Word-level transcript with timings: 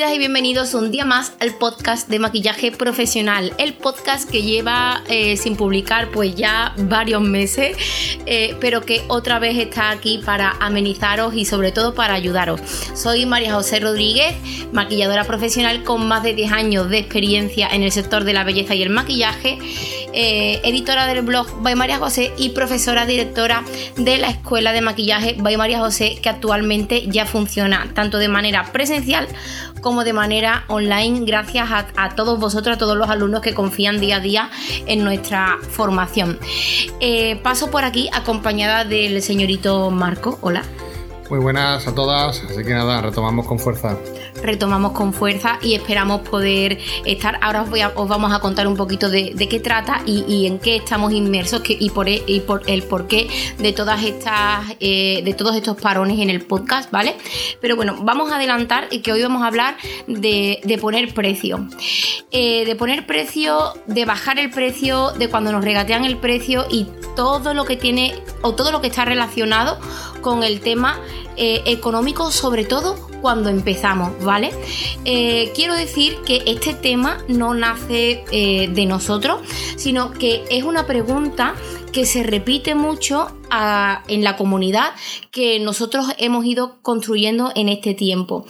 Y 0.00 0.18
bienvenidos 0.18 0.72
un 0.72 0.90
día 0.90 1.04
más 1.04 1.34
al 1.40 1.54
podcast 1.56 2.08
de 2.08 2.18
maquillaje 2.18 2.72
profesional, 2.72 3.52
el 3.58 3.74
podcast 3.74 4.28
que 4.28 4.42
lleva 4.42 5.04
eh, 5.08 5.36
sin 5.36 5.56
publicar 5.56 6.10
pues 6.10 6.34
ya 6.34 6.74
varios 6.78 7.20
meses, 7.20 7.76
eh, 8.24 8.56
pero 8.60 8.80
que 8.80 9.02
otra 9.08 9.38
vez 9.38 9.58
está 9.58 9.90
aquí 9.90 10.18
para 10.24 10.52
amenizaros 10.58 11.34
y 11.34 11.44
sobre 11.44 11.70
todo 11.70 11.94
para 11.94 12.14
ayudaros. 12.14 12.62
Soy 12.94 13.26
María 13.26 13.52
José 13.52 13.78
Rodríguez, 13.78 14.34
maquilladora 14.72 15.24
profesional 15.24 15.84
con 15.84 16.08
más 16.08 16.22
de 16.22 16.34
10 16.34 16.50
años 16.50 16.88
de 16.88 16.98
experiencia 16.98 17.68
en 17.68 17.82
el 17.82 17.92
sector 17.92 18.24
de 18.24 18.32
la 18.32 18.42
belleza 18.42 18.74
y 18.74 18.82
el 18.82 18.90
maquillaje, 18.90 19.58
eh, 20.12 20.60
editora 20.64 21.06
del 21.06 21.22
blog 21.22 21.62
By 21.62 21.74
María 21.74 21.98
José 21.98 22.32
y 22.36 22.50
profesora 22.50 23.06
directora 23.06 23.64
de 23.96 24.18
la 24.18 24.28
Escuela 24.28 24.72
de 24.72 24.80
Maquillaje 24.80 25.36
By 25.38 25.56
María 25.56 25.78
José 25.78 26.18
que 26.22 26.28
actualmente 26.28 27.06
ya 27.08 27.26
funciona 27.26 27.90
tanto 27.94 28.18
de 28.18 28.28
manera 28.28 28.70
presencial 28.72 29.28
como 29.80 30.04
de 30.04 30.12
manera 30.12 30.64
online, 30.68 31.24
gracias 31.24 31.68
a, 31.70 32.08
todos 32.10 32.38
vosotros, 32.38 32.76
a 32.76 32.78
todos 32.78 32.96
los 32.96 33.08
alumnos 33.08 33.40
que 33.40 33.54
confían 33.54 33.98
día 34.00 34.16
a 34.16 34.20
día 34.20 34.50
en 34.86 35.04
nuestra 35.04 35.58
formación. 35.70 36.38
Eh, 37.00 37.36
paso 37.42 37.70
por 37.70 37.84
aquí 37.84 38.10
acompañada 38.12 38.84
del 38.84 39.22
señorito 39.22 39.90
Marco. 39.90 40.38
Hola. 40.42 40.62
Muy 41.30 41.38
buenas 41.38 41.86
a 41.86 41.94
todas, 41.94 42.42
así 42.42 42.64
que 42.64 42.74
nada, 42.74 43.00
retomamos 43.00 43.46
con 43.46 43.58
fuerza 43.58 43.96
retomamos 44.42 44.92
con 44.92 45.12
fuerza 45.12 45.58
y 45.62 45.74
esperamos 45.74 46.20
poder 46.28 46.78
estar. 47.04 47.38
Ahora 47.42 47.62
os, 47.62 47.70
voy 47.70 47.82
os 47.82 48.08
vamos 48.08 48.32
a 48.32 48.40
contar 48.40 48.66
un 48.66 48.76
poquito 48.76 49.08
de, 49.08 49.34
qué 49.48 49.60
trata 49.60 50.02
y, 50.06 50.46
en 50.46 50.58
qué 50.58 50.76
estamos 50.76 51.12
inmersos 51.12 51.62
y, 51.66 51.90
por, 51.90 52.08
e, 52.08 52.22
y 52.26 52.40
por 52.40 52.62
el 52.66 52.82
porqué 52.82 53.28
de 53.58 53.72
todas 53.72 54.02
estas, 54.02 54.64
eh, 54.80 55.22
de 55.24 55.34
todos 55.34 55.56
estos 55.56 55.80
parones 55.80 56.18
en 56.18 56.30
el 56.30 56.42
podcast, 56.42 56.90
¿vale? 56.90 57.16
Pero 57.60 57.76
bueno, 57.76 57.96
vamos 58.02 58.32
a 58.32 58.36
adelantar 58.36 58.88
y 58.90 59.00
que 59.00 59.12
hoy 59.12 59.22
vamos 59.22 59.42
a 59.42 59.46
hablar 59.46 59.76
de, 60.06 60.78
poner 60.80 61.12
precio. 61.12 61.68
Eh, 62.30 62.64
de 62.64 62.76
poner 62.76 63.06
precio, 63.06 63.74
de 63.86 64.04
bajar 64.04 64.38
el 64.38 64.50
precio, 64.50 65.10
de 65.12 65.28
cuando 65.28 65.52
nos 65.52 65.64
regatean 65.64 66.04
el 66.04 66.16
precio 66.16 66.66
y 66.70 66.86
todo 67.16 67.54
lo 67.54 67.64
que 67.64 67.76
tiene 67.76 68.14
o 68.42 68.54
todo 68.54 68.72
lo 68.72 68.80
que 68.80 68.86
está 68.86 69.04
relacionado 69.04 69.78
con 70.20 70.42
el 70.42 70.60
tema 70.60 70.98
eh, 71.40 71.62
económico, 71.64 72.30
sobre 72.30 72.64
todo 72.64 73.10
cuando 73.20 73.48
empezamos, 73.48 74.12
¿vale? 74.24 74.50
Eh, 75.04 75.52
quiero 75.54 75.74
decir 75.74 76.16
que 76.24 76.42
este 76.46 76.74
tema 76.74 77.18
no 77.28 77.54
nace 77.54 78.24
eh, 78.30 78.68
de 78.68 78.86
nosotros, 78.86 79.40
sino 79.76 80.12
que 80.12 80.44
es 80.50 80.64
una 80.64 80.86
pregunta 80.86 81.54
que 81.92 82.06
se 82.06 82.22
repite 82.22 82.74
mucho 82.74 83.28
ah, 83.50 84.04
en 84.08 84.22
la 84.22 84.36
comunidad 84.36 84.92
que 85.30 85.58
nosotros 85.60 86.06
hemos 86.18 86.44
ido 86.44 86.80
construyendo 86.82 87.52
en 87.54 87.68
este 87.68 87.94
tiempo. 87.94 88.46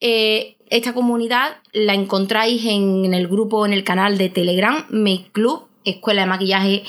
Eh, 0.00 0.56
esta 0.68 0.92
comunidad 0.92 1.56
la 1.72 1.94
encontráis 1.94 2.64
en, 2.64 3.12
el 3.12 3.28
grupo, 3.28 3.66
en 3.66 3.72
el 3.72 3.84
canal 3.84 4.18
de 4.18 4.28
Telegram, 4.28 4.86
Make 4.88 5.30
Club, 5.32 5.66
Escuela 5.84 6.22
de 6.22 6.28
Maquillaje 6.28 6.84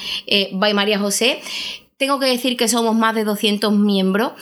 by 0.53 0.73
María 0.73 0.99
José. 0.99 1.39
Tengo 1.97 2.19
que 2.19 2.27
decir 2.27 2.57
que 2.57 2.67
somos 2.67 2.95
más 2.95 3.15
de 3.15 3.23
200 3.23 3.73
miembros. 3.73 4.33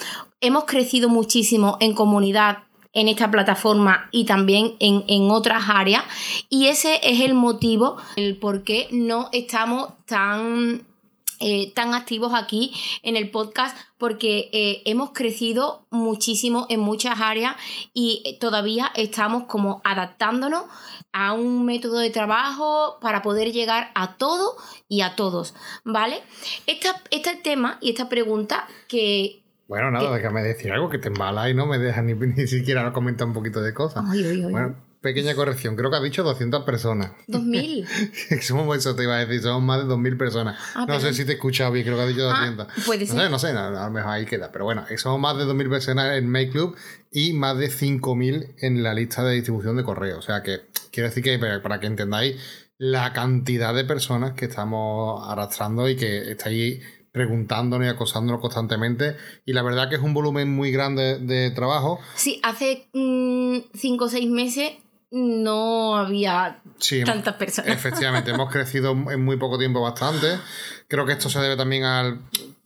Hemos 0.41 0.65
crecido 0.65 1.09
muchísimo 1.09 1.77
en 1.79 1.93
comunidad 1.93 2.59
en 2.93 3.07
esta 3.07 3.29
plataforma 3.29 4.09
y 4.11 4.25
también 4.25 4.75
en, 4.79 5.31
otras 5.31 5.65
áreas. 5.69 6.03
Y 6.49 6.67
ese 6.67 6.99
es 7.03 7.21
el 7.21 7.33
motivo, 7.33 7.97
el 8.15 8.37
por 8.37 8.63
qué 8.63 8.87
no 8.91 9.29
estamos 9.31 9.89
tan 10.05 10.87
eh, 11.41 11.71
tan 11.73 11.93
activos 11.93 12.33
aquí 12.33 12.73
en 13.01 13.15
el 13.15 13.31
podcast 13.31 13.77
porque 13.97 14.49
eh, 14.51 14.81
hemos 14.83 15.11
crecido 15.11 15.85
muchísimo 15.89 16.65
en 16.69 16.81
muchas 16.81 17.21
áreas 17.21 17.55
y 17.93 18.37
todavía 18.41 18.91
estamos 18.93 19.43
como 19.45 19.81
adaptándonos 19.85 20.65
a 21.13 21.31
un 21.31 21.65
método 21.65 21.99
de 21.99 22.09
trabajo 22.09 22.97
para 22.99 23.21
poder 23.21 23.53
llegar 23.53 23.89
a 23.95 24.17
todo 24.17 24.57
y 24.89 24.99
a 24.99 25.15
todos, 25.15 25.53
¿vale? 25.85 26.21
este 26.67 27.35
tema 27.37 27.77
y 27.79 27.91
esta 27.91 28.09
pregunta 28.09 28.67
que, 28.89 29.41
bueno, 29.69 29.91
nada, 29.91 30.11
déjame 30.15 30.41
decir 30.41 30.71
algo 30.71 30.89
que 30.89 30.97
te 30.97 31.09
embala 31.09 31.47
y 31.47 31.53
no 31.53 31.67
me 31.67 31.77
dejas 31.77 32.03
ni, 32.03 32.13
ni 32.15 32.47
siquiera 32.47 32.91
comentar 32.91 33.27
un 33.27 33.33
poquito 33.33 33.61
de 33.61 33.71
cosas. 33.71 34.03
Bueno, 34.03 34.75
pequeña 34.99 35.35
corrección, 35.35 35.75
creo 35.75 35.91
que 35.91 35.97
ha 35.97 36.01
dicho 36.01 36.23
200 36.23 36.63
personas. 36.63 37.11
¿2000? 37.27 38.41
somos 38.41 38.75
eso, 38.75 38.95
te 38.95 39.03
iba 39.03 39.15
a 39.15 39.19
decir, 39.19 39.43
somos 39.43 39.61
más 39.61 39.77
de 39.77 39.85
2000 39.85 40.17
personas. 40.17 40.59
Ah, 40.73 40.87
no 40.87 40.99
sé 40.99 41.13
si 41.13 41.23
te 41.23 41.33
he 41.33 41.35
escuchado 41.35 41.71
bien, 41.71 41.85
creo 41.85 41.97
que 41.97 42.01
ha 42.01 42.07
dicho 42.07 42.23
200. 42.23 42.67
Ah, 42.67 42.81
puede 42.83 43.05
ser. 43.05 43.15
No 43.15 43.21
sé, 43.21 43.29
no 43.29 43.39
sé, 43.39 43.47
a 43.49 43.85
lo 43.85 43.91
mejor 43.91 44.11
ahí 44.11 44.25
queda. 44.25 44.51
Pero 44.51 44.65
bueno, 44.65 44.83
somos 44.97 45.19
más 45.19 45.37
de 45.37 45.45
2000 45.45 45.69
personas 45.69 46.17
en 46.17 46.27
Make 46.27 46.49
Club 46.49 46.75
y 47.11 47.33
más 47.33 47.55
de 47.59 47.69
5000 47.69 48.55
en 48.57 48.81
la 48.81 48.95
lista 48.95 49.23
de 49.23 49.35
distribución 49.35 49.77
de 49.77 49.83
correo. 49.83 50.17
O 50.17 50.23
sea 50.23 50.41
que 50.41 50.61
quiero 50.91 51.09
decir 51.09 51.23
que 51.23 51.37
para 51.37 51.79
que 51.79 51.85
entendáis 51.85 52.37
la 52.79 53.13
cantidad 53.13 53.75
de 53.75 53.83
personas 53.83 54.33
que 54.33 54.45
estamos 54.45 55.21
arrastrando 55.27 55.87
y 55.87 55.95
que 55.95 56.31
estáis 56.31 56.81
preguntándonos 57.11 57.87
y 57.87 57.89
acosándonos 57.89 58.41
constantemente. 58.41 59.15
Y 59.45 59.53
la 59.53 59.61
verdad 59.61 59.89
que 59.89 59.95
es 59.95 60.01
un 60.01 60.13
volumen 60.13 60.53
muy 60.53 60.71
grande 60.71 61.19
de 61.19 61.51
trabajo. 61.51 61.99
Sí, 62.15 62.39
hace 62.43 62.87
mm, 62.93 63.57
cinco 63.73 64.05
o 64.05 64.09
seis 64.09 64.29
meses 64.29 64.73
no 65.11 65.95
había 65.95 66.61
tantas 67.05 67.35
personas. 67.35 67.71
Efectivamente, 67.71 68.31
hemos 68.31 68.49
crecido 68.51 68.91
en 68.91 69.23
muy 69.23 69.37
poco 69.37 69.57
tiempo 69.57 69.81
bastante. 69.81 70.39
Creo 70.87 71.05
que 71.05 71.13
esto 71.13 71.29
se 71.29 71.39
debe 71.39 71.57
también 71.57 71.83
al. 71.83 72.21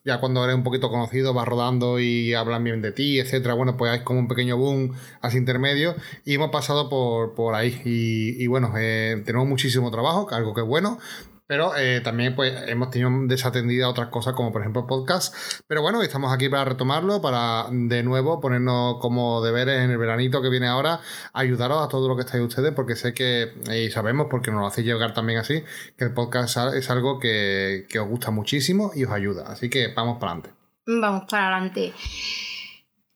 Ya 0.05 0.19
cuando 0.19 0.43
eres 0.43 0.57
un 0.57 0.63
poquito 0.63 0.89
conocido, 0.89 1.33
vas 1.33 1.47
rodando 1.47 1.97
y 1.97 2.33
hablan 2.33 2.65
bien 2.65 2.81
de 2.81 2.91
ti, 2.91 3.19
etcétera. 3.19 3.53
Bueno, 3.53 3.77
pues 3.77 3.89
hay 3.89 4.03
como 4.03 4.19
un 4.19 4.27
pequeño 4.27 4.57
boom 4.57 4.93
así 5.21 5.37
intermedio. 5.37 5.95
Y 6.25 6.33
hemos 6.33 6.51
pasado 6.51 6.89
por, 6.89 7.35
por 7.35 7.55
ahí. 7.55 7.81
Y, 7.85 8.45
bueno, 8.47 8.73
eh, 8.77 9.23
tenemos 9.25 9.47
muchísimo 9.47 9.91
trabajo, 9.91 10.27
algo 10.31 10.53
que 10.53 10.59
es 10.59 10.67
bueno. 10.67 10.99
Pero 11.45 11.75
eh, 11.75 11.99
también 12.01 12.35
pues, 12.35 12.53
hemos 12.67 12.89
tenido 12.89 13.11
desatendida 13.27 13.89
otras 13.89 14.07
cosas 14.07 14.33
como 14.33 14.51
por 14.51 14.61
ejemplo 14.61 14.87
podcast. 14.87 15.35
Pero 15.67 15.81
bueno, 15.81 16.01
estamos 16.01 16.33
aquí 16.33 16.47
para 16.47 16.65
retomarlo, 16.65 17.21
para 17.21 17.65
de 17.69 18.01
nuevo 18.01 18.39
ponernos 18.39 18.97
como 18.99 19.41
deberes 19.41 19.81
en 19.81 19.91
el 19.91 19.97
veranito 19.97 20.41
que 20.41 20.49
viene 20.49 20.67
ahora, 20.67 21.01
ayudaros 21.33 21.85
a 21.85 21.89
todo 21.89 22.07
lo 22.07 22.15
que 22.15 22.21
estáis 22.21 22.43
ustedes, 22.43 22.71
porque 22.73 22.95
sé 22.95 23.13
que, 23.13 23.53
y 23.73 23.91
sabemos, 23.91 24.27
porque 24.29 24.51
nos 24.51 24.61
lo 24.61 24.67
hacéis 24.67 24.87
llegar 24.87 25.13
también 25.13 25.39
así, 25.39 25.63
que 25.97 26.05
el 26.05 26.13
podcast 26.13 26.57
es 26.75 26.89
algo 26.89 27.19
que, 27.19 27.85
os 27.99 28.07
gusta 28.07 28.31
muchísimo 28.31 28.91
y 28.95 29.03
os 29.03 29.11
ayuda. 29.11 29.45
Así 29.47 29.69
que 29.69 29.93
vamos 29.93 30.19
para 30.19 30.33
adelante. 30.33 30.55
Vamos 30.85 31.23
para 31.29 31.47
adelante. 31.47 31.93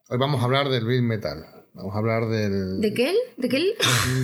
Hoy 0.10 0.18
vamos 0.18 0.42
a 0.42 0.46
hablar 0.46 0.70
del 0.70 0.86
Bill 0.86 1.02
Metal. 1.02 1.46
Vamos 1.74 1.96
a 1.96 1.98
hablar 1.98 2.28
del. 2.28 2.82
¿De 2.82 2.94
qué? 2.94 3.16
¿De 3.38 3.50
qué? 3.50 3.76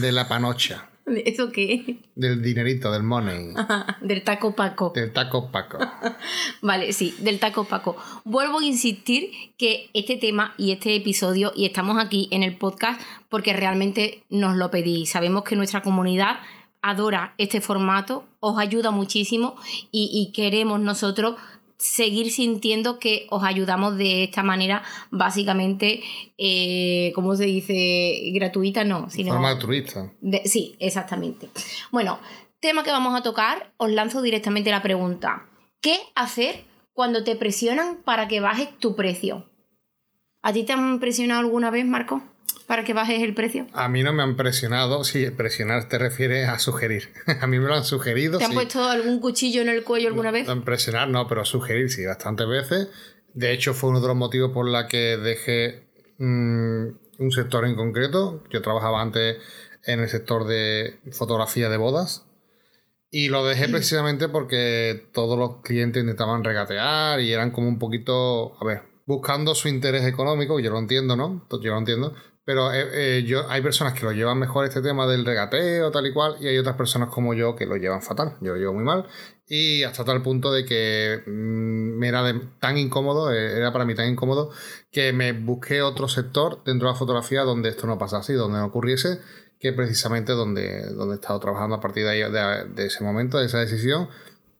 De 0.02 0.12
la 0.12 0.28
panocha. 0.28 0.90
¿Eso 1.26 1.52
qué? 1.52 1.98
Del 2.16 2.42
dinerito, 2.42 2.92
del 2.92 3.04
money. 3.04 3.54
del 4.02 4.24
taco 4.24 4.56
paco. 4.56 4.92
Del 4.96 5.12
taco 5.12 5.52
paco. 5.52 5.80
vale, 6.62 6.94
sí, 6.94 7.16
del 7.20 7.40
taco 7.40 7.66
paco. 7.66 7.98
Vuelvo 8.24 8.60
a 8.60 8.64
insistir 8.64 9.32
que 9.58 9.90
este 9.94 10.18
tema 10.18 10.54
y 10.58 10.72
este 10.72 10.96
episodio, 10.96 11.52
y 11.56 11.66
estamos 11.66 11.98
aquí 11.98 12.28
en 12.32 12.44
el 12.44 12.58
podcast 12.58 13.02
porque 13.30 13.54
realmente 13.54 14.24
nos 14.30 14.56
lo 14.56 14.72
pedís. 14.72 15.10
Sabemos 15.10 15.44
que 15.44 15.56
nuestra 15.56 15.82
comunidad 15.82 16.38
adora 16.82 17.34
este 17.38 17.62
formato, 17.62 18.26
os 18.42 18.60
ayuda 18.60 18.92
muchísimo 18.92 19.56
y, 19.92 20.10
y 20.12 20.34
queremos 20.34 20.82
nosotros 20.82 21.36
seguir 21.84 22.32
sintiendo 22.32 22.98
que 22.98 23.28
os 23.30 23.44
ayudamos 23.44 23.98
de 23.98 24.24
esta 24.24 24.42
manera, 24.42 24.84
básicamente, 25.12 26.02
eh, 26.38 27.12
¿cómo 27.14 27.36
se 27.36 27.44
dice? 27.44 28.32
Gratuita, 28.34 28.86
no. 28.86 29.10
Sino 29.10 29.34
forma 29.34 29.50
altruista. 29.50 30.14
sí, 30.46 30.76
exactamente. 30.80 31.50
Bueno, 31.92 32.20
tema 32.62 32.84
que 32.84 32.92
vamos 32.92 33.20
a 33.20 33.22
tocar, 33.22 33.74
os 33.76 33.92
lanzo 33.92 34.22
directamente 34.22 34.72
la 34.72 34.82
pregunta. 34.82 35.50
¿Qué 35.82 36.00
hacer 36.16 36.64
cuando 36.94 37.26
te 37.26 37.36
presionan 37.36 37.98
para 37.98 38.30
que 38.30 38.40
bajes 38.40 38.70
tu 38.80 38.96
precio? 38.96 39.50
¿A 40.42 40.54
ti 40.54 40.64
te 40.64 40.72
han 40.72 41.02
presionado 41.02 41.42
alguna 41.42 41.70
vez, 41.70 41.86
Marco? 41.86 42.24
Para 42.64 42.84
que 42.84 42.94
bajes 42.94 43.22
el 43.22 43.34
precio? 43.34 43.68
A 43.74 43.90
mí 43.90 44.04
no 44.04 44.14
me 44.14 44.24
han 44.24 44.36
presionado. 44.36 45.04
Si 45.04 45.30
presionar 45.32 45.88
te 45.90 45.98
refiere 45.98 46.46
a 46.46 46.60
sugerir. 46.60 47.10
a 47.42 47.48
mí 47.48 47.60
me 47.60 47.68
lo 47.68 47.76
han 47.76 47.86
sugerido. 47.86 48.38
¿Te 48.40 48.46
han 48.46 48.54
puesto 48.54 48.84
algún 48.84 49.20
cuchillo 49.20 49.62
en 49.62 49.70
el 49.70 49.84
cuello 49.84 50.08
alguna 50.08 50.32
vez? 50.32 50.48
No, 50.48 50.64
presionar 50.64 51.10
no, 51.10 51.28
pero 51.28 51.46
sugerir 51.46 51.90
sí, 51.90 52.06
bastantes 52.06 52.48
veces. 52.48 52.90
De 53.34 53.52
hecho, 53.52 53.74
fue 53.74 53.90
uno 53.90 54.02
de 54.02 54.08
los 54.08 54.16
motivos 54.16 54.52
por 54.52 54.70
la 54.70 54.88
que 54.88 55.18
dejé 55.18 55.88
mm, 56.18 56.88
un 57.20 57.32
sector 57.32 57.66
en 57.66 57.76
concreto. 57.76 58.44
Yo 58.52 58.62
trabajaba 58.62 59.02
antes 59.02 59.38
en 59.86 60.00
el 60.00 60.10
sector 60.10 60.46
de 60.46 61.00
fotografía 61.12 61.70
de 61.70 61.78
bodas. 61.78 62.26
Y 63.16 63.30
lo 63.30 63.46
dejé 63.46 63.70
precisamente 63.70 64.28
porque 64.28 65.08
todos 65.14 65.38
los 65.38 65.62
clientes 65.62 66.02
intentaban 66.02 66.44
regatear 66.44 67.20
y 67.20 67.32
eran 67.32 67.52
como 67.52 67.68
un 67.68 67.78
poquito, 67.78 68.60
a 68.60 68.66
ver, 68.66 68.82
buscando 69.06 69.54
su 69.54 69.68
interés 69.68 70.06
económico, 70.06 70.60
yo 70.60 70.72
lo 70.72 70.80
entiendo, 70.80 71.16
¿no? 71.16 71.48
Yo 71.62 71.72
lo 71.72 71.78
entiendo, 71.78 72.16
pero 72.46 72.74
eh, 72.74 73.20
eh, 73.20 73.24
yo, 73.24 73.50
hay 73.50 73.62
personas 73.62 73.94
que 73.94 74.04
lo 74.04 74.12
llevan 74.12 74.38
mejor 74.38 74.66
este 74.66 74.82
tema 74.82 75.08
del 75.08 75.26
regateo, 75.26 75.92
tal 75.92 76.06
y 76.08 76.14
cual, 76.14 76.36
y 76.42 76.48
hay 76.48 76.58
otras 76.58 76.76
personas 76.76 77.10
como 77.10 77.34
yo 77.34 77.56
que 77.56 77.66
lo 77.66 77.78
llevan 77.78 78.02
fatal. 78.02 78.36
Yo 78.42 78.54
lo 78.54 78.58
llevo 78.58 78.74
muy 78.74 78.84
mal. 78.84 79.08
Y 79.48 79.84
hasta 79.84 80.04
tal 80.04 80.22
punto 80.22 80.52
de 80.52 80.66
que 80.66 81.24
mm, 81.26 81.98
me 81.98 82.08
era 82.10 82.24
tan 82.60 82.78
incómodo, 82.78 83.32
eh, 83.32 83.58
era 83.58 83.72
para 83.72 83.86
mí 83.86 83.96
tan 83.96 84.10
incómodo, 84.10 84.52
que 84.92 85.14
me 85.14 85.32
busqué 85.32 85.82
otro 85.82 86.10
sector 86.10 86.64
dentro 86.66 86.88
de 86.88 86.94
la 86.94 87.00
fotografía 87.00 87.44
donde 87.44 87.70
esto 87.70 87.88
no 87.88 87.98
pasase 87.98 88.34
y 88.34 88.36
donde 88.36 88.60
no 88.60 88.66
ocurriese, 88.66 89.20
que 89.60 89.72
precisamente 89.72 90.34
donde, 90.34 90.88
donde 90.94 91.16
he 91.16 91.20
estado 91.20 91.40
trabajando 91.40 91.76
a 91.78 91.80
partir 91.80 92.04
de, 92.04 92.10
ahí, 92.10 92.32
de, 92.32 92.86
ese 92.86 93.04
momento, 93.06 93.38
de 93.40 93.46
esa 93.46 93.60
decisión, 93.60 94.10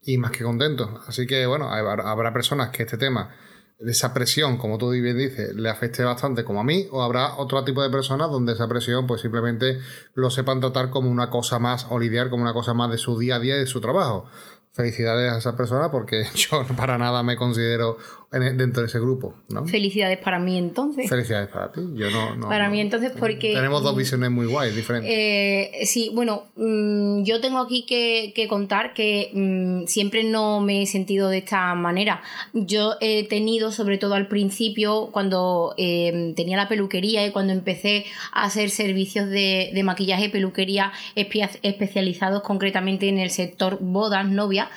y 0.02 0.18
más 0.18 0.32
que 0.32 0.46
contento. 0.46 1.02
Así 1.08 1.28
que 1.28 1.46
bueno, 1.48 1.70
habrá 1.70 2.32
personas 2.34 2.70
que 2.70 2.84
este 2.84 2.98
tema 2.98 3.30
de 3.30 3.53
esa 3.92 4.14
presión, 4.14 4.58
como 4.58 4.78
tú 4.78 4.90
bien 4.90 5.18
dices, 5.18 5.56
le 5.56 5.70
afecte 5.70 6.04
bastante 6.04 6.44
como 6.44 6.62
a 6.62 6.64
mí, 6.64 6.88
o 6.92 7.02
habrá 7.02 7.36
otro 7.36 7.64
tipo 7.64 7.82
de 7.82 7.90
personas 7.90 8.30
donde 8.30 8.54
esa 8.54 8.68
presión 8.68 9.08
pues 9.08 9.22
simplemente 9.22 9.80
lo 10.14 10.30
sepan 10.30 10.60
tratar 10.60 10.90
como 10.90 11.10
una 11.10 11.30
cosa 11.30 11.60
más 11.60 11.88
o 11.90 12.00
lidiar 12.00 12.30
como 12.30 12.44
una 12.44 12.54
cosa 12.54 12.74
más 12.74 12.92
de 12.92 12.98
su 12.98 13.18
día 13.18 13.36
a 13.36 13.40
día 13.40 13.56
y 13.56 13.60
de 13.60 13.68
su 13.68 13.82
trabajo. 13.82 14.26
Felicidades 14.72 15.32
a 15.32 15.38
esa 15.38 15.56
persona 15.56 15.92
porque 15.92 16.26
yo 16.36 16.66
para 16.76 16.98
nada 16.98 17.24
me 17.24 17.36
considero 17.36 17.98
dentro 18.40 18.82
de 18.82 18.88
ese 18.88 19.00
grupo. 19.00 19.36
¿no? 19.50 19.66
Felicidades 19.68 20.18
para 20.18 20.40
mí 20.40 20.58
entonces. 20.58 21.10
Felicidades 21.10 21.50
para 21.50 21.72
ti. 21.72 21.82
Yo 21.96 22.10
no, 22.10 22.48
para 22.48 22.70
mí 22.70 22.80
entonces 22.82 23.12
porque... 23.18 23.54
Tenemos 23.54 23.84
dos 23.84 23.96
visiones 23.96 24.32
muy 24.32 24.48
guays, 24.48 24.76
diferentes. 24.76 25.12
Eh, 25.12 25.86
sí, 25.86 26.12
bueno, 26.14 26.46
mm, 26.56 27.24
yo 27.24 27.40
tengo 27.42 27.60
aquí 27.60 27.86
que, 27.86 28.48
contar 28.48 28.94
que 28.94 29.32
mm, 29.34 29.88
siempre 29.88 30.24
no 30.24 30.60
me 30.62 30.82
he 30.82 30.86
sentido 30.86 31.30
de 31.30 31.40
esta 31.40 31.76
manera. 31.76 32.22
Yo 32.54 32.96
he 33.02 33.28
tenido, 33.28 33.72
sobre 33.72 33.98
todo 33.98 34.16
al 34.16 34.28
principio, 34.28 35.10
cuando 35.12 35.76
em, 35.78 36.34
tenía 36.36 36.58
la 36.58 36.68
peluquería 36.68 37.26
y 37.26 37.32
cuando 37.32 37.54
empecé 37.54 38.06
a 38.32 38.46
hacer 38.46 38.70
servicios 38.70 39.30
de, 39.30 39.72
de 39.74 39.84
maquillaje 39.84 40.26
y 40.26 40.30
peluquería 40.30 40.92
especializados 41.16 42.42
concretamente 42.42 43.08
en 43.08 43.20
el 43.20 43.30
sector 43.30 43.78
bodas, 43.80 44.28
novia, 44.28 44.70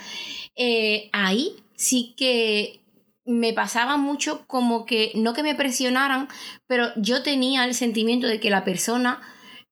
eh, 0.56 1.09
ahí 1.12 1.52
sí 1.75 2.14
que 2.17 2.81
me 3.26 3.52
pasaba 3.52 3.96
mucho 3.96 4.46
como 4.46 4.87
que, 4.87 5.12
no 5.14 5.34
que 5.34 5.43
me 5.43 5.55
presionaran, 5.55 6.28
pero 6.67 6.88
yo 6.96 7.23
tenía 7.23 7.64
el 7.64 7.75
sentimiento 7.75 8.26
de 8.26 8.40
que 8.40 8.50
la 8.50 8.64
persona 8.64 9.20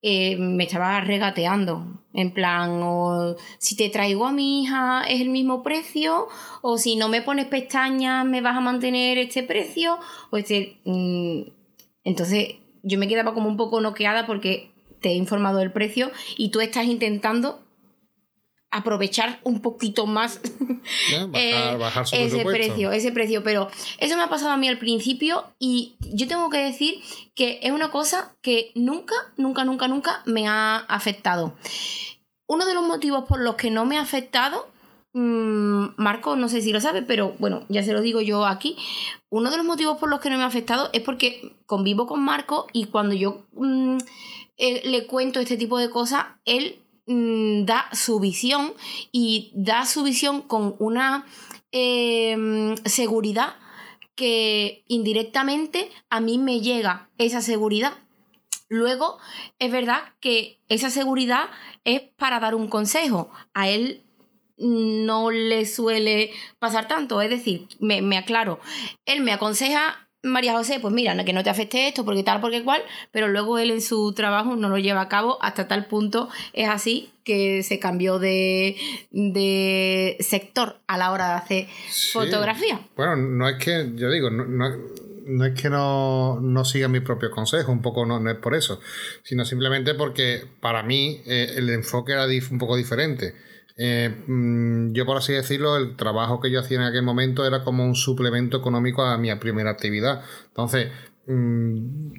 eh, 0.02 0.36
me 0.36 0.64
estaba 0.64 1.00
regateando. 1.00 2.02
En 2.12 2.32
plan, 2.32 2.80
o 2.82 3.36
si 3.58 3.76
te 3.76 3.88
traigo 3.88 4.26
a 4.26 4.32
mi 4.32 4.62
hija 4.62 5.02
es 5.08 5.20
el 5.20 5.30
mismo 5.30 5.62
precio, 5.62 6.28
o 6.62 6.78
si 6.78 6.96
no 6.96 7.08
me 7.08 7.22
pones 7.22 7.46
pestañas 7.46 8.24
me 8.26 8.40
vas 8.40 8.56
a 8.56 8.60
mantener 8.60 9.18
este 9.18 9.42
precio, 9.42 9.98
o 10.30 10.36
este... 10.36 10.78
Mm, 10.84 11.42
entonces 12.04 12.56
yo 12.82 12.98
me 12.98 13.08
quedaba 13.08 13.32
como 13.32 13.48
un 13.48 13.56
poco 13.56 13.80
noqueada 13.80 14.26
porque 14.26 14.70
te 15.00 15.10
he 15.10 15.14
informado 15.14 15.58
del 15.58 15.72
precio 15.72 16.10
y 16.36 16.50
tú 16.50 16.60
estás 16.60 16.84
intentando 16.84 17.64
aprovechar 18.74 19.38
un 19.44 19.62
poquito 19.62 20.04
más 20.06 20.40
eh, 21.32 21.78
ese 22.12 22.44
precio, 22.44 22.90
ese 22.90 23.12
precio. 23.12 23.44
Pero 23.44 23.70
eso 23.98 24.16
me 24.16 24.22
ha 24.24 24.28
pasado 24.28 24.50
a 24.50 24.56
mí 24.56 24.68
al 24.68 24.78
principio 24.78 25.44
y 25.60 25.94
yo 26.00 26.26
tengo 26.26 26.50
que 26.50 26.58
decir 26.58 26.96
que 27.36 27.60
es 27.62 27.70
una 27.70 27.92
cosa 27.92 28.36
que 28.42 28.72
nunca, 28.74 29.14
nunca, 29.36 29.64
nunca, 29.64 29.86
nunca 29.86 30.22
me 30.26 30.48
ha 30.48 30.78
afectado. 30.78 31.54
Uno 32.48 32.66
de 32.66 32.74
los 32.74 32.84
motivos 32.84 33.24
por 33.28 33.40
los 33.40 33.54
que 33.54 33.70
no 33.70 33.86
me 33.86 33.96
ha 33.96 34.02
afectado, 34.02 34.68
mm, 35.12 35.90
Marco, 35.96 36.34
no 36.34 36.48
sé 36.48 36.60
si 36.60 36.72
lo 36.72 36.80
sabe, 36.80 37.02
pero 37.02 37.36
bueno, 37.38 37.64
ya 37.68 37.84
se 37.84 37.92
lo 37.92 38.00
digo 38.00 38.20
yo 38.20 38.44
aquí. 38.44 38.76
Uno 39.30 39.52
de 39.52 39.56
los 39.56 39.64
motivos 39.64 39.98
por 39.98 40.10
los 40.10 40.18
que 40.18 40.30
no 40.30 40.36
me 40.36 40.42
ha 40.42 40.48
afectado 40.48 40.90
es 40.92 41.02
porque 41.02 41.54
convivo 41.66 42.08
con 42.08 42.24
Marco 42.24 42.66
y 42.72 42.86
cuando 42.86 43.14
yo 43.14 43.46
mm, 43.52 43.98
eh, 44.56 44.82
le 44.84 45.06
cuento 45.06 45.38
este 45.38 45.56
tipo 45.56 45.78
de 45.78 45.90
cosas, 45.90 46.26
él 46.44 46.83
Mm, 47.06 47.66
da 47.66 47.90
su 47.92 48.18
visión 48.18 48.72
y 49.12 49.52
da 49.54 49.84
su 49.84 50.04
visión 50.04 50.40
con 50.40 50.74
una 50.78 51.26
em, 51.70 52.76
seguridad 52.86 53.56
que 54.14 54.84
indirectamente 54.88 55.90
a 56.08 56.20
mí 56.20 56.38
me 56.38 56.60
llega 56.60 57.10
esa 57.18 57.42
seguridad. 57.42 57.92
Luego, 58.68 59.18
es 59.58 59.70
verdad 59.70 60.14
que 60.20 60.60
esa 60.68 60.88
seguridad 60.88 61.50
es 61.84 62.00
para 62.16 62.40
dar 62.40 62.54
un 62.54 62.68
consejo. 62.68 63.30
A 63.52 63.68
él 63.68 64.06
no 64.56 65.30
le 65.30 65.66
suele 65.66 66.30
pasar 66.58 66.88
tanto, 66.88 67.20
es 67.20 67.28
decir, 67.28 67.68
me, 67.80 68.00
me 68.00 68.16
aclaro, 68.16 68.60
él 69.04 69.20
me 69.20 69.32
aconseja 69.32 70.03
María 70.24 70.52
José, 70.54 70.80
pues 70.80 70.92
mira, 70.92 71.22
que 71.24 71.32
no 71.32 71.44
te 71.44 71.50
afecte 71.50 71.86
esto, 71.86 72.04
porque 72.04 72.22
tal, 72.22 72.40
porque 72.40 72.64
cual, 72.64 72.82
pero 73.12 73.28
luego 73.28 73.58
él 73.58 73.70
en 73.70 73.80
su 73.80 74.12
trabajo 74.14 74.56
no 74.56 74.68
lo 74.68 74.78
lleva 74.78 75.02
a 75.02 75.08
cabo 75.08 75.38
hasta 75.42 75.68
tal 75.68 75.86
punto 75.86 76.28
es 76.52 76.68
así 76.68 77.10
que 77.24 77.62
se 77.62 77.78
cambió 77.78 78.18
de, 78.18 78.76
sector 80.20 80.80
a 80.86 80.98
la 80.98 81.12
hora 81.12 81.28
de 81.28 81.34
hacer 81.34 81.66
fotografía. 82.12 82.80
Bueno, 82.96 83.16
no 83.16 83.48
es 83.48 83.56
que, 83.56 83.92
yo 83.94 84.10
digo, 84.10 84.30
no, 84.30 85.44
es 85.44 85.60
que 85.60 85.70
no, 85.70 86.40
no 86.40 86.64
siga 86.64 86.88
mi 86.88 87.00
propio 87.00 87.30
consejo, 87.30 87.72
un 87.72 87.82
poco 87.82 88.04
no, 88.06 88.30
es 88.30 88.36
por 88.38 88.54
eso, 88.54 88.80
sino 89.22 89.44
simplemente 89.44 89.94
porque 89.94 90.44
para 90.60 90.82
mí 90.82 91.22
eh, 91.26 91.54
el 91.56 91.70
enfoque 91.70 92.12
era 92.12 92.26
un 92.26 92.58
poco 92.58 92.76
diferente 92.76 93.34
eh, 93.76 94.24
mm, 94.26 94.92
yo, 94.92 95.04
por 95.06 95.16
así 95.16 95.32
decirlo, 95.32 95.76
el 95.76 95.96
trabajo 95.96 96.40
que 96.40 96.50
yo 96.50 96.60
hacía 96.60 96.78
en 96.78 96.84
aquel 96.84 97.02
momento 97.02 97.46
era 97.46 97.64
como 97.64 97.84
un 97.84 97.94
suplemento 97.94 98.56
económico 98.56 99.02
a 99.02 99.18
mi 99.18 99.34
primera 99.36 99.70
actividad. 99.70 100.22
Entonces, 100.48 100.92
mm, 101.26 102.12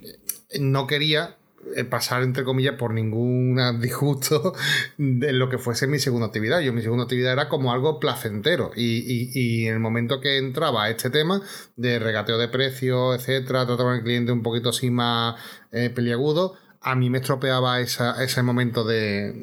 no 0.60 0.88
quería 0.88 1.38
eh, 1.76 1.84
pasar, 1.84 2.22
entre 2.24 2.44
comillas, 2.44 2.76
por 2.76 2.94
ningún 2.94 3.58
disgusto 3.82 4.54
de 4.98 5.34
lo 5.34 5.50
que 5.50 5.58
fuese 5.58 5.88
mi 5.88 6.00
segunda 6.00 6.28
actividad. 6.28 6.60
Yo, 6.60 6.74
mi 6.74 6.82
segunda 6.82 7.06
actividad 7.06 7.34
era 7.34 7.50
como 7.50 7.72
algo 7.72 8.00
placentero. 8.00 8.72
Y, 8.76 9.66
en 9.68 9.74
el 9.74 9.80
momento 9.80 10.20
que 10.22 10.38
entraba 10.38 10.84
a 10.86 10.90
este 10.90 11.10
tema 11.10 11.42
de 11.76 12.00
regateo 12.00 12.38
de 12.38 12.50
precios, 12.50 13.16
etcétera, 13.16 13.66
tratar 13.66 13.88
al 13.88 14.04
cliente 14.04 14.32
un 14.32 14.44
poquito 14.44 14.70
así 14.70 14.92
más 14.92 15.36
eh, 15.72 15.90
peliagudo, 15.90 16.56
a 16.86 16.94
mí 16.94 17.10
me 17.10 17.18
estropeaba 17.18 17.82
ese 17.82 18.44
momento 18.44 18.84
de, 18.84 19.34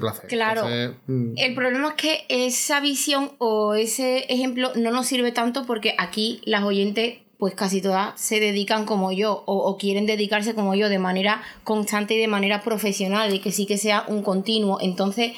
placer. 0.00 0.28
Claro. 0.28 0.66
Mm. 1.08 1.32
el 1.36 1.54
problema 1.54 1.88
es 1.88 1.94
que 1.94 2.24
esa 2.28 2.78
visión 2.78 3.32
o 3.38 3.74
ese 3.74 4.20
ejemplo 4.32 4.70
no 4.76 4.92
nos 4.92 5.06
sirve 5.06 5.32
tanto 5.32 5.66
porque 5.66 5.96
aquí 5.98 6.40
las 6.44 6.62
oyentes 6.62 7.18
pues 7.38 7.54
casi 7.54 7.82
todas 7.82 8.18
se 8.20 8.38
dedican 8.38 8.86
como 8.86 9.10
yo 9.10 9.42
o, 9.46 9.76
quieren 9.78 10.06
dedicarse 10.06 10.54
como 10.54 10.76
yo 10.76 10.88
de 10.88 11.00
manera 11.00 11.42
constante 11.64 12.14
y 12.14 12.18
de 12.18 12.28
manera 12.28 12.62
profesional 12.62 13.34
y 13.34 13.40
que 13.40 13.50
sí 13.50 13.66
que 13.66 13.78
sea 13.78 14.04
un 14.06 14.22
continuo. 14.22 14.78
Entonces 14.80 15.32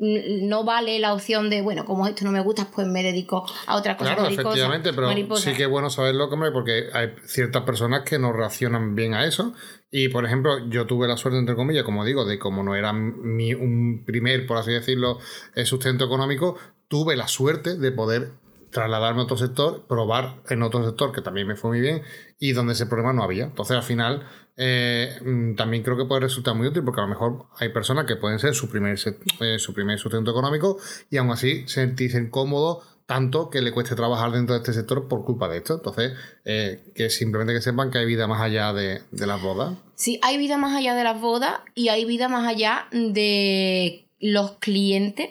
no 0.00 0.64
vale 0.64 0.98
la 0.98 1.12
opción 1.12 1.50
de, 1.50 1.60
bueno, 1.60 1.84
como 1.84 2.06
esto 2.06 2.24
no 2.24 2.32
me 2.32 2.40
gusta, 2.40 2.66
pues 2.74 2.86
me 2.86 3.02
dedico 3.02 3.44
a 3.66 3.76
otra 3.76 3.96
cosa. 3.96 4.14
Claro, 4.14 4.30
efectivamente, 4.30 4.92
pero 4.92 5.36
sí 5.36 5.52
que 5.52 5.64
es 5.64 5.68
bueno 5.68 5.90
saberlo, 5.90 6.30
porque 6.52 6.88
hay 6.92 7.14
ciertas 7.26 7.62
personas 7.64 8.02
que 8.02 8.18
no 8.18 8.32
reaccionan 8.32 8.94
bien 8.94 9.14
a 9.14 9.26
eso 9.26 9.52
y 9.90 10.08
por 10.08 10.24
ejemplo, 10.24 10.68
yo 10.68 10.86
tuve 10.86 11.08
la 11.08 11.16
suerte, 11.16 11.38
entre 11.38 11.56
comillas, 11.56 11.84
como 11.84 12.04
digo, 12.04 12.24
de 12.24 12.38
como 12.38 12.62
no 12.62 12.76
era 12.76 12.92
mi, 12.92 13.54
un 13.54 14.04
primer, 14.06 14.46
por 14.46 14.56
así 14.56 14.72
decirlo, 14.72 15.18
eh, 15.54 15.66
sustento 15.66 16.04
económico, 16.04 16.56
tuve 16.88 17.16
la 17.16 17.26
suerte 17.26 17.76
de 17.76 17.90
poder 17.90 18.32
trasladarme 18.70 19.22
a 19.22 19.24
otro 19.24 19.36
sector, 19.36 19.86
probar 19.88 20.42
en 20.48 20.62
otro 20.62 20.84
sector 20.84 21.12
que 21.12 21.22
también 21.22 21.48
me 21.48 21.56
fue 21.56 21.70
muy 21.70 21.80
bien 21.80 22.02
y 22.38 22.52
donde 22.52 22.74
ese 22.74 22.86
problema 22.86 23.12
no 23.12 23.24
había. 23.24 23.44
Entonces, 23.44 23.76
al 23.76 23.82
final, 23.82 24.26
eh, 24.62 25.18
mm, 25.24 25.54
también 25.54 25.82
creo 25.82 25.96
que 25.96 26.04
puede 26.04 26.20
resultar 26.20 26.54
muy 26.54 26.66
útil 26.66 26.84
porque 26.84 27.00
a 27.00 27.04
lo 27.04 27.08
mejor 27.08 27.46
hay 27.58 27.70
personas 27.70 28.04
que 28.04 28.16
pueden 28.16 28.38
ser 28.38 28.54
su 28.54 28.68
primer, 28.68 28.98
eh, 29.40 29.58
su 29.58 29.72
primer 29.72 29.98
sustento 29.98 30.30
económico 30.32 30.76
y 31.08 31.16
aún 31.16 31.30
así 31.30 31.66
sentirse 31.66 32.28
cómodos 32.28 32.84
tanto 33.06 33.48
que 33.48 33.62
le 33.62 33.72
cueste 33.72 33.96
trabajar 33.96 34.32
dentro 34.32 34.54
de 34.54 34.60
este 34.60 34.74
sector 34.74 35.08
por 35.08 35.24
culpa 35.24 35.48
de 35.48 35.56
esto. 35.56 35.76
Entonces, 35.76 36.12
eh, 36.44 36.92
que 36.94 37.08
simplemente 37.08 37.54
que 37.54 37.62
sepan 37.62 37.90
que 37.90 37.98
hay 37.98 38.06
vida 38.06 38.26
más 38.26 38.42
allá 38.42 38.74
de, 38.74 39.00
las 39.12 39.40
bodas. 39.40 39.78
Sí, 39.94 40.20
hay 40.22 40.36
vida 40.36 40.58
más 40.58 40.76
allá 40.76 40.94
de 40.94 41.04
las 41.04 41.18
bodas 41.18 41.60
y 41.74 41.88
hay 41.88 42.04
vida 42.04 42.28
más 42.28 42.46
allá 42.46 42.86
de 42.92 44.06
los 44.20 44.58
clientes 44.58 45.30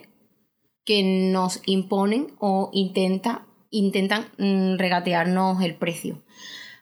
que 0.86 1.04
nos 1.04 1.62
imponen 1.68 2.34
o 2.40 2.72
intenta, 2.74 3.46
intentan 3.70 4.26
mm, 4.40 4.78
regatearnos 4.80 5.62
el 5.62 5.76
precio. 5.76 6.24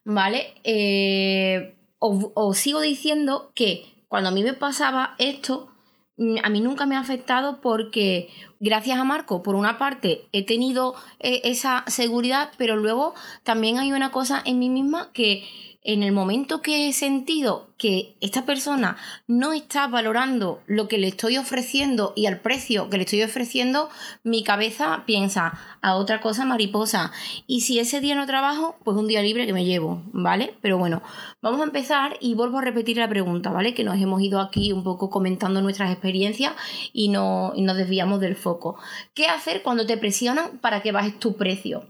¿Vale? 0.05 0.53
Eh, 0.63 1.76
os 1.99 2.57
sigo 2.57 2.81
diciendo 2.81 3.51
que 3.55 3.85
cuando 4.07 4.29
a 4.29 4.31
mí 4.31 4.43
me 4.43 4.53
pasaba 4.53 5.15
esto, 5.17 5.69
mm, 6.17 6.37
a 6.43 6.49
mí 6.49 6.61
nunca 6.61 6.85
me 6.85 6.95
ha 6.95 6.99
afectado 6.99 7.59
porque 7.61 8.29
gracias 8.59 8.99
a 8.99 9.03
Marco, 9.03 9.43
por 9.43 9.55
una 9.55 9.77
parte, 9.77 10.27
he 10.31 10.45
tenido 10.45 10.95
eh, 11.19 11.41
esa 11.43 11.83
seguridad, 11.87 12.51
pero 12.57 12.75
luego 12.75 13.13
también 13.43 13.77
hay 13.77 13.91
una 13.91 14.11
cosa 14.11 14.41
en 14.45 14.59
mí 14.59 14.69
misma 14.69 15.11
que 15.13 15.47
en 15.87 16.03
el 16.03 16.11
momento 16.11 16.61
que 16.61 16.89
he 16.89 16.93
sentido 16.93 17.69
que 17.77 18.17
esta 18.19 18.45
persona 18.45 18.97
no 19.25 19.53
está 19.53 19.87
valorando 19.87 20.61
lo 20.67 20.89
que 20.89 20.97
le 20.97 21.07
estoy 21.07 21.37
ofreciendo 21.37 22.11
y 22.13 22.25
al 22.25 22.41
precio 22.41 22.89
que 22.89 22.97
le 22.97 23.05
estoy 23.05 23.23
ofreciendo, 23.23 23.89
mi 24.21 24.43
cabeza 24.43 25.03
piensa 25.05 25.57
a 25.81 25.95
otra 25.95 26.19
cosa 26.19 26.43
mariposa. 26.43 27.13
Y 27.47 27.61
si 27.61 27.79
ese 27.79 28.01
día 28.01 28.15
no 28.15 28.25
trabajo, 28.25 28.75
pues 28.83 28.97
un 28.97 29.07
día 29.07 29.21
libre 29.21 29.45
que 29.45 29.53
me 29.53 29.63
llevo, 29.63 30.03
¿vale? 30.11 30.57
Pero 30.61 30.77
bueno, 30.77 31.01
vamos 31.41 31.61
a 31.61 31.63
empezar 31.63 32.17
y 32.19 32.33
vuelvo 32.33 32.57
a 32.57 32.63
repetir 32.63 32.97
la 32.97 33.07
pregunta, 33.07 33.51
¿vale? 33.51 33.73
Que 33.73 33.85
nos 33.85 33.95
hemos 33.95 34.21
ido 34.21 34.41
aquí 34.41 34.73
un 34.73 34.83
poco 34.83 35.09
comentando 35.09 35.61
nuestras 35.61 35.89
experiencias 35.89 36.51
y, 36.91 37.07
no, 37.07 37.53
nos 37.55 37.77
desviamos 37.77 38.19
del 38.19 38.35
foco. 38.35 38.77
¿Qué 39.13 39.27
hacer 39.27 39.63
cuando 39.63 39.85
te 39.85 39.95
presionan 39.95 40.57
para 40.57 40.81
que 40.81 40.91
bajes 40.91 41.17
tu 41.17 41.37
precio? 41.37 41.85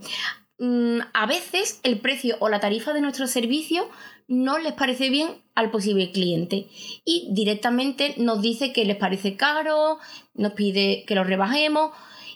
Mm, 0.59 0.99
a 1.13 1.25
veces 1.25 1.79
el 1.83 1.99
precio 1.99 2.37
o 2.39 2.49
la 2.49 2.59
tarifa 2.59 2.93
de 2.93 3.01
nuestro 3.01 3.27
servicio 3.27 3.89
no 4.27 4.57
les 4.59 4.73
parece 4.73 5.09
bien 5.09 5.41
al 5.55 5.71
posible 5.71 6.11
cliente 6.11 6.67
y 7.05 7.29
directamente 7.31 8.15
nos 8.17 8.41
dice 8.41 8.73
que 8.73 8.85
les 8.85 8.97
parece 8.97 9.37
caro, 9.37 9.99
nos 10.33 10.53
pide 10.53 11.05
que 11.07 11.15
lo 11.15 11.23
rebajemos 11.23 11.91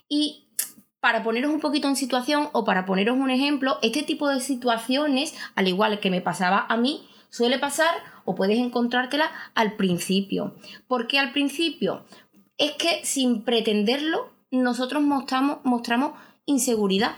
y 0.08 0.48
para 1.02 1.24
poneros 1.24 1.52
un 1.52 1.60
poquito 1.60 1.88
en 1.88 1.96
situación 1.96 2.50
o 2.54 2.64
para 2.64 2.86
poneros 2.86 3.18
un 3.18 3.32
ejemplo, 3.32 3.80
este 3.82 4.04
tipo 4.04 4.30
de 4.30 4.40
situaciones, 4.40 5.34
al 5.56 5.68
igual 5.68 6.00
que 6.00 6.12
me 6.12 6.22
pasaba 6.22 6.66
a 6.70 6.78
mí, 6.78 7.08
suele 7.30 7.58
pasar 7.58 7.94
o 8.24 8.36
puedes 8.36 8.60
encontrártela 8.60 9.32
al 9.56 9.74
principio. 9.74 10.56
¿Por 10.88 11.08
qué 11.08 11.18
al 11.18 11.34
principio? 11.34 12.06
Es 12.58 12.74
que 12.74 13.04
sin 13.04 13.44
pretenderlo, 13.44 14.32
nosotros 14.52 15.02
mostramos, 15.02 15.60
mostramos 15.64 16.12
inseguridad, 16.46 17.16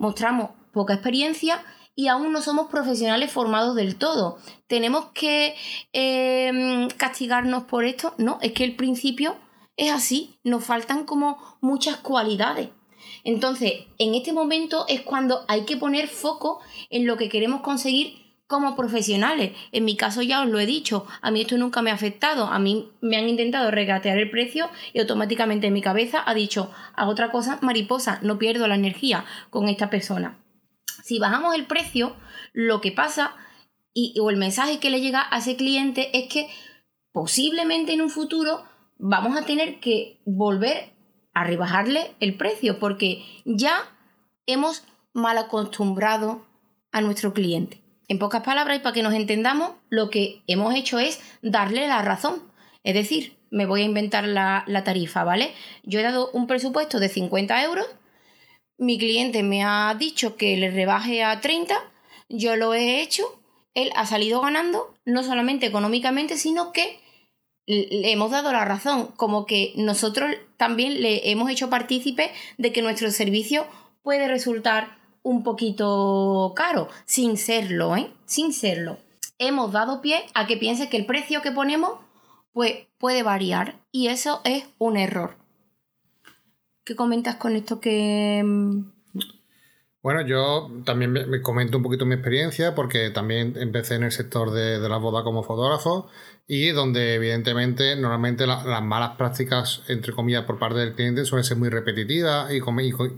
mostramos 0.00 0.50
poca 0.72 0.94
experiencia 0.94 1.62
y 1.94 2.08
aún 2.08 2.32
no 2.32 2.40
somos 2.40 2.68
profesionales 2.68 3.30
formados 3.30 3.76
del 3.76 3.96
todo. 3.96 4.38
¿Tenemos 4.66 5.06
que 5.12 5.54
em, 5.92 6.88
castigarnos 6.88 7.64
por 7.64 7.84
esto? 7.84 8.14
No, 8.16 8.38
es 8.40 8.52
que 8.52 8.64
el 8.64 8.74
principio 8.74 9.36
es 9.76 9.92
así, 9.92 10.38
nos 10.42 10.64
faltan 10.64 11.04
como 11.04 11.36
muchas 11.60 11.98
cualidades. 11.98 12.70
Entonces, 13.24 13.72
en 13.98 14.14
este 14.14 14.32
momento 14.32 14.86
es 14.88 15.02
cuando 15.02 15.44
hay 15.48 15.66
que 15.66 15.76
poner 15.76 16.08
foco 16.08 16.60
en 16.88 17.06
lo 17.06 17.18
que 17.18 17.28
queremos 17.28 17.60
conseguir 17.60 18.19
como 18.50 18.74
profesionales. 18.74 19.52
En 19.70 19.84
mi 19.84 19.96
caso 19.96 20.22
ya 20.22 20.42
os 20.42 20.48
lo 20.48 20.58
he 20.58 20.66
dicho, 20.66 21.06
a 21.22 21.30
mí 21.30 21.42
esto 21.42 21.56
nunca 21.56 21.82
me 21.82 21.92
ha 21.92 21.94
afectado, 21.94 22.46
a 22.46 22.58
mí 22.58 22.90
me 23.00 23.16
han 23.16 23.28
intentado 23.28 23.70
regatear 23.70 24.18
el 24.18 24.28
precio 24.28 24.68
y 24.92 24.98
automáticamente 24.98 25.68
en 25.68 25.72
mi 25.72 25.80
cabeza 25.80 26.20
ha 26.26 26.34
dicho, 26.34 26.72
a 26.96 27.08
otra 27.08 27.30
cosa, 27.30 27.60
mariposa, 27.62 28.18
no 28.22 28.40
pierdo 28.40 28.66
la 28.66 28.74
energía 28.74 29.24
con 29.50 29.68
esta 29.68 29.88
persona. 29.88 30.42
Si 31.04 31.20
bajamos 31.20 31.54
el 31.54 31.66
precio, 31.66 32.16
lo 32.52 32.80
que 32.80 32.90
pasa 32.90 33.36
y, 33.94 34.18
o 34.20 34.30
el 34.30 34.36
mensaje 34.36 34.80
que 34.80 34.90
le 34.90 35.00
llega 35.00 35.24
a 35.30 35.38
ese 35.38 35.54
cliente 35.54 36.18
es 36.18 36.28
que 36.28 36.50
posiblemente 37.12 37.92
en 37.92 38.00
un 38.00 38.10
futuro 38.10 38.64
vamos 38.98 39.38
a 39.38 39.46
tener 39.46 39.78
que 39.78 40.22
volver 40.26 40.92
a 41.34 41.44
rebajarle 41.44 42.16
el 42.18 42.36
precio 42.36 42.80
porque 42.80 43.24
ya 43.44 43.76
hemos 44.46 44.82
mal 45.12 45.38
acostumbrado 45.38 46.44
a 46.90 47.00
nuestro 47.00 47.32
cliente. 47.32 47.79
En 48.10 48.18
pocas 48.18 48.42
palabras, 48.42 48.76
y 48.76 48.80
para 48.80 48.92
que 48.92 49.04
nos 49.04 49.14
entendamos, 49.14 49.70
lo 49.88 50.10
que 50.10 50.42
hemos 50.48 50.74
hecho 50.74 50.98
es 50.98 51.20
darle 51.42 51.86
la 51.86 52.02
razón. 52.02 52.42
Es 52.82 52.94
decir, 52.94 53.36
me 53.52 53.66
voy 53.66 53.82
a 53.82 53.84
inventar 53.84 54.26
la, 54.26 54.64
tarifa, 54.84 55.22
¿vale? 55.22 55.52
Yo 55.84 56.00
he 56.00 56.02
dado 56.02 56.28
un 56.32 56.48
presupuesto 56.48 56.98
de 56.98 57.08
50 57.08 57.62
euros, 57.62 57.86
mi 58.78 58.98
cliente 58.98 59.44
me 59.44 59.62
ha 59.62 59.94
dicho 59.96 60.34
que 60.34 60.56
le 60.56 60.72
rebaje 60.72 61.22
a 61.22 61.40
30, 61.40 61.76
yo 62.28 62.56
lo 62.56 62.74
he 62.74 63.00
hecho, 63.00 63.40
él 63.74 63.92
ha 63.94 64.06
salido 64.06 64.40
ganando, 64.40 64.92
no 65.04 65.22
solamente 65.22 65.66
económicamente, 65.66 66.36
sino 66.36 66.72
que 66.72 66.98
le 67.66 68.10
hemos 68.10 68.32
dado 68.32 68.50
la 68.50 68.64
razón, 68.64 69.12
como 69.16 69.46
que 69.46 69.72
nosotros 69.76 70.32
también 70.56 71.00
le 71.00 71.30
hemos 71.30 71.48
hecho 71.48 71.70
partícipe 71.70 72.32
de 72.58 72.72
que 72.72 72.82
nuestro 72.82 73.12
servicio 73.12 73.68
puede 74.02 74.26
resultar 74.26 74.99
un 75.22 75.42
poquito 75.42 76.52
caro, 76.56 76.88
sin 77.04 77.36
serlo, 77.36 77.96
¿eh? 77.96 78.12
Sin 78.24 78.52
serlo. 78.52 78.98
Hemos 79.38 79.72
dado 79.72 80.00
pie 80.00 80.22
a 80.34 80.46
que 80.46 80.56
piense 80.56 80.88
que 80.88 80.96
el 80.96 81.06
precio 81.06 81.42
que 81.42 81.52
ponemos 81.52 81.92
pues, 82.52 82.86
puede 82.98 83.22
variar 83.22 83.80
y 83.92 84.08
eso 84.08 84.40
es 84.44 84.64
un 84.78 84.96
error. 84.96 85.36
¿Qué 86.84 86.96
comentas 86.96 87.36
con 87.36 87.56
esto 87.56 87.80
que... 87.80 88.42
Mm? 88.44 88.92
Bueno, 90.02 90.26
yo 90.26 90.70
también 90.86 91.12
me, 91.12 91.42
comento 91.42 91.76
un 91.76 91.82
poquito 91.82 92.06
mi 92.06 92.14
experiencia 92.14 92.74
porque 92.74 93.10
también 93.10 93.54
empecé 93.58 93.96
en 93.96 94.04
el 94.04 94.12
sector 94.12 94.50
de, 94.50 94.80
de 94.80 94.88
la 94.88 94.96
boda 94.96 95.22
como 95.22 95.42
fotógrafo 95.42 96.08
y 96.52 96.72
donde 96.72 97.14
evidentemente 97.14 97.94
normalmente 97.94 98.44
las 98.44 98.82
malas 98.82 99.10
prácticas, 99.16 99.82
entre 99.86 100.12
comillas, 100.12 100.46
por 100.46 100.58
parte 100.58 100.80
del 100.80 100.96
cliente 100.96 101.24
suelen 101.24 101.44
ser 101.44 101.56
muy 101.56 101.68
repetitivas 101.68 102.50
y, 102.50 102.60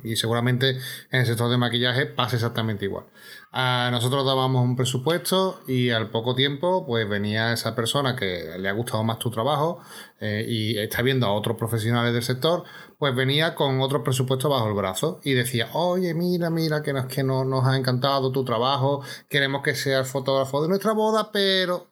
y, 0.04 0.16
seguramente 0.16 0.76
en 1.10 1.20
el 1.20 1.24
sector 1.24 1.50
de 1.50 1.56
maquillaje 1.56 2.04
pasa 2.04 2.36
exactamente 2.36 2.84
igual. 2.84 3.06
A 3.50 3.88
nosotros 3.90 4.26
dábamos 4.26 4.62
un 4.62 4.76
presupuesto 4.76 5.62
y 5.66 5.88
al 5.88 6.10
poco 6.10 6.34
tiempo 6.34 6.84
pues 6.86 7.08
venía 7.08 7.54
esa 7.54 7.74
persona 7.74 8.16
que 8.16 8.50
le 8.58 8.68
ha 8.68 8.72
gustado 8.72 9.02
más 9.02 9.18
tu 9.18 9.30
trabajo 9.30 9.80
eh, 10.20 10.44
y 10.46 10.76
está 10.76 11.00
viendo 11.00 11.26
a 11.26 11.32
otros 11.32 11.56
profesionales 11.56 12.12
del 12.12 12.22
sector, 12.22 12.64
pues 12.98 13.14
venía 13.14 13.54
con 13.54 13.80
otro 13.80 14.04
presupuesto 14.04 14.50
bajo 14.50 14.68
el 14.68 14.74
brazo 14.74 15.20
y 15.24 15.32
decía, 15.32 15.70
oye, 15.72 16.12
mira, 16.12 16.50
mira, 16.50 16.82
que 16.82 16.92
nos, 16.92 17.06
que 17.06 17.22
no, 17.22 17.46
nos 17.46 17.64
ha 17.64 17.78
encantado 17.78 18.30
tu 18.30 18.44
trabajo, 18.44 19.02
queremos 19.30 19.62
que 19.62 19.74
sea 19.74 20.00
el 20.00 20.04
fotógrafo 20.04 20.60
de 20.60 20.68
nuestra 20.68 20.92
boda, 20.92 21.32
pero 21.32 21.91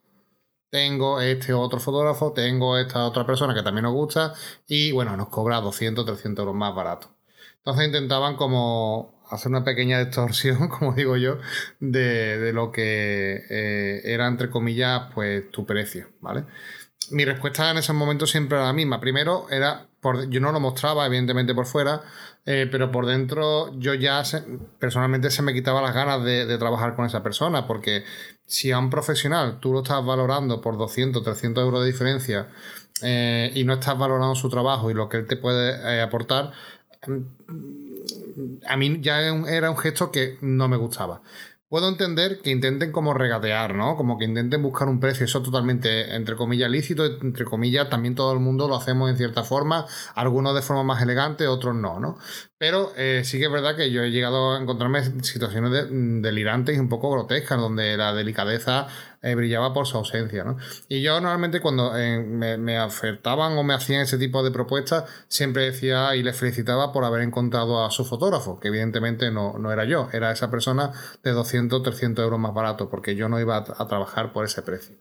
tengo 0.71 1.21
este 1.21 1.53
otro 1.53 1.81
fotógrafo, 1.81 2.33
tengo 2.33 2.79
esta 2.79 3.05
otra 3.05 3.27
persona 3.27 3.55
que 3.55 3.63
también 3.63 3.85
nos 3.85 3.93
gusta 3.93 4.35
y 4.67 4.93
bueno, 4.93 5.17
nos 5.17 5.29
cobra 5.29 5.61
200, 5.61 6.07
300 6.07 6.43
euros 6.43 6.55
más 6.55 6.75
barato. 6.75 7.15
Entonces 7.59 7.87
intentaban 7.87 8.37
como 8.37 9.21
hacer 9.31 9.51
una 9.51 9.65
pequeña 9.65 9.99
distorsión, 10.05 10.69
como 10.79 10.93
digo 10.95 11.17
yo, 11.17 11.39
de, 11.81 12.53
lo 12.53 12.73
que 12.73 13.45
eh, 13.51 14.01
era, 14.05 14.27
entre 14.27 14.51
comillas, 14.51 15.13
pues 15.15 15.51
tu 15.51 15.67
precio, 15.67 16.09
¿vale? 16.21 16.45
Mi 17.11 17.25
respuesta 17.25 17.71
en 17.71 17.79
ese 17.79 17.93
momento 17.93 18.27
siempre 18.27 18.59
era 18.59 18.67
la 18.67 18.73
misma. 18.73 19.01
Primero, 19.01 19.49
era 19.51 19.90
por, 20.01 20.29
yo 20.31 20.41
no 20.41 20.53
lo 20.53 20.61
mostraba, 20.61 21.07
evidentemente, 21.07 21.55
por 21.55 21.67
fuera, 21.67 22.03
eh, 22.47 22.69
pero 22.71 22.91
por 22.91 23.07
dentro 23.07 23.71
yo 23.79 23.95
ya 23.95 24.23
personalmente 24.79 25.31
se 25.31 25.43
me 25.43 25.53
quitaba 25.53 25.83
las 25.83 25.95
ganas 25.95 26.25
de, 26.25 26.59
trabajar 26.59 26.97
con 26.97 27.05
esa 27.05 27.23
persona, 27.23 27.67
porque 27.67 28.05
si 28.47 28.73
a 28.73 28.79
un 28.79 28.91
profesional 28.91 29.61
tú 29.61 29.73
lo 29.73 29.83
estás 29.83 30.05
valorando 30.05 30.61
por 30.61 30.79
200, 30.79 31.23
300 31.23 31.63
euros 31.63 31.81
de 31.83 31.87
diferencia 31.87 32.49
eh, 33.03 33.53
y 33.55 33.65
no 33.65 33.75
estás 33.75 33.99
valorando 33.99 34.35
su 34.35 34.49
trabajo 34.49 34.91
y 34.91 34.95
lo 34.95 35.09
que 35.09 35.19
él 35.19 35.27
te 35.27 35.37
puede 35.37 35.97
eh, 35.97 36.01
aportar, 36.01 36.53
a 38.67 38.77
mí 38.77 38.99
ya 39.01 39.21
era 39.21 39.71
un 39.71 39.77
gesto 39.77 40.11
que 40.11 40.39
no 40.41 40.69
me 40.69 40.77
gustaba. 40.77 41.23
Puedo 41.71 41.89
entender 41.89 42.41
que 42.43 42.51
intenten 42.51 42.91
como 42.91 43.15
regatear, 43.15 43.77
¿no? 43.77 43.95
Como 43.95 44.19
que 44.19 44.25
intenten 44.25 44.61
buscar 44.61 44.89
un 44.89 44.99
precio, 44.99 45.25
eso 45.25 45.41
totalmente, 45.41 46.17
entre 46.17 46.35
comillas, 46.35 46.69
lícito, 46.69 47.07
entre 47.07 47.45
comillas, 47.45 47.89
también 47.89 48.17
todo 48.17 48.33
el 48.33 48.41
mundo 48.41 48.67
lo 48.67 48.75
hacemos 48.75 49.09
en 49.09 49.17
cierta 49.17 49.45
forma, 49.45 49.87
algunos 50.17 50.53
de 50.57 50.63
forma 50.63 50.83
más 50.83 51.01
elegante, 51.01 51.47
otros 51.47 51.77
no, 51.77 52.01
¿no? 52.01 52.19
Pero 52.59 52.93
eh, 52.97 53.23
sí 53.25 53.39
que 53.39 53.45
es 53.45 53.53
verdad 53.53 53.77
que 53.77 53.93
yo 53.93 54.03
he 54.03 54.11
llegado 54.11 54.57
a 54.57 54.61
encontrarme 54.61 55.05
situaciones 55.23 55.87
mm, 55.89 56.21
delirantes 56.23 56.77
y 56.77 56.81
un 56.81 56.89
poco 56.89 57.09
grotescas, 57.09 57.61
donde 57.61 57.97
la 57.97 58.15
delicadeza 58.15 58.89
eh, 59.23 59.35
brillaba 59.35 59.73
por 59.73 59.87
su 59.87 59.97
ausencia. 59.97 60.45
¿no? 60.45 60.57
Y 60.89 61.03
yo 61.03 61.21
normalmente 61.21 61.61
cuando 61.61 61.97
eh, 61.97 62.19
me, 62.21 62.81
ofertaban 62.81 63.57
o 63.59 63.63
me 63.63 63.75
hacían 63.75 64.03
ese 64.03 64.19
tipo 64.19 64.43
de 64.43 64.51
propuestas, 64.51 65.05
siempre 65.29 65.65
decía 65.65 66.15
y 66.17 66.23
les 66.23 66.37
felicitaba 66.37 66.93
por 66.93 67.05
haber 67.05 67.23
encontrado 67.23 67.85
a 67.85 67.91
su 67.91 68.05
fotógrafo, 68.05 68.61
que 68.61 68.69
evidentemente 68.69 69.31
no, 69.31 69.59
no 69.59 69.73
era 69.73 69.85
yo, 69.85 70.09
era 70.13 70.31
esa 70.31 70.51
persona 70.51 70.93
de 71.23 71.33
200, 71.33 71.83
300 71.83 72.23
euros 72.23 72.41
más 72.41 72.55
barato, 72.55 72.89
porque 72.89 73.15
yo 73.15 73.29
no 73.29 73.39
iba 73.41 73.57
a 73.57 73.89
trabajar 73.89 74.33
por 74.33 74.45
ese 74.45 74.63
precio. 74.63 74.97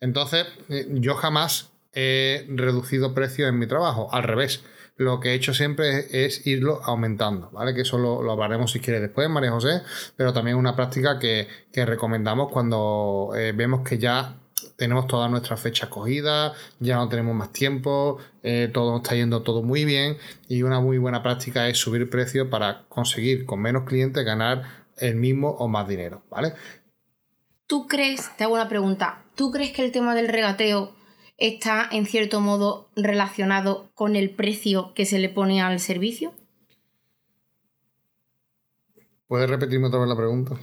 Entonces, 0.00 0.46
yo 0.68 1.14
jamás 1.14 1.70
he 1.92 2.46
reducido 2.48 3.14
precios 3.14 3.48
en 3.48 3.58
mi 3.58 3.66
trabajo, 3.66 4.12
al 4.12 4.22
revés 4.22 4.64
lo 4.96 5.20
que 5.20 5.30
he 5.30 5.34
hecho 5.34 5.54
siempre 5.54 6.06
es, 6.24 6.46
irlo 6.46 6.80
aumentando, 6.84 7.50
¿vale? 7.50 7.74
Que 7.74 7.82
eso 7.82 7.98
lo, 7.98 8.30
hablaremos 8.30 8.72
si 8.72 8.80
quiere 8.80 9.00
después, 9.00 9.28
María 9.28 9.50
José, 9.50 9.82
pero 10.16 10.32
también 10.32 10.56
una 10.56 10.76
práctica 10.76 11.18
que, 11.18 11.48
recomendamos 11.74 12.50
cuando 12.52 13.32
eh, 13.34 13.52
vemos 13.52 13.86
que 13.86 13.98
ya 13.98 14.36
tenemos 14.76 15.06
todas 15.06 15.30
nuestras 15.30 15.60
fechas 15.60 15.88
cogidas, 15.88 16.52
ya 16.78 16.96
no 16.96 17.08
tenemos 17.08 17.34
más 17.34 17.52
tiempo, 17.52 18.18
eh, 18.42 18.70
todo 18.72 18.98
está 18.98 19.14
yendo 19.14 19.42
todo 19.42 19.62
muy 19.62 19.84
bien 19.84 20.18
y 20.48 20.62
una 20.62 20.80
muy 20.80 20.98
buena 20.98 21.22
práctica 21.22 21.68
es 21.68 21.78
subir 21.78 22.08
precio 22.10 22.50
para 22.50 22.84
conseguir 22.88 23.46
con 23.46 23.60
menos 23.60 23.84
clientes 23.84 24.24
ganar 24.24 24.84
el 24.96 25.16
mismo 25.16 25.50
o 25.50 25.68
más 25.68 25.88
dinero, 25.88 26.22
¿vale? 26.30 26.54
¿Tú 27.66 27.86
crees, 27.86 28.30
te 28.36 28.44
hago 28.44 28.54
una 28.54 28.68
pregunta, 28.68 29.24
¿tú 29.34 29.50
crees 29.50 29.72
que 29.72 29.84
el 29.84 29.92
tema 29.92 30.14
del 30.14 30.28
regateo 30.28 30.94
está 31.42 31.88
en 31.90 32.06
cierto 32.06 32.40
modo 32.40 32.88
relacionado 32.94 33.90
con 33.94 34.14
el 34.14 34.30
precio 34.30 34.92
que 34.94 35.04
se 35.04 35.18
le 35.18 35.28
pone 35.28 35.60
al 35.60 35.80
servicio? 35.80 36.32
¿Puedes 39.26 39.50
repetirme 39.50 39.88
otra 39.88 39.98
vez 39.98 40.08
la 40.08 40.16
pregunta? 40.16 40.56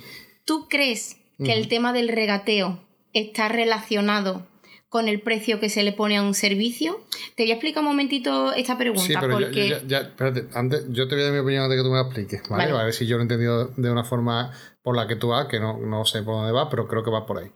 ¿Tú 0.46 0.68
crees 0.70 1.18
que 1.38 1.54
el 1.54 1.68
tema 1.68 1.92
del 1.92 2.08
regateo 2.08 2.80
está 3.12 3.50
relacionado 3.50 4.48
con 4.88 5.10
el 5.10 5.22
precio 5.22 5.60
que 5.60 5.70
se 5.70 5.84
le 5.84 5.92
pone 5.92 6.16
a 6.16 6.22
un 6.22 6.34
servicio? 6.34 7.04
Te 7.36 7.44
voy 7.44 7.52
a 7.52 7.56
explicar 7.56 7.84
un 7.84 7.90
momentito 7.90 8.54
esta 8.54 8.78
pregunta. 8.78 9.04
Sí, 9.04 9.14
pero 9.20 9.34
porque... 9.34 9.82
ya, 9.86 10.00
espérate, 10.00 10.48
antes 10.54 10.86
yo 10.90 11.10
te 11.10 11.16
voy 11.16 11.24
a 11.24 11.26
dar 11.26 11.34
mi 11.34 11.40
opinión 11.40 11.64
antes 11.64 11.78
de 11.78 11.84
que 11.84 11.88
tú 11.88 11.92
me 11.92 11.98
la 11.98 12.04
expliques, 12.04 12.42
¿vale? 12.50 12.72
A 12.72 12.84
ver 12.84 12.94
si 12.94 13.06
yo 13.06 13.18
lo 13.18 13.22
he 13.22 13.24
entendido 13.24 13.68
de 13.76 13.92
una 13.92 14.06
forma 14.06 14.54
por 14.82 14.96
la 14.96 15.08
que 15.08 15.18
tú 15.18 15.28
vas, 15.28 15.48
que 15.48 15.60
no, 15.60 15.78
no 15.78 16.06
sé 16.06 16.24
por 16.24 16.36
dónde 16.36 16.54
va, 16.54 16.70
pero 16.70 16.88
creo 16.88 17.04
que 17.04 17.12
va 17.12 17.26
por 17.26 17.40
ahí. 17.40 17.52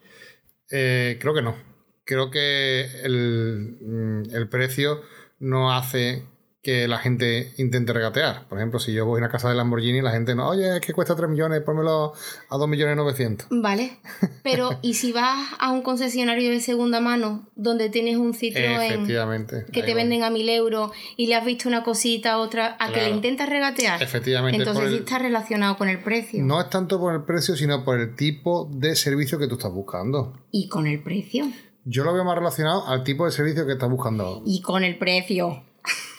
Eh, 0.70 1.16
creo 1.20 1.32
que 1.32 1.42
no 1.42 1.73
creo 2.04 2.30
que 2.30 2.86
mm, 3.04 4.34
el, 4.34 4.48
precio 4.48 5.00
no 5.38 5.72
hace 5.72 6.24
que 6.62 6.88
la 6.88 6.96
gente 6.96 7.52
intente 7.58 7.92
regatear. 7.92 8.48
Por 8.48 8.56
ejemplo, 8.56 8.80
si 8.80 8.94
yo 8.94 9.04
voy 9.04 9.18
a 9.18 9.24
una 9.24 9.28
casa 9.28 9.50
de 9.50 9.54
Lamborghini, 9.54 10.00
la 10.00 10.12
gente 10.12 10.34
no, 10.34 10.48
oye, 10.48 10.76
es 10.76 10.80
que 10.80 10.94
cuesta 10.94 11.14
3 11.14 11.28
millones, 11.28 11.60
pónmelo 11.60 12.14
a 12.48 12.56
2 12.56 12.68
millones 12.68 12.96
900. 12.96 13.48
Vale, 13.50 13.98
pero 14.42 14.78
¿y 14.80 14.94
si 14.94 15.12
vas 15.12 15.46
a 15.58 15.70
un 15.72 15.82
concesionario 15.82 16.50
de 16.50 16.60
segunda 16.60 17.00
mano 17.00 17.46
donde 17.54 17.90
tienes 17.90 18.16
un 18.16 18.32
Citroën 18.32 18.82
Efectivamente. 18.82 19.66
que 19.70 19.82
te 19.82 19.92
venden 19.92 20.22
a 20.22 20.30
1000 20.30 20.48
euros 20.48 20.92
y 21.18 21.26
le 21.26 21.34
has 21.34 21.44
visto 21.44 21.68
una 21.68 21.82
cosita, 21.82 22.38
otra, 22.38 22.78
a 22.80 22.92
que 22.92 23.02
le 23.02 23.10
intentas 23.10 23.46
regatear? 23.50 24.02
Efectivamente. 24.02 24.56
Entonces 24.56 24.88
sí 24.88 24.96
está 24.96 25.18
relacionado 25.18 25.76
con 25.76 25.90
el 25.90 25.98
precio. 25.98 26.42
No 26.42 26.62
es 26.62 26.70
tanto 26.70 26.98
por 26.98 27.14
el 27.14 27.24
precio, 27.24 27.56
sino 27.56 27.84
por 27.84 28.00
el 28.00 28.16
tipo 28.16 28.70
de 28.72 28.96
servicio 28.96 29.38
que 29.38 29.48
tú 29.48 29.56
estás 29.56 29.72
buscando. 29.72 30.32
¿Y 30.50 30.68
con 30.68 30.86
el 30.86 31.02
precio? 31.02 31.44
Yo 31.84 32.04
lo 32.04 32.14
veo 32.14 32.24
más 32.24 32.36
relacionado 32.36 32.86
al 32.86 33.04
tipo 33.04 33.26
de 33.26 33.32
servicio 33.32 33.66
que 33.66 33.72
estás 33.72 33.90
buscando. 33.90 34.42
¿Y 34.46 34.62
con 34.62 34.84
el 34.84 34.98
precio? 34.98 35.64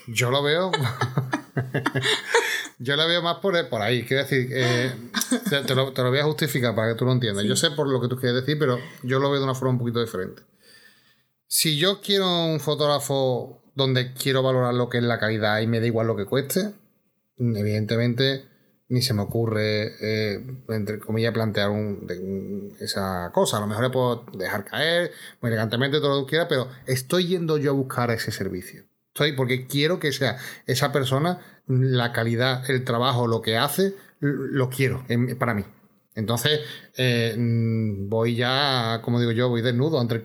Yo 0.07 0.29
lo 0.29 0.43
veo. 0.43 0.71
yo 2.79 2.95
lo 2.95 3.07
veo 3.07 3.21
más 3.23 3.37
por, 3.37 3.67
por 3.69 3.81
ahí. 3.81 4.03
Quiero 4.03 4.23
decir, 4.23 4.47
eh, 4.51 4.93
te, 5.49 5.75
lo, 5.75 5.91
voy 5.91 6.19
a 6.19 6.23
justificar 6.23 6.75
para 6.75 6.91
que 6.91 6.99
tú 6.99 7.05
lo 7.05 7.11
entiendas. 7.11 7.45
Yo 7.45 7.55
sé 7.55 7.71
por 7.71 7.87
lo 7.87 7.99
que 7.99 8.07
tú 8.07 8.17
quieres 8.17 8.41
decir, 8.41 8.59
pero 8.59 8.77
yo 9.01 9.19
lo 9.19 9.31
veo 9.31 9.39
de 9.39 9.45
una 9.45 9.55
forma 9.55 9.71
un 9.71 9.79
poquito 9.79 10.01
diferente. 10.01 10.43
Si 11.47 11.77
yo 11.77 12.01
quiero 12.01 12.45
un 12.45 12.59
fotógrafo 12.59 13.63
donde 13.73 14.13
quiero 14.13 14.43
valorar 14.43 14.73
lo 14.73 14.89
que 14.89 14.99
es 14.99 15.03
la 15.03 15.19
calidad 15.19 15.61
y 15.61 15.67
me 15.67 15.79
da 15.79 15.87
igual 15.87 16.07
lo 16.07 16.15
que 16.15 16.25
cueste, 16.25 16.73
evidentemente 17.37 18.45
ni 18.87 19.01
se 19.01 19.13
me 19.13 19.21
ocurre, 19.21 19.93
eh, 20.01 20.45
entre 20.69 20.99
comillas, 20.99 21.33
plantear 21.33 21.71
esa 22.79 23.31
cosa. 23.33 23.57
A 23.57 23.61
lo 23.61 23.67
mejor 23.67 23.83
le 23.85 23.89
puedo 23.89 24.25
dejar 24.37 24.65
caer 24.65 25.11
muy 25.41 25.49
elegantemente, 25.49 25.99
todo 25.99 26.21
lo 26.21 26.25
que 26.25 26.31
quiera, 26.31 26.47
pero 26.47 26.67
estoy 26.85 27.27
yendo 27.27 27.57
yo 27.57 27.71
a 27.71 27.73
buscar 27.73 28.11
ese 28.11 28.31
servicio 28.31 28.83
porque 29.35 29.65
quiero 29.67 29.99
que 29.99 30.11
sea 30.11 30.37
esa 30.67 30.91
persona, 30.91 31.39
la 31.67 32.11
calidad, 32.11 32.69
el 32.69 32.83
trabajo, 32.83 33.27
lo 33.27 33.41
que 33.41 33.57
hace, 33.57 33.95
lo 34.19 34.69
quiero 34.69 35.05
para 35.39 35.53
mí. 35.53 35.63
Entonces, 36.15 36.61
eh, 36.95 37.35
mm, 37.37 38.07
voy 38.09 38.35
ya, 38.35 39.01
como 39.03 39.19
digo 39.19 39.31
yo, 39.31 39.49
voy 39.49 39.61
desnudo 39.61 39.99
ante 39.99 40.15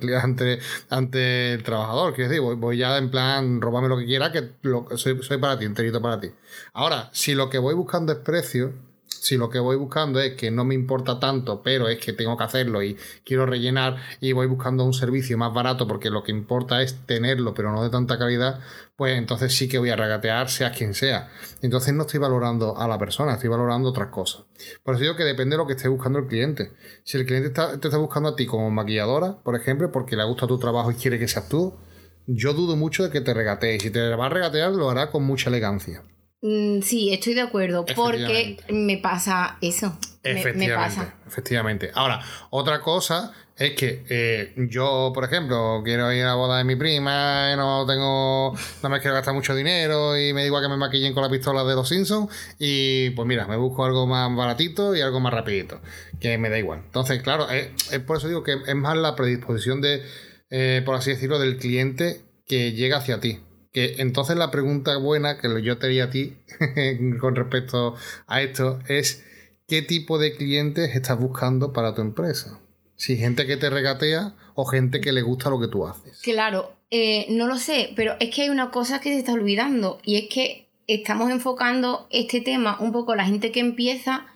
el, 1.52 1.62
trabajador. 1.64 2.14
Quiero 2.14 2.30
decir, 2.30 2.56
voy, 2.56 2.78
ya 2.78 2.96
en 2.96 3.10
plan, 3.10 3.60
róbame 3.60 3.88
lo 3.88 3.98
que 3.98 4.06
quiera, 4.06 4.30
que 4.30 4.52
lo, 4.62 4.86
soy, 4.96 5.20
soy 5.22 5.38
para 5.38 5.58
ti, 5.58 5.64
enterito 5.64 6.00
para 6.00 6.20
ti. 6.20 6.30
Ahora, 6.72 7.10
si 7.12 7.34
lo 7.34 7.50
que 7.50 7.58
voy 7.58 7.74
buscando 7.74 8.12
es 8.12 8.18
precio, 8.18 8.72
si 9.20 9.36
lo 9.36 9.50
que 9.50 9.58
voy 9.58 9.76
buscando 9.76 10.18
es 10.18 10.34
que 10.34 10.50
no 10.50 10.64
me 10.64 10.74
importa 10.74 11.20
tanto, 11.20 11.62
pero 11.62 11.88
es 11.88 11.98
que 11.98 12.12
tengo 12.12 12.36
que 12.38 12.44
hacerlo 12.44 12.82
y 12.82 12.96
quiero 13.24 13.44
rellenar 13.44 13.96
y 14.20 14.32
voy 14.32 14.46
buscando 14.46 14.84
un 14.84 14.94
servicio 14.94 15.36
más 15.36 15.52
barato 15.52 15.86
porque 15.86 16.10
lo 16.10 16.22
que 16.22 16.32
importa 16.32 16.82
es 16.82 17.06
tenerlo, 17.06 17.52
pero 17.52 17.70
no 17.70 17.82
de 17.82 17.90
tanta 17.90 18.18
calidad, 18.18 18.60
pues 18.96 19.18
entonces 19.18 19.54
sí 19.54 19.68
que 19.68 19.78
voy 19.78 19.90
a 19.90 19.96
regatear, 19.96 20.48
sea 20.48 20.72
quien 20.72 20.94
sea. 20.94 21.28
Entonces 21.60 21.92
no 21.92 22.02
estoy 22.02 22.18
valorando 22.18 22.78
a 22.78 22.88
la 22.88 22.98
persona, 22.98 23.34
estoy 23.34 23.50
valorando 23.50 23.90
otras 23.90 24.08
cosas. 24.08 24.46
Por 24.82 24.94
eso 24.94 25.02
digo 25.02 25.16
que 25.16 25.24
depende 25.24 25.54
de 25.54 25.58
lo 25.58 25.66
que 25.66 25.74
esté 25.74 25.88
buscando 25.88 26.18
el 26.18 26.26
cliente. 26.26 26.72
Si 27.04 27.18
el 27.18 27.26
cliente 27.26 27.48
está, 27.48 27.78
te 27.78 27.88
está 27.88 27.98
buscando 27.98 28.30
a 28.30 28.36
ti 28.36 28.46
como 28.46 28.70
maquilladora, 28.70 29.42
por 29.42 29.54
ejemplo, 29.54 29.92
porque 29.92 30.16
le 30.16 30.24
gusta 30.24 30.46
tu 30.46 30.58
trabajo 30.58 30.90
y 30.90 30.94
quiere 30.94 31.18
que 31.18 31.28
seas 31.28 31.48
tú, 31.48 31.78
yo 32.26 32.54
dudo 32.54 32.76
mucho 32.76 33.02
de 33.02 33.10
que 33.10 33.20
te 33.20 33.34
regatees. 33.34 33.82
Si 33.82 33.90
te 33.90 34.14
va 34.14 34.26
a 34.26 34.30
regatear, 34.30 34.72
lo 34.72 34.88
hará 34.88 35.10
con 35.10 35.24
mucha 35.24 35.50
elegancia. 35.50 36.02
Mm, 36.42 36.80
sí, 36.80 37.12
estoy 37.12 37.34
de 37.34 37.42
acuerdo, 37.42 37.84
porque 37.84 38.56
me 38.70 38.96
pasa 38.96 39.58
eso. 39.60 39.98
Efectivamente, 40.22 40.68
me, 40.68 40.74
pasa. 40.74 41.14
efectivamente. 41.26 41.90
Ahora, 41.94 42.20
otra 42.50 42.80
cosa 42.80 43.32
es 43.56 43.72
que 43.72 44.04
eh, 44.08 44.54
yo, 44.70 45.12
por 45.14 45.24
ejemplo, 45.24 45.82
quiero 45.84 46.10
ir 46.12 46.22
a 46.22 46.28
la 46.28 46.34
boda 46.34 46.56
de 46.58 46.64
mi 46.64 46.76
prima, 46.76 47.54
no 47.56 47.84
tengo, 47.86 48.54
no 48.82 48.88
me 48.88 49.00
quiero 49.00 49.14
gastar 49.14 49.34
mucho 49.34 49.54
dinero 49.54 50.18
y 50.18 50.32
me 50.32 50.42
digo 50.44 50.60
que 50.62 50.68
me 50.68 50.78
maquillen 50.78 51.12
con 51.12 51.22
la 51.22 51.28
pistola 51.28 51.62
de 51.64 51.74
los 51.74 51.86
Simpsons 51.86 52.30
y 52.58 53.10
pues 53.10 53.28
mira, 53.28 53.46
me 53.46 53.56
busco 53.56 53.84
algo 53.84 54.06
más 54.06 54.34
baratito 54.34 54.96
y 54.96 55.02
algo 55.02 55.20
más 55.20 55.34
rapidito, 55.34 55.80
que 56.20 56.38
me 56.38 56.48
da 56.48 56.58
igual. 56.58 56.80
Entonces, 56.86 57.22
claro, 57.22 57.50
es, 57.50 57.70
por 58.06 58.16
eso 58.16 58.28
digo 58.28 58.42
que 58.42 58.56
es 58.66 58.74
más 58.74 58.96
la 58.96 59.14
predisposición 59.14 59.82
de, 59.82 60.02
eh, 60.48 60.82
por 60.86 60.94
así 60.94 61.10
decirlo, 61.10 61.38
del 61.38 61.58
cliente 61.58 62.22
que 62.46 62.72
llega 62.72 62.96
hacia 62.96 63.20
ti. 63.20 63.40
Que 63.72 63.96
entonces 63.98 64.36
la 64.36 64.50
pregunta 64.50 64.96
buena 64.96 65.38
que 65.38 65.62
yo 65.62 65.78
te 65.78 65.86
haría 65.86 66.04
a 66.04 66.10
ti 66.10 66.36
con 67.20 67.36
respecto 67.36 67.94
a 68.26 68.42
esto 68.42 68.80
es 68.88 69.24
¿qué 69.68 69.82
tipo 69.82 70.18
de 70.18 70.34
clientes 70.36 70.96
estás 70.96 71.18
buscando 71.18 71.72
para 71.72 71.94
tu 71.94 72.02
empresa? 72.02 72.60
Si 72.96 73.16
gente 73.16 73.46
que 73.46 73.56
te 73.56 73.70
regatea 73.70 74.34
o 74.54 74.64
gente 74.64 75.00
que 75.00 75.12
le 75.12 75.22
gusta 75.22 75.48
lo 75.48 75.60
que 75.60 75.68
tú 75.68 75.86
haces. 75.86 76.20
Claro, 76.22 76.72
eh, 76.90 77.26
no 77.30 77.46
lo 77.46 77.56
sé, 77.56 77.92
pero 77.94 78.16
es 78.18 78.34
que 78.34 78.42
hay 78.42 78.48
una 78.48 78.70
cosa 78.70 79.00
que 79.00 79.12
se 79.12 79.18
está 79.20 79.32
olvidando 79.32 80.00
y 80.04 80.16
es 80.16 80.28
que 80.28 80.68
estamos 80.88 81.30
enfocando 81.30 82.08
este 82.10 82.40
tema 82.40 82.76
un 82.80 82.90
poco 82.90 83.12
a 83.12 83.16
la 83.16 83.24
gente 83.24 83.52
que 83.52 83.60
empieza 83.60 84.26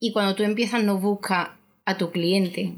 y 0.00 0.12
cuando 0.12 0.34
tú 0.34 0.42
empiezas 0.42 0.82
no 0.82 0.98
busca 0.98 1.56
a 1.84 1.96
tu 1.96 2.10
cliente. 2.10 2.74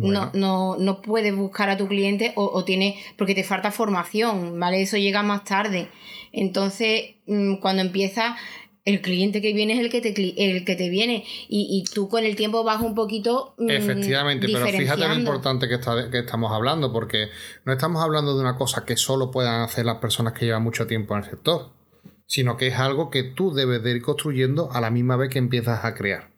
No, 0.00 0.30
no, 0.34 0.76
no 0.78 1.02
puedes 1.02 1.34
buscar 1.34 1.70
a 1.70 1.76
tu 1.76 1.88
cliente 1.88 2.32
o, 2.36 2.44
o 2.44 2.64
tienes, 2.64 2.94
porque 3.16 3.34
te 3.34 3.44
falta 3.44 3.70
formación, 3.70 4.58
¿vale? 4.58 4.82
Eso 4.82 4.96
llega 4.96 5.22
más 5.22 5.44
tarde. 5.44 5.88
Entonces, 6.32 7.16
mm, 7.26 7.56
cuando 7.56 7.82
empiezas, 7.82 8.36
el 8.88 9.02
cliente 9.02 9.42
que 9.42 9.52
viene 9.52 9.74
es 9.74 9.80
el 9.80 9.90
que 9.90 10.00
te, 10.00 10.08
el 10.56 10.64
que 10.64 10.74
te 10.74 10.88
viene 10.88 11.24
y, 11.48 11.84
tú 11.92 12.08
con 12.08 12.24
el 12.24 12.36
tiempo 12.36 12.64
vas 12.64 12.80
un 12.80 12.94
poquito. 12.94 13.54
Mm, 13.58 13.70
Efectivamente, 13.70 14.46
pero 14.50 14.66
fíjate 14.66 15.06
lo 15.06 15.14
importante 15.14 15.68
que, 15.68 15.74
está, 15.74 16.10
que 16.10 16.20
estamos 16.20 16.52
hablando, 16.52 16.90
porque 16.90 17.28
no 17.66 17.72
estamos 17.74 18.02
hablando 18.02 18.34
de 18.34 18.40
una 18.40 18.56
cosa 18.56 18.86
que 18.86 18.96
solo 18.96 19.30
puedan 19.30 19.60
hacer 19.60 19.84
las 19.84 19.98
personas 19.98 20.32
que 20.32 20.46
llevan 20.46 20.62
mucho 20.62 20.86
tiempo 20.86 21.14
en 21.14 21.22
el 21.22 21.28
sector, 21.28 21.68
sino 22.26 22.56
que 22.56 22.68
es 22.68 22.76
algo 22.76 23.10
que 23.10 23.24
tú 23.24 23.52
debes 23.52 23.82
de 23.82 23.90
ir 23.90 24.00
construyendo 24.00 24.70
a 24.72 24.80
la 24.80 24.90
misma 24.90 25.16
vez 25.16 25.28
que 25.28 25.38
empiezas 25.38 25.84
a 25.84 25.94
crear. 25.94 26.30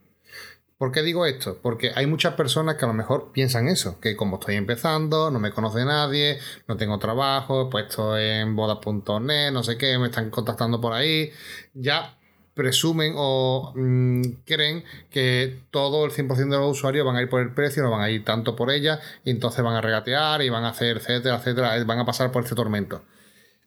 ¿Por 0.80 0.92
qué 0.92 1.02
digo 1.02 1.26
esto? 1.26 1.58
Porque 1.60 1.92
hay 1.94 2.06
muchas 2.06 2.32
personas 2.36 2.76
que 2.76 2.86
a 2.86 2.88
lo 2.88 2.94
mejor 2.94 3.32
piensan 3.32 3.68
eso, 3.68 4.00
que 4.00 4.16
como 4.16 4.38
estoy 4.38 4.54
empezando, 4.54 5.30
no 5.30 5.38
me 5.38 5.50
conoce 5.50 5.84
nadie, 5.84 6.38
no 6.68 6.78
tengo 6.78 6.98
trabajo, 6.98 7.66
he 7.66 7.70
puesto 7.70 8.16
en 8.16 8.56
bodas.net, 8.56 9.52
no 9.52 9.62
sé 9.62 9.76
qué, 9.76 9.98
me 9.98 10.06
están 10.06 10.30
contactando 10.30 10.80
por 10.80 10.94
ahí, 10.94 11.32
ya 11.74 12.16
presumen 12.54 13.12
o 13.14 13.74
mm, 13.76 14.22
creen 14.46 14.82
que 15.10 15.64
todo 15.70 16.06
el 16.06 16.12
100% 16.12 16.48
de 16.48 16.56
los 16.56 16.78
usuarios 16.78 17.04
van 17.04 17.16
a 17.16 17.20
ir 17.20 17.28
por 17.28 17.42
el 17.42 17.52
precio, 17.52 17.82
no 17.82 17.90
van 17.90 18.00
a 18.00 18.08
ir 18.08 18.24
tanto 18.24 18.56
por 18.56 18.70
ella, 18.70 19.00
y 19.22 19.32
entonces 19.32 19.62
van 19.62 19.74
a 19.74 19.82
regatear 19.82 20.40
y 20.40 20.48
van 20.48 20.64
a 20.64 20.70
hacer, 20.70 20.96
etcétera, 20.96 21.36
etcétera, 21.36 21.84
van 21.84 21.98
a 21.98 22.06
pasar 22.06 22.32
por 22.32 22.42
este 22.44 22.54
tormento. 22.54 23.04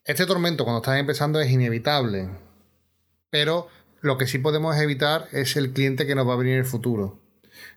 Este 0.03 0.25
tormento 0.25 0.63
cuando 0.63 0.81
estás 0.81 0.97
empezando 0.97 1.39
es 1.39 1.51
inevitable, 1.51 2.29
pero 3.29 3.67
lo 4.03 4.17
que 4.17 4.27
sí 4.27 4.37
podemos 4.37 4.75
evitar 4.77 5.27
es 5.31 5.55
el 5.55 5.71
cliente 5.71 6.05
que 6.05 6.13
nos 6.13 6.27
va 6.27 6.33
a 6.33 6.37
venir 6.37 6.53
en 6.53 6.59
el 6.59 6.65
futuro. 6.65 7.21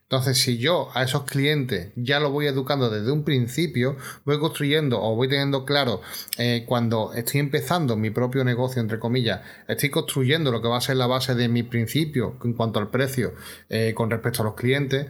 Entonces, 0.03 0.39
si 0.39 0.59
yo 0.59 0.89
a 0.93 1.05
esos 1.05 1.23
clientes 1.23 1.93
ya 1.95 2.19
lo 2.19 2.31
voy 2.31 2.47
educando 2.47 2.91
desde 2.91 3.13
un 3.13 3.23
principio, 3.23 3.97
voy 4.25 4.41
construyendo 4.41 5.01
o 5.01 5.15
voy 5.15 5.29
teniendo 5.29 5.65
claro 5.65 6.01
eh, 6.37 6.65
cuando 6.67 7.13
estoy 7.15 7.41
empezando 7.41 7.97
mi 7.97 8.11
propio 8.11 8.43
negocio, 8.43 8.83
entre 8.83 8.99
comillas, 8.99 9.43
estoy 9.69 9.91
construyendo 9.91 10.51
lo 10.51 10.61
que 10.61 10.69
va 10.69 10.79
a 10.79 10.81
ser 10.81 10.97
la 10.97 11.07
base 11.07 11.37
de 11.37 11.49
mi 11.49 11.63
principio 11.63 12.37
en 12.43 12.55
cuanto 12.55 12.81
al 12.81 12.91
precio 12.91 13.35
eh, 13.69 13.95
con 13.95 14.11
respecto 14.11 14.43
a 14.43 14.47
los 14.47 14.55
clientes, 14.55 15.07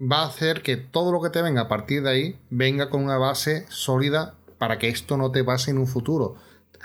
va 0.00 0.22
a 0.22 0.26
hacer 0.28 0.60
que 0.60 0.76
todo 0.76 1.12
lo 1.12 1.22
que 1.22 1.30
te 1.30 1.40
venga 1.40 1.62
a 1.62 1.68
partir 1.68 2.02
de 2.02 2.10
ahí 2.10 2.38
venga 2.50 2.90
con 2.90 3.02
una 3.02 3.16
base 3.16 3.64
sólida 3.70 4.34
para 4.58 4.78
que 4.78 4.88
esto 4.88 5.16
no 5.16 5.30
te 5.30 5.44
pase 5.44 5.70
en 5.70 5.78
un 5.78 5.86
futuro. 5.86 6.36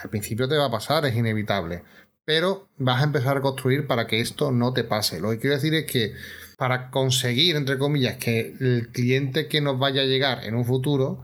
Al 0.02 0.10
principio 0.10 0.48
te 0.48 0.58
va 0.58 0.66
a 0.66 0.72
pasar, 0.72 1.06
es 1.06 1.16
inevitable 1.16 1.84
pero 2.26 2.70
vas 2.78 3.02
a 3.02 3.06
empezar 3.06 3.38
a 3.38 3.42
construir 3.42 3.88
para 3.88 4.08
que 4.08 4.20
esto 4.20 4.52
no 4.52 4.74
te 4.74 4.84
pase. 4.84 5.20
Lo 5.20 5.32
que 5.32 5.40
quiero 5.40 5.56
decir 5.56 5.74
es 5.74 5.86
que 5.86 6.14
para 6.58 6.92
conseguir, 6.92 7.56
entre 7.56 7.78
comillas, 7.78 8.18
que 8.18 8.56
el 8.60 8.90
cliente 8.92 9.48
que 9.48 9.62
nos 9.62 9.80
vaya 9.80 10.02
a 10.02 10.06
llegar 10.06 10.44
en 10.46 10.56
un 10.56 10.66
futuro, 10.66 11.24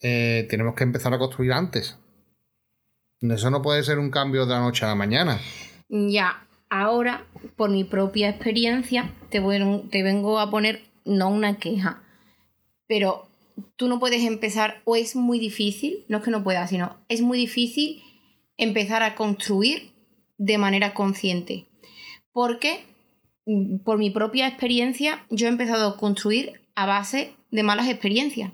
eh, 0.00 0.46
tenemos 0.48 0.74
que 0.74 0.84
empezar 0.84 1.12
a 1.12 1.18
construir 1.18 1.52
antes. 1.52 1.98
Eso 3.20 3.50
no 3.50 3.62
puede 3.62 3.82
ser 3.82 3.98
un 3.98 4.10
cambio 4.10 4.46
de 4.46 4.54
la 4.54 4.60
noche 4.60 4.84
a 4.84 4.88
la 4.88 4.94
mañana. 4.94 5.40
Ya, 5.88 6.46
ahora, 6.70 7.26
por 7.56 7.70
mi 7.70 7.84
propia 7.84 8.30
experiencia, 8.30 9.12
te, 9.30 9.40
te 9.90 10.02
vengo 10.02 10.38
a 10.38 10.50
poner 10.50 10.82
no 11.04 11.28
una 11.28 11.58
queja, 11.58 12.02
pero 12.86 13.26
tú 13.76 13.88
no 13.88 13.98
puedes 13.98 14.22
empezar, 14.22 14.82
o 14.84 14.94
es 14.94 15.16
muy 15.16 15.38
difícil, 15.38 16.04
no 16.08 16.18
es 16.18 16.24
que 16.24 16.30
no 16.30 16.44
puedas, 16.44 16.70
sino 16.70 16.96
es 17.08 17.22
muy 17.22 17.38
difícil 17.38 18.02
empezar 18.56 19.02
a 19.02 19.14
construir 19.14 19.90
de 20.38 20.56
manera 20.56 20.94
consciente. 20.94 21.66
Porque, 22.32 22.84
mm, 23.46 23.78
por 23.84 23.98
mi 23.98 24.10
propia 24.10 24.48
experiencia, 24.48 25.26
yo 25.28 25.46
he 25.46 25.50
empezado 25.50 25.88
a 25.88 25.96
construir 25.96 26.62
a 26.74 26.86
base 26.86 27.34
de 27.50 27.62
malas 27.62 27.88
experiencias. 27.88 28.52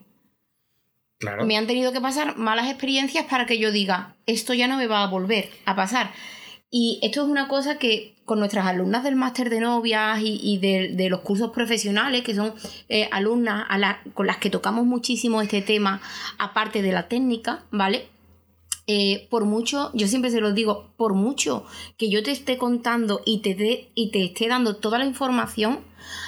Claro. 1.18 1.46
Me 1.46 1.56
han 1.56 1.66
tenido 1.66 1.92
que 1.92 2.00
pasar 2.00 2.36
malas 2.36 2.68
experiencias 2.68 3.26
para 3.26 3.46
que 3.46 3.58
yo 3.58 3.70
diga, 3.70 4.16
esto 4.26 4.52
ya 4.52 4.66
no 4.66 4.76
me 4.76 4.86
va 4.86 5.04
a 5.04 5.10
volver 5.10 5.50
a 5.64 5.76
pasar. 5.76 6.10
Y 6.70 6.98
esto 7.02 7.22
es 7.22 7.28
una 7.28 7.46
cosa 7.46 7.78
que 7.78 8.16
con 8.24 8.38
nuestras 8.40 8.66
alumnas 8.66 9.04
del 9.04 9.14
máster 9.14 9.50
de 9.50 9.60
novias 9.60 10.18
y, 10.22 10.58
de, 10.58 11.08
los 11.08 11.20
cursos 11.20 11.50
profesionales, 11.50 12.22
que 12.22 12.34
son 12.34 12.54
eh, 12.88 13.08
alumnas 13.12 13.66
con 14.14 14.26
las 14.26 14.38
que 14.38 14.50
tocamos 14.50 14.84
muchísimo 14.84 15.42
este 15.42 15.62
tema, 15.62 16.00
aparte 16.38 16.82
de 16.82 16.90
la 16.90 17.06
técnica, 17.06 17.64
¿vale? 17.70 18.08
Eh, 18.86 19.28
por 19.30 19.44
mucho, 19.44 19.90
yo 19.94 20.08
siempre 20.08 20.30
se 20.30 20.40
lo 20.40 20.52
digo, 20.52 20.92
por 20.96 21.14
mucho 21.14 21.64
que 21.96 22.10
yo 22.10 22.22
te 22.22 22.30
esté 22.30 22.58
contando 22.58 23.22
y 23.24 23.38
te, 23.38 23.90
y 23.94 24.10
te 24.10 24.24
esté 24.24 24.48
dando 24.48 24.76
toda 24.76 24.98
la 24.98 25.06
información, 25.06 25.80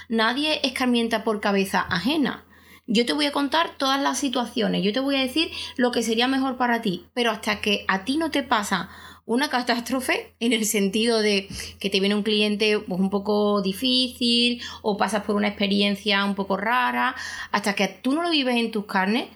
nadie 0.08 0.60
escarmienta 0.62 1.24
por 1.24 1.40
cabeza 1.40 1.80
ajena. 1.80 2.44
Yo 2.86 3.04
te 3.04 3.12
voy 3.12 3.26
a 3.26 3.32
contar 3.32 3.76
todas 3.78 4.00
las 4.00 4.18
situaciones, 4.18 4.82
yo 4.84 4.92
te 4.92 5.00
voy 5.00 5.16
a 5.16 5.20
decir 5.20 5.50
lo 5.76 5.90
que 5.90 6.02
sería 6.02 6.28
mejor 6.28 6.56
para 6.56 6.82
ti, 6.82 7.06
pero 7.14 7.30
hasta 7.30 7.60
que 7.60 7.84
a 7.88 8.04
ti 8.04 8.16
no 8.16 8.30
te 8.30 8.44
pasa 8.44 8.90
una 9.26 9.50
catástrofe 9.50 10.34
en 10.38 10.52
el 10.52 10.64
sentido 10.64 11.18
de 11.18 11.48
que 11.80 11.90
te 11.90 11.98
viene 11.98 12.14
un 12.14 12.22
cliente 12.22 12.78
pues, 12.78 13.00
un 13.00 13.10
poco 13.10 13.60
difícil 13.60 14.62
o 14.82 14.96
pasas 14.96 15.24
por 15.24 15.34
una 15.34 15.48
experiencia 15.48 16.24
un 16.24 16.36
poco 16.36 16.56
rara, 16.56 17.16
hasta 17.50 17.74
que 17.74 17.88
tú 17.88 18.12
no 18.12 18.22
lo 18.22 18.30
vives 18.30 18.56
en 18.56 18.70
tus 18.70 18.86
carnes, 18.86 19.28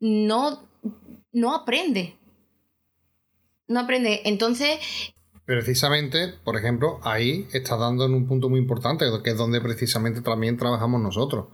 no, 0.00 0.68
no 1.32 1.54
aprendes. 1.54 2.17
No 3.68 3.80
aprendes. 3.80 4.20
Entonces, 4.24 4.78
Precisamente, 5.48 6.34
por 6.44 6.58
ejemplo, 6.58 7.00
ahí 7.04 7.48
estás 7.54 7.80
dando 7.80 8.04
en 8.04 8.12
un 8.12 8.26
punto 8.26 8.50
muy 8.50 8.60
importante, 8.60 9.06
que 9.24 9.30
es 9.30 9.36
donde 9.38 9.62
precisamente 9.62 10.20
también 10.20 10.58
trabajamos 10.58 11.00
nosotros. 11.00 11.46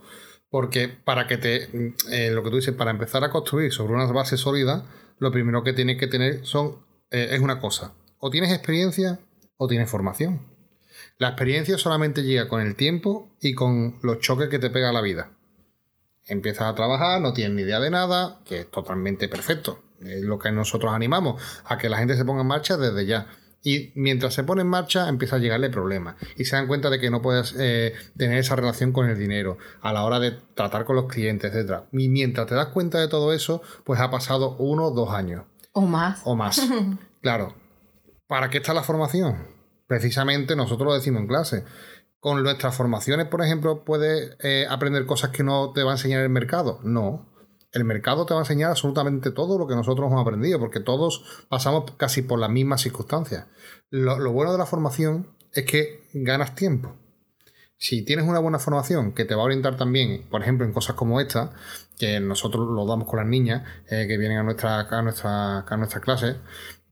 Porque 0.49 0.89
para 0.89 1.27
que 1.27 1.37
te, 1.37 1.69
eh, 2.11 2.29
lo 2.31 2.43
que 2.43 2.49
tú 2.49 2.57
dices, 2.57 2.73
para 2.73 2.91
empezar 2.91 3.23
a 3.23 3.29
construir 3.29 3.71
sobre 3.71 3.93
una 3.93 4.05
base 4.07 4.35
sólida, 4.35 4.85
lo 5.17 5.31
primero 5.31 5.63
que 5.63 5.71
tienes 5.71 5.97
que 5.97 6.07
tener 6.07 6.45
son, 6.45 6.85
eh, 7.09 7.29
es 7.31 7.39
una 7.39 7.61
cosa, 7.61 7.93
o 8.19 8.29
tienes 8.29 8.51
experiencia 8.51 9.19
o 9.55 9.69
tienes 9.69 9.89
formación. 9.89 10.41
La 11.17 11.29
experiencia 11.29 11.77
solamente 11.77 12.23
llega 12.23 12.49
con 12.49 12.59
el 12.59 12.75
tiempo 12.75 13.29
y 13.39 13.53
con 13.53 13.97
los 14.01 14.19
choques 14.19 14.49
que 14.49 14.59
te 14.59 14.69
pega 14.69 14.91
la 14.91 14.99
vida. 14.99 15.31
Empiezas 16.27 16.67
a 16.67 16.75
trabajar, 16.75 17.21
no 17.21 17.31
tienes 17.31 17.55
ni 17.55 17.61
idea 17.61 17.79
de 17.79 17.91
nada, 17.91 18.41
que 18.43 18.59
es 18.59 18.69
totalmente 18.69 19.29
perfecto. 19.29 19.84
Es 20.05 20.23
lo 20.23 20.39
que 20.39 20.51
nosotros 20.51 20.93
animamos, 20.93 21.41
a 21.65 21.77
que 21.77 21.89
la 21.89 21.97
gente 21.97 22.15
se 22.15 22.25
ponga 22.25 22.41
en 22.41 22.47
marcha 22.47 22.77
desde 22.77 23.05
ya 23.05 23.27
y 23.65 23.91
mientras 23.95 24.35
se 24.35 24.43
pone 24.43 24.61
en 24.61 24.67
marcha 24.67 25.09
empieza 25.09 25.37
a 25.37 25.39
llegarle 25.39 25.71
problemas 25.71 26.15
y 26.37 26.45
se 26.45 26.55
dan 26.55 26.67
cuenta 26.67 26.91
de 26.91 26.99
que 26.99 27.09
no 27.09 27.23
puedes 27.23 27.55
eh, 27.57 27.93
tener 28.15 28.37
esa 28.37 28.55
relación 28.55 28.91
con 28.91 29.09
el 29.09 29.17
dinero 29.17 29.57
a 29.81 29.91
la 29.91 30.03
hora 30.03 30.19
de 30.19 30.31
tratar 30.53 30.85
con 30.85 30.95
los 30.95 31.07
clientes, 31.07 31.51
etc. 31.51 31.81
Y 31.91 32.07
mientras 32.07 32.45
te 32.45 32.53
das 32.53 32.67
cuenta 32.67 32.99
de 32.99 33.07
todo 33.07 33.33
eso, 33.33 33.63
pues 33.83 33.99
ha 33.99 34.11
pasado 34.11 34.55
uno 34.59 34.85
o 34.85 34.91
dos 34.91 35.09
años. 35.09 35.45
O 35.73 35.81
más. 35.81 36.21
O 36.25 36.35
más. 36.35 36.61
claro. 37.21 37.55
¿Para 38.27 38.51
qué 38.51 38.59
está 38.59 38.75
la 38.75 38.83
formación? 38.83 39.47
Precisamente 39.87 40.55
nosotros 40.55 40.87
lo 40.87 40.93
decimos 40.93 41.21
en 41.21 41.27
clase. 41.27 41.63
Con 42.19 42.43
nuestras 42.43 42.75
formaciones, 42.75 43.27
por 43.27 43.43
ejemplo, 43.43 43.83
puedes 43.83 44.37
eh, 44.43 44.67
aprender 44.69 45.07
cosas 45.07 45.31
que 45.31 45.43
no 45.43 45.71
te 45.73 45.81
va 45.81 45.91
a 45.91 45.95
enseñar 45.95 46.21
el 46.21 46.29
mercado. 46.29 46.79
No 46.83 47.34
el 47.75 47.83
mercado 47.83 48.25
te 48.25 48.33
va 48.33 48.39
a 48.39 48.43
enseñar 48.43 48.69
absolutamente 48.69 49.31
todo 49.31 49.59
lo 49.59 49.67
que 49.67 49.75
nosotros 49.75 50.07
hemos 50.07 50.21
aprendido, 50.21 50.59
porque 50.59 50.79
todos 50.79 51.45
pasamos 51.49 51.91
casi 51.97 52.21
por 52.21 52.39
las 52.39 52.49
mismas 52.49 52.81
circunstancias. 52.81 53.47
Lo, 53.89 54.31
bueno 54.31 54.53
de 54.53 54.57
la 54.57 54.65
formación 54.65 55.35
es 55.51 55.65
que 55.65 56.07
ganas 56.13 56.55
tiempo. 56.55 56.95
Si 57.77 58.05
tienes 58.05 58.25
una 58.25 58.39
buena 58.39 58.59
formación 58.59 59.11
que 59.11 59.25
te 59.25 59.35
va 59.35 59.41
a 59.41 59.45
orientar 59.45 59.75
también, 59.75 60.25
por 60.29 60.41
ejemplo, 60.41 60.65
en 60.65 60.71
cosas 60.71 60.95
como 60.95 61.19
esta, 61.19 61.51
que 61.99 62.21
nosotros 62.21 62.65
lo 62.65 62.85
damos 62.85 63.09
con 63.09 63.19
las 63.19 63.27
niñas 63.27 63.63
eh, 63.89 64.05
que 64.07 64.17
vienen 64.17 64.37
a 64.37 64.43
nuestra, 64.43 64.79
a 64.79 65.59
a 65.59 65.65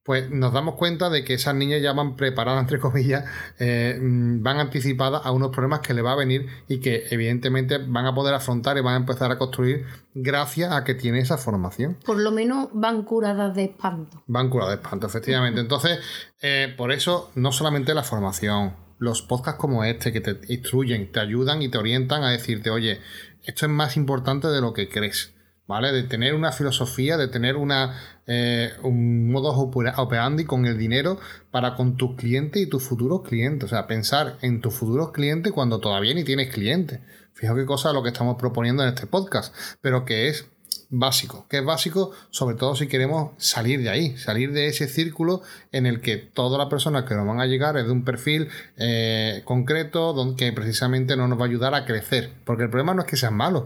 pues 0.03 0.29
nos 0.29 0.51
damos 0.51 0.75
cuenta 0.75 1.09
de 1.09 1.23
que 1.23 1.35
esas 1.35 1.55
niñas 1.55 1.81
ya 1.81 1.93
van 1.93 2.15
preparadas, 2.15 2.61
entre 2.61 2.79
comillas, 2.79 3.23
eh, 3.57 3.97
van 4.01 4.59
anticipadas 4.59 5.25
a 5.25 5.31
unos 5.31 5.49
problemas 5.49 5.79
que 5.79 5.93
le 5.93 6.01
va 6.01 6.11
a 6.11 6.15
venir 6.15 6.47
y 6.67 6.79
que 6.79 7.05
evidentemente 7.09 7.77
van 7.77 8.05
a 8.05 8.13
poder 8.13 8.33
afrontar 8.33 8.77
y 8.77 8.81
van 8.81 8.95
a 8.95 8.97
empezar 8.97 9.31
a 9.31 9.37
construir 9.37 9.85
gracias 10.13 10.73
a 10.73 10.83
que 10.83 10.93
tiene 10.93 11.19
esa 11.19 11.37
formación. 11.37 11.97
Por 12.05 12.19
lo 12.19 12.31
menos 12.31 12.67
van 12.73 13.03
curadas 13.03 13.55
de 13.55 13.63
espanto. 13.63 14.21
Van 14.27 14.49
curadas 14.49 14.75
de 14.75 14.81
espanto, 14.81 15.07
efectivamente. 15.07 15.61
Entonces, 15.61 15.99
eh, 16.41 16.73
por 16.75 16.91
eso, 16.91 17.31
no 17.35 17.53
solamente 17.53 17.93
la 17.93 18.03
formación, 18.03 18.75
los 18.99 19.21
podcasts 19.21 19.59
como 19.59 19.85
este 19.85 20.11
que 20.11 20.21
te 20.21 20.37
instruyen, 20.53 21.11
te 21.11 21.21
ayudan 21.21 21.61
y 21.61 21.69
te 21.69 21.77
orientan 21.77 22.23
a 22.23 22.31
decirte, 22.31 22.69
oye, 22.69 22.99
esto 23.43 23.65
es 23.65 23.71
más 23.71 23.95
importante 23.95 24.47
de 24.47 24.61
lo 24.61 24.73
que 24.73 24.89
crees. 24.89 25.32
¿Vale? 25.67 25.91
De 25.91 26.04
tener 26.04 26.34
una 26.34 26.52
filosofía, 26.52 27.17
de 27.17 27.28
tener 27.28 27.56
una, 27.56 27.99
eh, 28.28 28.73
un 28.84 29.32
modo 29.32 29.52
operandi 29.52 30.45
con 30.45 30.65
el 30.65 30.78
dinero 30.78 31.19
para 31.52 31.76
con 31.76 31.97
tus 31.97 32.15
clientes 32.15 32.62
y 32.62 32.67
tus 32.67 32.84
futuros 32.84 33.21
clientes. 33.21 33.65
O 33.65 33.69
sea, 33.69 33.88
pensar 33.88 34.38
en 34.41 34.62
tus 34.62 34.73
futuros 34.73 35.12
clientes 35.12 35.54
cuando 35.54 35.80
todavía 35.80 36.13
ni 36.13 36.23
tienes 36.23 36.54
clientes. 36.54 36.99
Fijaos 37.34 37.58
qué 37.58 37.65
cosa 37.65 37.89
es 37.89 37.95
lo 37.95 38.04
que 38.04 38.10
estamos 38.10 38.38
proponiendo 38.38 38.84
en 38.84 38.89
este 38.89 39.08
podcast, 39.08 39.56
pero 39.82 40.06
que 40.06 40.28
es 40.28 40.47
básico, 40.95 41.47
que 41.49 41.58
es 41.58 41.65
básico 41.65 42.12
sobre 42.30 42.56
todo 42.56 42.76
si 42.76 42.88
queremos 42.88 43.32
salir 43.38 43.82
de 43.82 43.89
ahí, 43.89 44.17
salir 44.17 44.54
de 44.54 44.67
ese 44.67 44.88
círculo 44.88 45.41
en 45.71 45.88
el 45.88 46.02
que 46.02 46.17
todas 46.17 46.60
las 46.60 46.69
personas 46.69 47.06
que 47.06 47.15
nos 47.15 47.26
van 47.26 47.39
a 47.39 47.47
llegar 47.47 47.78
es 47.78 47.86
de 47.86 47.91
un 47.91 48.06
perfil 48.06 48.49
eh, 48.78 49.41
concreto 49.43 50.13
donde, 50.13 50.36
que 50.36 50.54
precisamente 50.54 51.17
no 51.17 51.28
nos 51.28 51.39
va 51.39 51.45
a 51.45 51.47
ayudar 51.47 51.73
a 51.73 51.86
crecer, 51.86 52.32
porque 52.45 52.63
el 52.63 52.69
problema 52.69 52.93
no 52.93 53.02
es 53.02 53.08
que 53.08 53.17
sean 53.17 53.34
malos, 53.34 53.65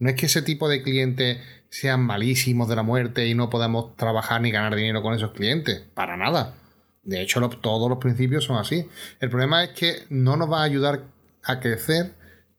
no 0.00 0.08
es 0.08 0.16
que 0.16 0.26
ese 0.26 0.42
tipo 0.42 0.68
de 0.68 0.82
clientes 0.82 1.38
sean 1.68 2.00
malísimos 2.00 2.68
de 2.68 2.76
la 2.76 2.82
muerte 2.82 3.28
y 3.28 3.34
no 3.34 3.48
podamos 3.48 3.96
trabajar 3.96 4.40
ni 4.40 4.50
ganar 4.50 4.74
dinero 4.74 5.02
con 5.02 5.14
esos 5.14 5.30
clientes. 5.32 5.84
Para 5.94 6.16
nada. 6.16 6.54
De 7.02 7.22
hecho, 7.22 7.40
todos 7.48 7.88
los 7.88 7.98
principios 7.98 8.44
son 8.44 8.56
así. 8.56 8.88
El 9.20 9.30
problema 9.30 9.62
es 9.62 9.70
que 9.70 10.04
no 10.08 10.36
nos 10.36 10.50
va 10.50 10.60
a 10.60 10.64
ayudar 10.64 11.04
a 11.44 11.60
crecer 11.60 12.14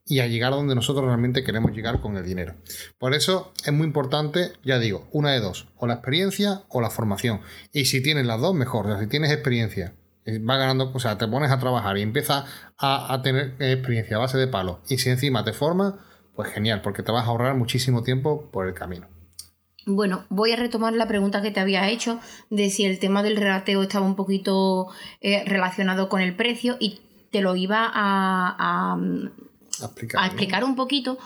y 0.06 0.20
a 0.20 0.26
llegar 0.26 0.52
donde 0.52 0.74
nosotros 0.74 1.04
realmente 1.04 1.44
queremos 1.44 1.72
llegar 1.72 2.00
con 2.00 2.16
el 2.16 2.24
dinero. 2.24 2.54
Por 2.98 3.14
eso 3.14 3.52
es 3.64 3.72
muy 3.72 3.86
importante, 3.86 4.52
ya 4.64 4.78
digo, 4.78 5.08
una 5.12 5.30
de 5.30 5.40
dos, 5.40 5.68
o 5.76 5.86
la 5.86 5.94
experiencia 5.94 6.62
o 6.68 6.80
la 6.80 6.90
formación. 6.90 7.40
Y 7.72 7.84
si 7.84 8.02
tienes 8.02 8.26
las 8.26 8.40
dos, 8.40 8.54
mejor. 8.54 8.86
O 8.86 8.90
sea, 8.90 9.00
si 9.00 9.06
tienes 9.06 9.30
experiencia, 9.30 9.94
eh, 10.24 10.38
va 10.38 10.56
ganando, 10.56 10.90
o 10.92 11.00
sea, 11.00 11.18
te 11.18 11.28
pones 11.28 11.50
a 11.50 11.58
trabajar 11.58 11.98
y 11.98 12.02
empiezas 12.02 12.44
a, 12.78 13.12
a 13.12 13.22
tener 13.22 13.54
experiencia 13.58 14.16
a 14.16 14.20
base 14.20 14.38
de 14.38 14.48
palo. 14.48 14.80
Y 14.88 14.98
si 14.98 15.10
encima 15.10 15.44
te 15.44 15.52
formas, 15.52 15.94
pues 16.34 16.52
genial, 16.52 16.80
porque 16.82 17.02
te 17.02 17.12
vas 17.12 17.24
a 17.24 17.28
ahorrar 17.28 17.54
muchísimo 17.56 18.02
tiempo 18.02 18.50
por 18.50 18.66
el 18.66 18.74
camino. 18.74 19.06
Bueno, 19.84 20.24
voy 20.28 20.52
a 20.52 20.56
retomar 20.56 20.92
la 20.92 21.08
pregunta 21.08 21.42
que 21.42 21.50
te 21.50 21.60
había 21.60 21.88
hecho 21.88 22.20
de 22.50 22.70
si 22.70 22.84
el 22.84 22.98
tema 22.98 23.22
del 23.22 23.36
regateo 23.36 23.82
estaba 23.82 24.06
un 24.06 24.14
poquito 24.14 24.88
eh, 25.20 25.42
relacionado 25.44 26.08
con 26.08 26.20
el 26.20 26.36
precio 26.36 26.76
y 26.78 27.00
te 27.30 27.40
lo 27.40 27.56
iba 27.56 27.90
a, 27.92 28.96
explicar, 30.24 30.64
un 30.64 30.76
poquito 30.76 31.18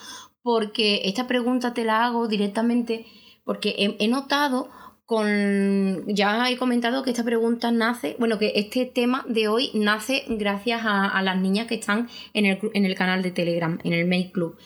porque 0.43 1.03
esta 1.05 1.27
pregunta 1.27 1.75
te 1.75 1.85
la 1.85 2.07
hago 2.07 2.29
directamente 2.29 3.07
porque 3.45 3.97
he 3.99 4.09
notado 4.09 4.71
con 5.07 6.05
ya 6.09 6.51
he 6.51 6.57
comentado 6.57 7.05
que 7.05 7.11
esta 7.11 7.25
pregunta 7.25 7.71
nace, 7.71 8.17
bueno, 8.19 8.39
que 8.39 8.53
este 8.57 8.85
tema 8.87 9.25
de 9.29 9.47
hoy 9.47 9.71
nace 9.73 10.25
gracias 10.29 10.83
a, 10.85 11.23
las 11.23 11.41
niñas 11.41 11.69
que 11.69 11.77
están 11.77 12.09
en 12.35 12.45
el, 12.45 12.59
en 12.75 12.85
el, 12.85 12.95
canal 12.97 13.23
de 13.23 13.31
Telegram, 13.31 13.79
en 13.85 13.93
el 13.93 14.07
Make 14.07 14.33
Club. 14.33 14.59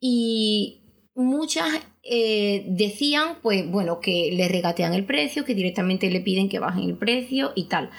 Y 0.00 0.80
muchas 1.14 1.68
eh, 2.02 2.64
decían, 2.66 3.38
pues 3.40 3.70
bueno, 3.70 4.00
que 4.00 4.30
le 4.32 4.48
regatean 4.48 4.94
el 4.94 5.06
precio, 5.06 5.44
que 5.44 5.54
directamente 5.54 6.10
le 6.10 6.20
piden 6.20 6.48
que 6.48 6.58
bajen 6.58 6.84
el 6.90 6.96
precio 6.96 7.52
y 7.54 7.64
tal. 7.68 7.90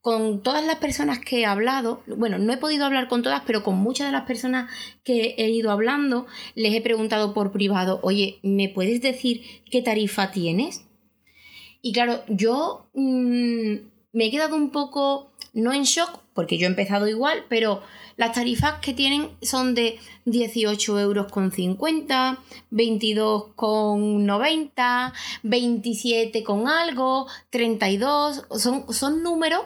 Con 0.00 0.42
todas 0.42 0.64
las 0.64 0.76
personas 0.76 1.20
que 1.20 1.40
he 1.40 1.46
hablado, 1.46 2.02
bueno, 2.06 2.38
no 2.38 2.52
he 2.52 2.58
podido 2.58 2.84
hablar 2.84 3.08
con 3.08 3.22
todas, 3.22 3.42
pero 3.46 3.62
con 3.62 3.76
muchas 3.76 4.06
de 4.08 4.12
las 4.12 4.26
personas 4.26 4.70
que 5.04 5.34
he 5.38 5.48
ido 5.50 5.70
hablando, 5.70 6.26
les 6.54 6.74
he 6.74 6.80
preguntado 6.80 7.34
por 7.34 7.52
privado, 7.52 8.00
oye, 8.02 8.38
¿me 8.42 8.68
puedes 8.68 9.00
decir 9.00 9.42
qué 9.70 9.82
tarifa 9.82 10.30
tienes? 10.30 10.85
Y 11.86 11.92
claro, 11.92 12.24
yo 12.26 12.88
mm, 12.94 13.74
me 14.12 14.24
he 14.26 14.30
quedado 14.32 14.56
un 14.56 14.70
poco, 14.70 15.30
no 15.52 15.72
en 15.72 15.84
shock, 15.84 16.18
porque 16.34 16.58
yo 16.58 16.66
he 16.66 16.68
empezado 16.68 17.06
igual, 17.06 17.44
pero 17.48 17.80
las 18.16 18.32
tarifas 18.32 18.80
que 18.80 18.92
tienen 18.92 19.30
son 19.40 19.76
de 19.76 20.00
18 20.24 20.98
euros 20.98 21.30
con 21.30 21.52
50, 21.52 22.40
22 22.70 23.44
con 23.54 24.26
90, 24.26 25.12
27 25.44 26.42
con 26.42 26.66
algo, 26.66 27.28
32, 27.50 28.46
son, 28.58 28.92
son 28.92 29.22
números 29.22 29.62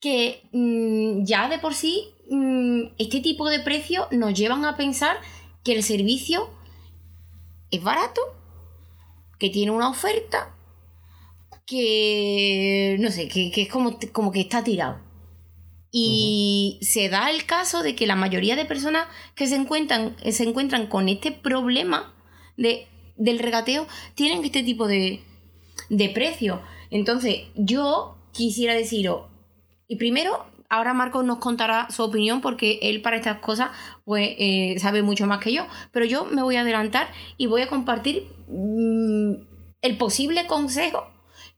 que 0.00 0.42
mm, 0.50 1.22
ya 1.24 1.48
de 1.48 1.60
por 1.60 1.74
sí 1.74 2.08
mm, 2.28 2.86
este 2.98 3.20
tipo 3.20 3.48
de 3.48 3.60
precios 3.60 4.08
nos 4.10 4.34
llevan 4.34 4.64
a 4.64 4.76
pensar 4.76 5.16
que 5.62 5.76
el 5.76 5.84
servicio 5.84 6.50
es 7.70 7.80
barato, 7.84 8.20
que 9.38 9.48
tiene 9.48 9.70
una 9.70 9.88
oferta 9.88 10.56
que, 11.72 12.98
no 13.00 13.10
sé, 13.10 13.28
que, 13.28 13.50
es 13.54 13.68
como, 13.68 13.98
como 14.12 14.30
que 14.30 14.40
está 14.40 14.62
tirado. 14.62 15.00
Y 15.90 16.78
se 16.82 17.08
da 17.08 17.30
el 17.30 17.46
caso 17.46 17.82
de 17.82 17.94
que 17.94 18.06
la 18.06 18.14
mayoría 18.14 18.56
de 18.56 18.66
personas 18.66 19.06
que 19.34 19.46
se 19.46 19.56
encuentran, 19.56 20.14
se 20.30 20.44
encuentran 20.44 20.86
con 20.86 21.08
este 21.08 21.32
problema 21.32 22.14
de, 22.58 22.88
del 23.16 23.38
regateo 23.38 23.86
tienen 24.14 24.44
este 24.44 24.62
tipo 24.62 24.86
de, 24.86 25.22
de 25.88 26.08
precio. 26.10 26.60
Entonces, 26.90 27.44
yo 27.54 28.18
quisiera 28.32 28.74
deciros, 28.74 29.30
y 29.88 29.96
primero, 29.96 30.44
ahora 30.68 30.92
Marcos 30.92 31.24
nos 31.24 31.38
contará 31.38 31.90
su 31.90 32.02
opinión 32.02 32.42
porque 32.42 32.80
él 32.82 33.00
para 33.00 33.16
estas 33.16 33.38
cosas 33.38 33.70
pues 34.04 34.34
eh, 34.38 34.76
sabe 34.78 35.02
mucho 35.02 35.26
más 35.26 35.38
que 35.38 35.54
yo, 35.54 35.66
pero 35.90 36.04
yo 36.04 36.26
me 36.26 36.42
voy 36.42 36.56
a 36.56 36.62
adelantar 36.62 37.08
y 37.38 37.46
voy 37.46 37.62
a 37.62 37.66
compartir 37.66 38.26
mm, 38.48 39.32
el 39.80 39.96
posible 39.96 40.46
consejo 40.46 41.12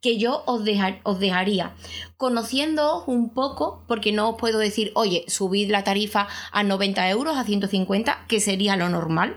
que 0.04 0.18
yo 0.18 0.42
os, 0.44 0.60
os 1.04 1.18
dejaría 1.18 1.72
conociendo 2.18 3.04
un 3.06 3.30
poco, 3.30 3.82
porque 3.88 4.12
no 4.12 4.28
os 4.28 4.36
puedo 4.36 4.58
decir, 4.58 4.92
oye, 4.94 5.24
subid 5.28 5.70
la 5.70 5.82
tarifa 5.82 6.28
a 6.52 6.62
90 6.62 7.08
euros, 7.08 7.38
a 7.38 7.44
150, 7.44 8.26
que 8.28 8.38
sería 8.38 8.76
lo 8.76 8.90
normal, 8.90 9.34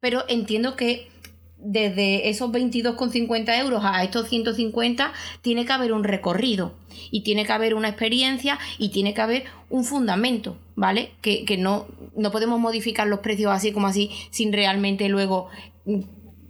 pero 0.00 0.24
entiendo 0.26 0.74
que 0.74 1.12
desde 1.58 2.28
esos 2.28 2.50
22,50 2.50 3.56
euros 3.60 3.82
a 3.84 4.02
estos 4.02 4.28
150 4.28 5.12
tiene 5.42 5.64
que 5.64 5.72
haber 5.72 5.92
un 5.92 6.02
recorrido 6.02 6.74
y 7.12 7.22
tiene 7.22 7.46
que 7.46 7.52
haber 7.52 7.74
una 7.74 7.88
experiencia 7.88 8.58
y 8.78 8.88
tiene 8.88 9.14
que 9.14 9.20
haber 9.20 9.44
un 9.70 9.84
fundamento, 9.84 10.58
¿vale? 10.74 11.12
Que, 11.22 11.56
no, 11.56 11.86
no 12.16 12.32
podemos 12.32 12.58
modificar 12.58 13.06
los 13.06 13.20
precios 13.20 13.52
así 13.52 13.70
como 13.70 13.86
así 13.86 14.10
sin 14.30 14.52
realmente 14.52 15.08
luego 15.08 15.50
mm, 15.84 16.00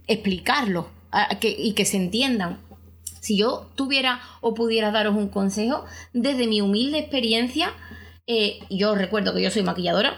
explicarlo 0.07 0.89
y 1.41 1.73
que 1.73 1.85
se 1.85 1.97
entiendan. 1.97 2.64
Si 3.25 3.35
yo 3.35 3.65
tuviera 3.73 4.21
o 4.39 4.53
pudiera 4.53 4.91
daros 4.91 5.15
un 5.15 5.29
consejo, 5.29 5.83
desde 6.13 6.45
mi 6.45 6.61
humilde 6.61 6.99
experiencia, 6.99 7.73
eh, 8.27 8.59
yo 8.69 8.93
recuerdo 8.93 9.33
que 9.33 9.41
yo 9.41 9.49
soy 9.49 9.63
maquilladora, 9.63 10.15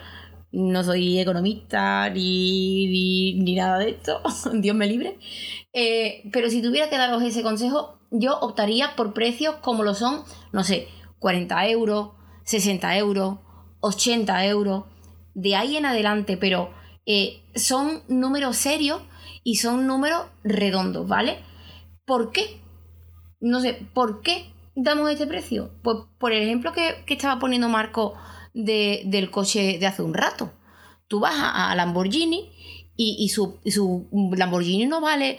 no 0.52 0.84
soy 0.84 1.18
economista 1.18 2.10
ni, 2.10 3.34
ni, 3.34 3.54
nada 3.54 3.78
de 3.78 3.92
esto, 3.92 4.20
Dios 4.52 4.76
me 4.76 4.86
libre. 4.86 5.16
Eh, 5.72 6.28
pero 6.34 6.50
si 6.50 6.60
tuviera 6.60 6.90
que 6.90 6.98
daros 6.98 7.22
ese 7.22 7.42
consejo, 7.42 7.98
yo 8.10 8.38
optaría 8.40 8.94
por 8.94 9.14
precios 9.14 9.54
como 9.62 9.84
lo 9.84 9.94
son, 9.94 10.24
no 10.52 10.62
sé, 10.62 10.88
40 11.18 11.66
euros, 11.68 12.10
60 12.44 12.98
euros, 12.98 13.38
80 13.80 14.44
euros, 14.48 14.84
de 15.32 15.56
ahí 15.56 15.78
en 15.78 15.86
adelante, 15.86 16.36
pero 16.36 16.74
eh, 17.06 17.40
son 17.54 18.02
números 18.08 18.58
serios 18.58 19.00
y 19.44 19.54
son 19.56 19.86
números 19.86 20.26
redondos, 20.44 21.08
¿vale? 21.08 21.38
¿Por 22.04 22.32
qué? 22.32 22.67
No 23.40 23.60
sé, 23.60 23.74
¿por 23.94 24.22
qué 24.22 24.50
damos 24.74 25.10
este 25.10 25.26
precio? 25.26 25.70
Pues 25.82 25.98
por 26.18 26.32
el 26.32 26.42
ejemplo 26.42 26.72
que, 26.72 27.02
que 27.06 27.14
estaba 27.14 27.38
poniendo 27.38 27.68
Marco 27.68 28.14
del 28.54 29.30
coche 29.30 29.78
de 29.78 29.86
hace 29.86 30.02
un 30.02 30.14
rato. 30.14 30.52
Tú 31.06 31.20
vas 31.20 31.34
a, 31.36 31.74
Lamborghini 31.74 32.50
y, 32.96 33.28
su, 33.28 33.58
Lamborghini 34.36 34.86
no 34.86 35.00
vale 35.00 35.38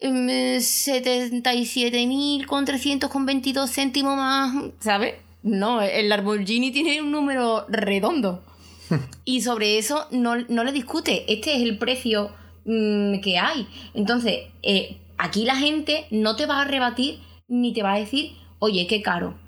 77.000 0.00 2.40
em, 2.40 2.46
con 2.46 2.64
300 2.64 3.08
con 3.08 3.24
22 3.24 3.70
céntimos 3.70 4.16
más, 4.16 4.52
¿sabes? 4.80 5.14
No, 5.42 5.80
el 5.80 6.08
Lamborghini 6.08 6.72
tiene 6.72 7.00
un 7.00 7.12
número 7.12 7.66
redondo. 7.68 8.42
y 9.24 9.42
sobre 9.42 9.78
eso 9.78 10.08
no, 10.10 10.34
le 10.36 10.72
discute. 10.72 11.32
Este 11.32 11.54
es 11.54 11.62
el 11.62 11.78
precio 11.78 12.30
mm, 12.64 13.20
que 13.20 13.38
hay. 13.38 13.68
Entonces, 13.94 14.48
eh, 14.62 14.98
aquí 15.16 15.44
la 15.44 15.54
gente 15.56 16.06
no 16.10 16.34
te 16.34 16.46
va 16.46 16.62
a 16.62 16.64
rebatir 16.64 17.20
ni 17.48 17.72
te 17.72 17.82
va 17.82 17.94
a 17.94 17.98
decir, 17.98 18.32
oye, 18.58 18.86
qué 18.86 19.02
caro. 19.02 19.38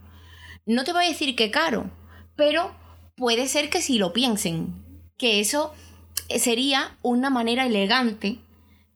No 0.66 0.84
te 0.84 0.92
va 0.92 1.00
a 1.00 1.08
decir 1.08 1.34
qué 1.34 1.50
caro, 1.50 1.90
pero 2.36 2.74
puede 3.16 3.48
ser 3.48 3.70
que 3.70 3.82
si 3.82 3.98
lo 3.98 4.12
piensen, 4.12 4.84
que 5.16 5.40
eso 5.40 5.72
sería 6.36 6.96
una 7.02 7.30
manera 7.30 7.66
elegante 7.66 8.38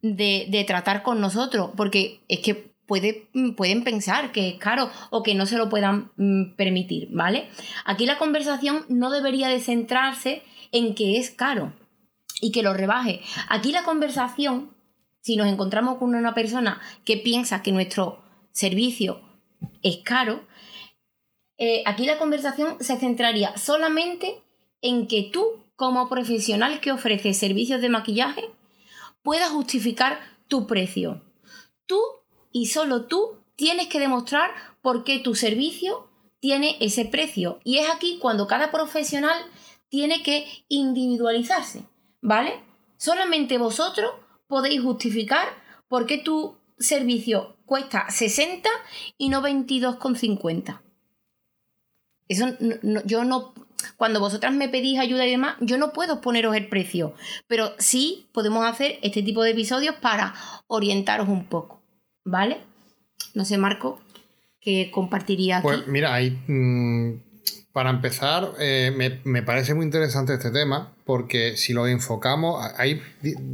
de, 0.02 0.64
tratar 0.66 1.02
con 1.02 1.20
nosotros, 1.20 1.70
porque 1.76 2.20
es 2.28 2.40
que 2.40 2.54
puede, 2.86 3.28
pueden 3.56 3.84
pensar 3.84 4.32
que 4.32 4.48
es 4.48 4.58
caro 4.58 4.90
o 5.10 5.22
que 5.22 5.34
no 5.34 5.46
se 5.46 5.56
lo 5.56 5.68
puedan 5.68 6.10
mm, 6.16 6.54
permitir, 6.56 7.08
¿vale? 7.10 7.48
Aquí 7.84 8.06
la 8.06 8.18
conversación 8.18 8.84
no 8.88 9.10
debería 9.10 9.48
de 9.48 9.60
centrarse 9.60 10.42
en 10.72 10.94
que 10.94 11.18
es 11.18 11.30
caro 11.30 11.72
y 12.40 12.52
que 12.52 12.62
lo 12.62 12.74
rebaje. 12.74 13.20
Aquí 13.48 13.72
la 13.72 13.84
conversación, 13.84 14.74
si 15.20 15.36
nos 15.36 15.46
encontramos 15.46 15.98
con 15.98 16.14
una 16.14 16.34
persona 16.34 16.80
que 17.04 17.16
piensa 17.16 17.62
que 17.62 17.72
nuestro 17.72 18.21
servicio 18.52 19.20
es 19.82 19.98
caro, 19.98 20.46
eh, 21.58 21.82
aquí 21.86 22.06
la 22.06 22.18
conversación 22.18 22.76
se 22.80 22.96
centraría 22.96 23.56
solamente 23.56 24.42
en 24.80 25.06
que 25.06 25.30
tú, 25.32 25.64
como 25.76 26.08
profesional 26.08 26.80
que 26.80 26.92
ofrece 26.92 27.34
servicios 27.34 27.80
de 27.80 27.88
maquillaje, 27.88 28.50
puedas 29.22 29.50
justificar 29.50 30.18
tu 30.48 30.66
precio. 30.66 31.22
Tú 31.86 32.00
y 32.50 32.66
solo 32.66 33.06
tú 33.06 33.38
tienes 33.56 33.88
que 33.88 34.00
demostrar 34.00 34.50
por 34.80 35.04
qué 35.04 35.18
tu 35.18 35.34
servicio 35.34 36.08
tiene 36.40 36.76
ese 36.80 37.04
precio. 37.04 37.60
Y 37.64 37.78
es 37.78 37.88
aquí 37.88 38.18
cuando 38.20 38.48
cada 38.48 38.72
profesional 38.72 39.36
tiene 39.88 40.22
que 40.22 40.46
individualizarse, 40.68 41.84
¿vale? 42.20 42.60
Solamente 42.96 43.58
vosotros 43.58 44.12
podéis 44.48 44.82
justificar 44.82 45.48
por 45.86 46.06
qué 46.06 46.18
tu 46.18 46.56
servicio 46.78 47.56
cuesta 47.72 48.04
60 48.10 48.68
y 49.16 49.30
no 49.30 49.40
22,50. 49.40 50.82
Eso 52.28 52.48
yo 53.06 53.24
no, 53.24 53.54
cuando 53.96 54.20
vosotras 54.20 54.52
me 54.52 54.68
pedís 54.68 54.98
ayuda 54.98 55.26
y 55.26 55.30
demás, 55.30 55.56
yo 55.58 55.78
no 55.78 55.94
puedo 55.94 56.20
poneros 56.20 56.54
el 56.54 56.68
precio, 56.68 57.14
pero 57.46 57.72
sí 57.78 58.28
podemos 58.34 58.66
hacer 58.66 58.98
este 59.00 59.22
tipo 59.22 59.42
de 59.42 59.52
episodios 59.52 59.94
para 59.94 60.34
orientaros 60.66 61.30
un 61.30 61.46
poco, 61.46 61.82
¿vale? 62.26 62.58
No 63.32 63.46
sé, 63.46 63.56
Marco, 63.56 64.02
¿qué 64.60 64.90
compartiría 64.92 65.56
aquí? 65.56 65.68
Pues 65.68 65.86
mira, 65.86 66.12
ahí, 66.12 66.38
mm, 66.46 67.22
para 67.72 67.88
empezar, 67.88 68.50
eh, 68.60 68.92
me, 68.94 69.22
me, 69.24 69.42
parece 69.42 69.72
muy 69.72 69.86
interesante 69.86 70.34
este 70.34 70.50
tema, 70.50 70.94
porque 71.06 71.56
si 71.56 71.72
lo 71.72 71.86
enfocamos, 71.86 72.62
hay, 72.76 73.00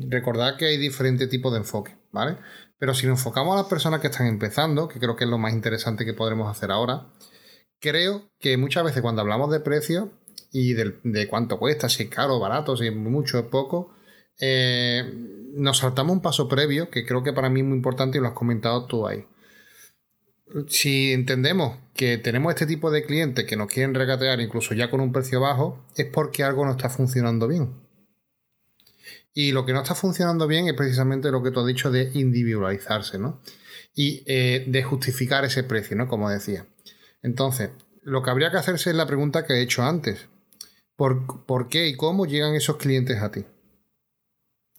recordad 0.08 0.56
que 0.56 0.64
hay 0.64 0.76
diferentes 0.76 1.28
tipos 1.28 1.52
de 1.52 1.58
enfoque, 1.58 1.94
¿vale? 2.10 2.36
Pero 2.78 2.94
si 2.94 3.06
nos 3.06 3.18
enfocamos 3.18 3.54
a 3.54 3.62
las 3.62 3.68
personas 3.68 4.00
que 4.00 4.06
están 4.06 4.26
empezando, 4.26 4.88
que 4.88 5.00
creo 5.00 5.16
que 5.16 5.24
es 5.24 5.30
lo 5.30 5.38
más 5.38 5.52
interesante 5.52 6.04
que 6.04 6.14
podremos 6.14 6.50
hacer 6.50 6.70
ahora, 6.70 7.06
creo 7.80 8.30
que 8.38 8.56
muchas 8.56 8.84
veces 8.84 9.02
cuando 9.02 9.22
hablamos 9.22 9.50
de 9.50 9.60
precio 9.60 10.10
y 10.52 10.74
de, 10.74 11.28
cuánto 11.28 11.58
cuesta, 11.58 11.88
si 11.88 12.04
es 12.04 12.08
caro 12.08 12.38
barato, 12.38 12.76
si 12.76 12.86
es 12.86 12.94
mucho 12.94 13.40
o 13.40 13.50
poco, 13.50 13.94
eh, 14.40 15.12
nos 15.54 15.78
saltamos 15.78 16.12
un 16.12 16.22
paso 16.22 16.48
previo 16.48 16.90
que 16.90 17.04
creo 17.04 17.22
que 17.22 17.32
para 17.32 17.50
mí 17.50 17.60
es 17.60 17.66
muy 17.66 17.76
importante 17.76 18.18
y 18.18 18.20
lo 18.20 18.28
has 18.28 18.34
comentado 18.34 18.86
tú 18.86 19.06
ahí. 19.06 19.26
Si 20.68 21.12
entendemos 21.12 21.76
que 21.94 22.16
tenemos 22.16 22.50
este 22.54 22.66
tipo 22.66 22.90
de 22.90 23.04
clientes 23.04 23.44
que 23.44 23.56
nos 23.56 23.68
quieren 23.68 23.94
regatear 23.94 24.40
incluso 24.40 24.72
ya 24.74 24.88
con 24.88 25.00
un 25.00 25.12
precio 25.12 25.40
bajo, 25.40 25.84
es 25.96 26.06
porque 26.06 26.42
algo 26.42 26.64
no 26.64 26.70
está 26.70 26.88
funcionando 26.88 27.48
bien. 27.48 27.87
Y 29.38 29.52
lo 29.52 29.64
que 29.64 29.72
no 29.72 29.82
está 29.82 29.94
funcionando 29.94 30.48
bien 30.48 30.66
es 30.66 30.74
precisamente 30.74 31.30
lo 31.30 31.44
que 31.44 31.52
tú 31.52 31.60
has 31.60 31.66
dicho 31.66 31.92
de 31.92 32.10
individualizarse, 32.12 33.20
¿no? 33.20 33.40
Y 33.94 34.24
eh, 34.26 34.64
de 34.66 34.82
justificar 34.82 35.44
ese 35.44 35.62
precio, 35.62 35.96
¿no? 35.96 36.08
Como 36.08 36.28
decía. 36.28 36.66
Entonces, 37.22 37.70
lo 38.02 38.24
que 38.24 38.30
habría 38.30 38.50
que 38.50 38.56
hacerse 38.56 38.90
es 38.90 38.96
la 38.96 39.06
pregunta 39.06 39.46
que 39.46 39.52
he 39.52 39.62
hecho 39.62 39.84
antes. 39.84 40.26
¿Por, 40.96 41.68
qué 41.68 41.86
y 41.86 41.94
cómo 41.94 42.26
llegan 42.26 42.56
esos 42.56 42.78
clientes 42.78 43.22
a 43.22 43.30
ti? 43.30 43.44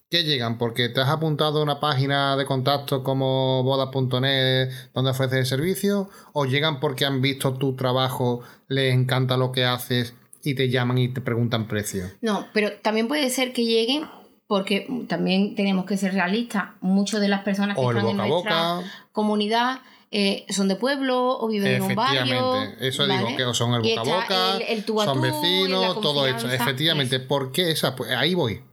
¿Qué 0.10 0.26
llegan? 0.26 0.58
¿Porque 0.58 0.90
te 0.90 1.00
has 1.00 1.08
apuntado 1.08 1.62
a 1.62 1.64
una 1.64 1.80
página 1.80 2.36
de 2.36 2.46
contacto 2.46 3.02
como 3.02 3.64
boda.net 3.64 4.72
donde 4.94 5.12
ofreces 5.12 5.40
el 5.40 5.46
servicio? 5.46 6.10
¿O 6.34 6.44
llegan 6.44 6.82
porque 6.82 7.06
han 7.06 7.22
visto 7.22 7.54
tu 7.54 7.78
trabajo, 7.78 8.42
les 8.68 8.94
encanta 8.94 9.38
lo 9.38 9.54
que 9.54 9.64
haces 9.64 10.16
y 10.44 10.56
te 10.56 10.68
llaman 10.68 10.98
y 10.98 11.14
te 11.14 11.22
preguntan 11.22 11.70
precio? 11.70 12.12
No, 12.20 12.46
pero 12.54 12.74
también 12.82 13.08
puede 13.08 13.30
ser 13.30 13.54
que 13.54 13.64
lleguen 13.64 14.04
porque 14.50 14.88
también 15.08 15.54
tenemos 15.54 15.86
que 15.86 15.96
ser 15.96 16.12
realistas. 16.12 16.72
Muchas 16.82 17.22
de 17.22 17.28
las 17.28 17.44
personas 17.44 17.78
que 17.78 17.84
están 17.84 18.08
en 18.08 18.18
nuestra 18.18 18.82
comunidad 19.12 19.82
eh, 20.10 20.48
son 20.50 20.68
de 20.68 20.76
pueblo 20.76 21.38
o 21.38 21.48
viven 21.48 21.74
en 21.74 21.82
un 21.84 21.94
barrio. 21.94 22.56
Eso 22.80 23.06
digo, 23.06 23.28
que 23.38 23.54
son 23.54 23.76
el 23.76 23.82
boca 23.84 24.02
a 24.02 24.04
boca, 24.04 25.06
son 25.06 25.22
vecinos, 25.22 26.02
todo 26.02 26.26
esto. 26.26 26.50
Efectivamente, 26.52 27.20
¿por 27.20 27.52
qué 27.52 27.70
esa? 27.70 27.96
Pues 27.96 28.10
ahí 28.10 28.34
voy. 28.34 28.64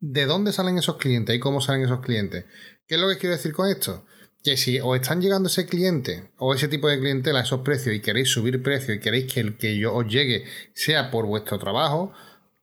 ¿De 0.00 0.26
dónde 0.26 0.52
salen 0.52 0.76
esos 0.76 0.98
clientes 0.98 1.34
y 1.34 1.40
cómo 1.40 1.62
salen 1.62 1.84
esos 1.84 2.00
clientes? 2.00 2.44
¿Qué 2.86 2.96
es 2.96 3.00
lo 3.00 3.08
que 3.08 3.16
quiero 3.16 3.34
decir 3.34 3.54
con 3.54 3.70
esto? 3.70 4.04
Que 4.44 4.58
si 4.58 4.80
os 4.80 4.94
están 5.00 5.22
llegando 5.22 5.48
ese 5.48 5.64
cliente 5.64 6.30
o 6.36 6.52
ese 6.52 6.68
tipo 6.68 6.88
de 6.88 7.00
clientela 7.00 7.38
a 7.38 7.42
esos 7.44 7.60
precios 7.60 7.96
y 7.96 8.02
queréis 8.02 8.28
subir 8.28 8.62
precio 8.62 8.92
y 8.92 9.00
queréis 9.00 9.32
que 9.32 9.40
el 9.40 9.56
que 9.56 9.78
yo 9.78 9.94
os 9.94 10.06
llegue 10.06 10.44
sea 10.74 11.10
por 11.10 11.24
vuestro 11.24 11.58
trabajo, 11.58 12.12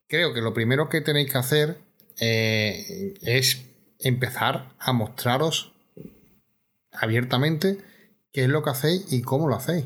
creo 0.08 0.36
que 0.36 0.42
lo 0.42 0.54
primero 0.54 0.88
que 0.88 1.02
tenéis 1.02 1.32
que 1.32 1.38
hacer 1.40 1.89
eh, 2.20 3.14
es 3.22 3.66
empezar 4.00 4.76
a 4.80 4.94
mostraros 4.94 5.74
abiertamente 6.92 7.78
qué 8.32 8.44
es 8.44 8.50
lo 8.50 8.64
que 8.64 8.72
hacéis 8.72 9.12
y 9.12 9.22
cómo 9.22 9.48
lo 9.48 9.56
hacéis. 9.56 9.86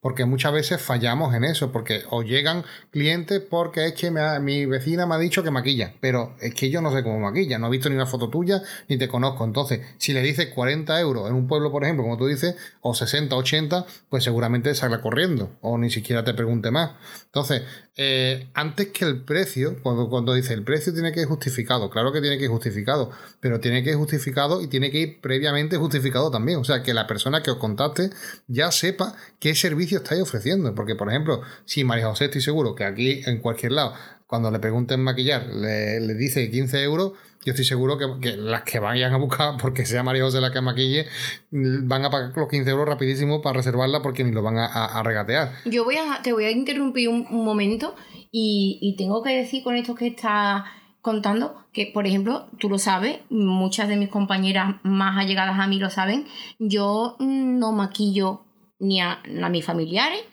Porque 0.00 0.24
muchas 0.24 0.52
veces 0.52 0.82
fallamos 0.82 1.32
en 1.32 1.44
eso, 1.44 1.70
porque 1.70 2.02
os 2.10 2.24
llegan 2.24 2.64
clientes 2.90 3.40
porque 3.40 3.86
es 3.86 3.92
que 3.92 4.10
mi 4.10 4.66
vecina 4.66 5.06
me 5.06 5.14
ha 5.14 5.18
dicho 5.18 5.44
que 5.44 5.52
maquilla, 5.52 5.94
pero 6.00 6.34
es 6.40 6.54
que 6.54 6.70
yo 6.70 6.80
no 6.80 6.92
sé 6.92 7.04
cómo 7.04 7.20
maquilla, 7.20 7.56
no 7.60 7.68
he 7.68 7.70
visto 7.70 7.88
ni 7.88 7.94
una 7.94 8.06
foto 8.06 8.28
tuya, 8.28 8.60
ni 8.88 8.98
te 8.98 9.06
conozco. 9.06 9.44
Entonces, 9.44 9.80
si 9.98 10.12
le 10.12 10.20
dices 10.20 10.48
40 10.48 10.98
euros 10.98 11.30
en 11.30 11.36
un 11.36 11.46
pueblo, 11.46 11.70
por 11.70 11.84
ejemplo, 11.84 12.02
como 12.02 12.16
tú 12.16 12.26
dices, 12.26 12.56
o 12.80 12.96
60, 12.96 13.36
80, 13.36 13.86
pues 14.08 14.24
seguramente 14.24 14.74
salga 14.74 15.00
corriendo, 15.00 15.56
o 15.60 15.78
ni 15.78 15.88
siquiera 15.88 16.24
te 16.24 16.34
pregunte 16.34 16.72
más. 16.72 16.96
Entonces, 17.26 17.62
eh, 17.94 18.48
antes 18.54 18.88
que 18.88 19.04
el 19.04 19.22
precio, 19.22 19.76
cuando, 19.82 20.08
cuando 20.08 20.32
dice 20.32 20.54
el 20.54 20.64
precio 20.64 20.94
tiene 20.94 21.12
que 21.12 21.20
ir 21.20 21.26
justificado, 21.26 21.90
claro 21.90 22.10
que 22.10 22.22
tiene 22.22 22.38
que 22.38 22.44
ir 22.44 22.50
justificado, 22.50 23.10
pero 23.38 23.60
tiene 23.60 23.84
que 23.84 23.90
ir 23.90 23.96
justificado 23.96 24.62
y 24.62 24.68
tiene 24.68 24.90
que 24.90 24.98
ir 24.98 25.20
previamente 25.20 25.76
justificado 25.76 26.30
también. 26.30 26.58
O 26.58 26.64
sea, 26.64 26.82
que 26.82 26.94
la 26.94 27.06
persona 27.06 27.42
que 27.42 27.50
os 27.50 27.58
contacte 27.58 28.08
ya 28.46 28.72
sepa 28.72 29.14
qué 29.38 29.54
servicio 29.54 29.98
estáis 29.98 30.22
ofreciendo. 30.22 30.74
Porque, 30.74 30.94
por 30.94 31.10
ejemplo, 31.10 31.42
si 31.66 31.84
María 31.84 32.06
José 32.06 32.26
estoy 32.26 32.40
seguro 32.40 32.74
que 32.74 32.84
aquí 32.84 33.20
en 33.26 33.40
cualquier 33.40 33.72
lado, 33.72 33.94
cuando 34.32 34.50
le 34.50 34.60
pregunten 34.60 35.04
maquillar, 35.04 35.46
le, 35.46 36.00
le 36.00 36.14
dice 36.14 36.50
15 36.50 36.82
euros, 36.84 37.12
yo 37.44 37.50
estoy 37.50 37.66
seguro 37.66 37.98
que, 37.98 38.34
las 38.34 38.62
que 38.62 38.78
vayan 38.78 39.12
a 39.12 39.18
buscar, 39.18 39.56
porque 39.60 39.84
sea 39.84 40.02
María 40.02 40.22
José 40.22 40.40
la 40.40 40.50
que 40.50 40.62
maquille, 40.62 41.04
van 41.50 42.06
a 42.06 42.08
pagar 42.08 42.32
los 42.34 42.48
15 42.48 42.70
euros 42.70 42.88
rapidísimo 42.88 43.42
para 43.42 43.58
reservarla 43.58 44.00
porque 44.00 44.24
ni 44.24 44.32
lo 44.32 44.42
van 44.42 44.56
a, 44.56 45.02
regatear. 45.02 45.52
Yo 45.66 45.84
voy 45.84 45.96
a, 45.96 46.22
te 46.22 46.32
voy 46.32 46.44
a 46.44 46.50
interrumpir 46.50 47.10
un, 47.10 47.26
momento 47.44 47.94
y, 48.30 48.94
tengo 48.96 49.22
que 49.22 49.36
decir 49.36 49.62
con 49.62 49.76
esto 49.76 49.94
que 49.94 50.06
está 50.06 50.64
contando 51.02 51.66
que, 51.74 51.90
por 51.92 52.06
ejemplo, 52.06 52.48
tú 52.58 52.70
lo 52.70 52.78
sabes, 52.78 53.18
muchas 53.28 53.86
de 53.86 53.98
mis 53.98 54.08
compañeras 54.08 54.76
más 54.82 55.18
allegadas 55.18 55.60
a 55.60 55.66
mí 55.66 55.78
lo 55.78 55.90
saben, 55.90 56.24
yo 56.58 57.16
no 57.20 57.72
maquillo 57.72 58.46
ni 58.78 59.02
a 59.02 59.20
mis 59.50 59.62
familiares 59.62 60.24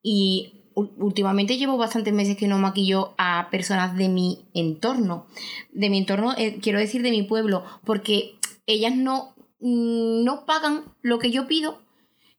y 0.00 0.57
últimamente 0.98 1.56
llevo 1.56 1.76
bastantes 1.76 2.14
meses 2.14 2.36
que 2.36 2.48
no 2.48 2.58
maquillo 2.58 3.14
a 3.18 3.48
personas 3.50 3.96
de 3.96 4.08
mi 4.08 4.46
entorno. 4.54 5.26
De 5.72 5.90
mi 5.90 5.98
entorno, 5.98 6.34
eh, 6.36 6.58
quiero 6.60 6.78
decir 6.78 7.02
de 7.02 7.10
mi 7.10 7.22
pueblo, 7.22 7.64
porque 7.84 8.38
ellas 8.66 8.94
no, 8.94 9.34
mm, 9.60 10.24
no 10.24 10.46
pagan 10.46 10.84
lo 11.02 11.18
que 11.18 11.30
yo 11.30 11.46
pido 11.46 11.80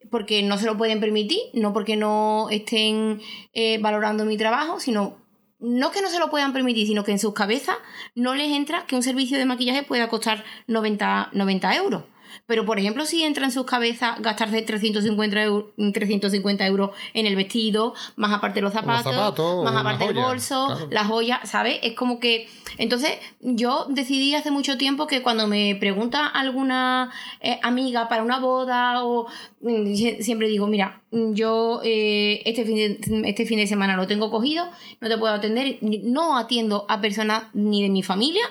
porque 0.10 0.41
no 0.43 0.58
se 0.58 0.65
lo 0.65 0.78
pueden 0.78 0.99
permitir, 0.99 1.39
no 1.54 1.73
porque 1.73 1.95
no 1.95 2.47
estén 2.49 3.21
eh, 3.54 3.78
valorando 3.80 4.25
mi 4.25 4.38
trabajo, 4.38 4.80
sino 4.80 5.17
no 5.60 5.91
que 5.91 6.02
no 6.02 6.10
se 6.10 6.19
lo 6.19 6.30
puedan 6.30 6.54
permitir, 6.54 6.88
sino 6.88 7.04
que 7.04 7.12
en 7.12 7.19
sus 7.19 7.34
cabezas 7.34 7.75
no 8.15 8.34
les 8.34 8.52
entra 8.52 8.86
que 8.86 8.95
un 8.95 9.04
servicio 9.04 9.38
de 9.38 9.45
maquillaje 9.45 9.84
pueda 9.84 10.08
costar 10.08 10.43
90, 10.67 11.30
90 11.34 11.75
euros. 11.75 12.04
Pero, 12.50 12.66
por 12.66 12.80
ejemplo, 12.80 13.06
si 13.06 13.22
entra 13.22 13.46
en 13.46 13.52
sus 13.52 13.64
cabezas 13.68 14.20
gastarse 14.22 14.64
350, 14.64 15.44
euros, 15.44 15.66
350 15.94 16.66
euros 16.66 16.90
en 17.14 17.28
el 17.28 17.36
vestido, 17.36 17.94
más 18.16 18.34
aparte 18.34 18.60
los 18.60 18.74
zapatos, 18.74 19.64
más 19.64 19.76
aparte 19.76 20.06
el 20.06 20.16
bolso, 20.16 20.88
las 20.90 21.06
joyas, 21.06 21.48
¿sabes? 21.48 21.78
Es 21.84 21.94
como 21.94 22.20
que... 22.20 22.50
Entonces, 22.80 23.12
yo 23.40 23.86
decidí 23.90 24.34
hace 24.34 24.50
mucho 24.50 24.80
tiempo 24.80 25.06
que 25.06 25.22
cuando 25.22 25.46
me 25.46 25.76
pregunta 25.80 26.26
alguna 26.26 27.12
eh, 27.40 27.60
amiga 27.62 28.10
para 28.10 28.24
una 28.24 28.40
boda 28.40 29.06
o... 29.06 29.28
Mm, 29.62 29.94
siempre 29.94 30.48
digo, 30.48 30.66
mira, 30.66 31.04
yo 31.12 31.82
eh, 31.84 32.42
este, 32.46 32.66
fin 32.66 32.76
de, 32.76 33.30
este 33.30 33.46
fin 33.46 33.60
de 33.60 33.68
semana 33.68 33.96
lo 33.96 34.08
tengo 34.08 34.32
cogido, 34.32 34.68
no 35.02 35.08
te 35.08 35.20
puedo 35.20 35.36
atender, 35.36 35.78
no 35.82 36.36
atiendo 36.36 36.88
a 36.90 37.00
personas 37.00 37.44
ni 37.54 37.84
de 37.84 37.90
mi 37.90 38.02
familia, 38.02 38.44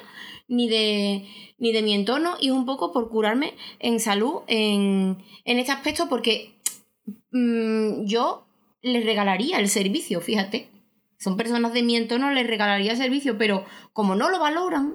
ni 0.49 0.69
de 0.69 1.29
ni 1.59 1.73
de 1.73 1.83
mi 1.83 1.95
entorno 1.95 2.37
y 2.41 2.49
es 2.49 2.53
un 2.53 2.67
poco 2.67 2.93
por 2.93 3.11
curarme 3.11 3.55
en 3.79 4.01
salud 4.01 4.43
en, 4.47 5.19
este 5.45 5.73
aspecto 5.73 6.09
porque 6.09 6.59
mm, 7.33 8.07
yo 8.07 8.47
les 8.81 9.05
regalaría 9.05 9.59
el 9.59 9.69
servicio, 9.69 10.21
fíjate. 10.21 10.69
Son 11.19 11.37
personas 11.37 11.73
de 11.73 11.83
mi 11.83 11.97
entorno, 11.97 12.31
les 12.31 12.47
regalaría 12.47 12.93
el 12.93 12.97
servicio, 12.97 13.37
pero 13.39 13.65
como 13.93 14.15
no 14.15 14.31
lo 14.31 14.39
valoran, 14.39 14.95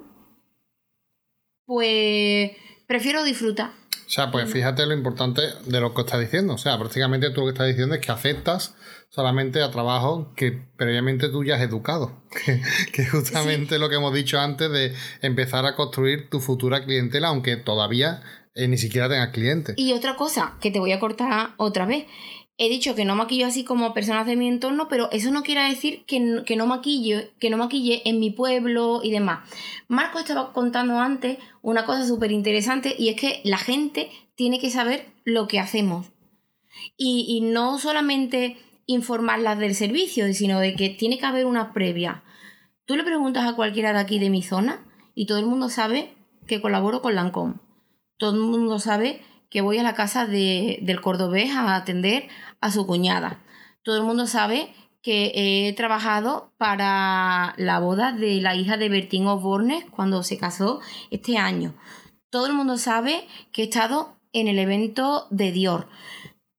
pues 1.66 2.52
prefiero 2.88 3.26
disfrutar. 3.26 3.72
O 4.06 4.10
sea, 4.10 4.32
pues 4.32 4.50
fíjate 4.50 4.86
lo 4.86 4.94
importante 4.94 5.42
de 5.66 5.82
lo 5.82 5.94
que 5.94 6.02
estás 6.02 6.22
diciendo. 6.22 6.54
O 6.54 6.58
sea, 6.58 6.78
prácticamente 6.78 7.30
tú 7.32 7.42
lo 7.42 7.48
que 7.48 7.52
estás 7.54 7.68
diciendo 7.68 7.96
es 7.96 8.02
que 8.02 8.12
aceptas 8.12 8.76
solamente 9.14 9.62
a 9.62 9.70
trabajo 9.70 10.32
que 10.36 10.52
previamente 10.76 11.30
tú 11.30 11.44
ya 11.44 11.56
has 11.56 11.62
educado. 11.62 12.24
Que, 12.94 13.04
es 13.04 13.12
justamente 13.12 13.78
lo 13.80 13.90
que 13.90 13.96
hemos 13.96 14.14
dicho 14.14 14.40
antes 14.40 14.72
de 14.72 14.94
empezar 15.22 15.66
a 15.66 15.76
construir 15.76 16.30
tu 16.30 16.40
futura 16.40 16.84
clientela, 16.84 17.28
aunque 17.28 17.58
todavía 17.58 18.24
eh, 18.56 18.68
ni 18.68 18.78
siquiera 18.78 19.08
tengas 19.08 19.30
clientes. 19.30 19.76
Y 19.78 19.94
otra 19.94 20.16
cosa 20.16 20.58
que 20.60 20.72
te 20.72 20.80
voy 20.80 20.92
a 20.92 21.00
cortar 21.00 21.52
otra 21.58 21.86
vez. 21.86 22.06
He 22.58 22.70
dicho 22.70 22.94
que 22.94 23.04
no 23.04 23.16
maquillo 23.16 23.48
así 23.48 23.64
como 23.64 23.96
personas 23.96 24.28
de 24.28 24.36
mi 24.36 24.48
entorno, 24.48 24.88
pero 24.88 25.10
eso 25.12 25.32
no 25.32 25.42
quiere 25.42 25.68
decir 25.68 26.06
que, 26.06 26.20
no, 26.20 26.44
que 26.44 26.56
no 26.56 26.68
maquille, 26.68 27.32
que 27.40 27.50
no 27.50 27.58
maquille 27.58 28.04
en 28.06 28.20
mi 28.20 28.30
pueblo 28.30 29.02
y 29.04 29.10
demás. 29.10 29.48
Marco 29.88 30.20
estaba 30.20 30.54
contando 30.54 31.00
antes 31.00 31.40
una 31.64 31.86
cosa 31.86 32.06
súper 32.06 32.32
interesante 32.32 32.96
y 32.98 33.10
es 33.10 33.20
que 33.20 33.42
la 33.44 33.58
gente 33.58 34.12
tiene 34.36 34.60
que 34.60 34.70
saber 34.70 35.08
lo 35.24 35.48
que 35.48 35.60
hacemos. 35.60 36.08
Y, 36.96 37.26
y 37.28 37.42
no 37.42 37.80
solamente 37.80 38.58
informarlas 38.86 39.58
del 39.60 39.76
servicio, 39.76 40.32
sino 40.34 40.60
de 40.60 40.76
que 40.76 40.90
tiene 40.90 41.18
que 41.18 41.26
haber 41.26 41.46
una 41.46 41.74
previa. 41.74 42.24
Tú 42.86 42.96
le 42.96 43.04
preguntas 43.04 43.48
a 43.48 43.56
cualquiera 43.56 43.94
de 43.94 44.00
aquí 44.00 44.20
de 44.20 44.30
mi 44.30 44.44
zona 44.44 44.86
y 45.16 45.26
todo 45.26 45.40
el 45.40 45.46
mundo 45.46 45.70
sabe 45.70 46.14
que 46.48 46.62
colaboro 46.62 47.02
con 47.02 47.16
Lancome. 47.16 47.56
Todo 48.18 48.36
el 48.36 48.42
mundo 48.42 48.80
sabe 48.80 49.22
que 49.50 49.62
voy 49.62 49.78
a 49.78 49.84
la 49.84 49.94
casa 49.94 50.26
de, 50.26 50.80
del 50.82 51.02
cordobés 51.02 51.52
a 51.52 51.76
atender 51.76 52.28
a 52.60 52.72
su 52.72 52.86
cuñada. 52.86 53.42
Todo 53.84 53.98
el 53.98 54.04
mundo 54.04 54.28
sabe 54.28 54.74
que 55.02 55.32
he 55.36 55.74
trabajado 55.74 56.54
para 56.58 57.54
la 57.58 57.80
boda 57.80 58.14
de 58.14 58.42
la 58.42 58.56
hija 58.56 58.78
de 58.78 58.90
Bertín 58.90 59.28
Osborne 59.28 59.86
cuando 59.92 60.24
se 60.24 60.38
casó 60.38 60.80
este 61.12 61.38
año. 61.38 61.76
Todo 62.30 62.48
el 62.48 62.54
mundo 62.54 62.78
sabe 62.78 63.28
que 63.52 63.64
he 63.64 63.66
estado 63.66 64.16
en 64.32 64.48
el 64.48 64.58
evento 64.58 65.28
de 65.30 65.52
Dior 65.52 65.88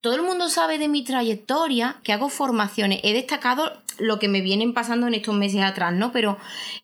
todo 0.04 0.16
el 0.16 0.22
mundo 0.22 0.50
sabe 0.50 0.76
de 0.76 0.86
mi 0.86 1.02
trayectoria, 1.02 1.96
que 2.04 2.12
hago 2.12 2.28
formaciones. 2.28 3.00
He 3.04 3.14
destacado 3.14 3.72
lo 3.98 4.18
que 4.18 4.28
me 4.28 4.42
vienen 4.42 4.74
pasando 4.74 5.06
en 5.06 5.14
estos 5.14 5.34
meses 5.34 5.62
atrás, 5.62 5.94
¿no? 5.94 6.12
Pero 6.12 6.36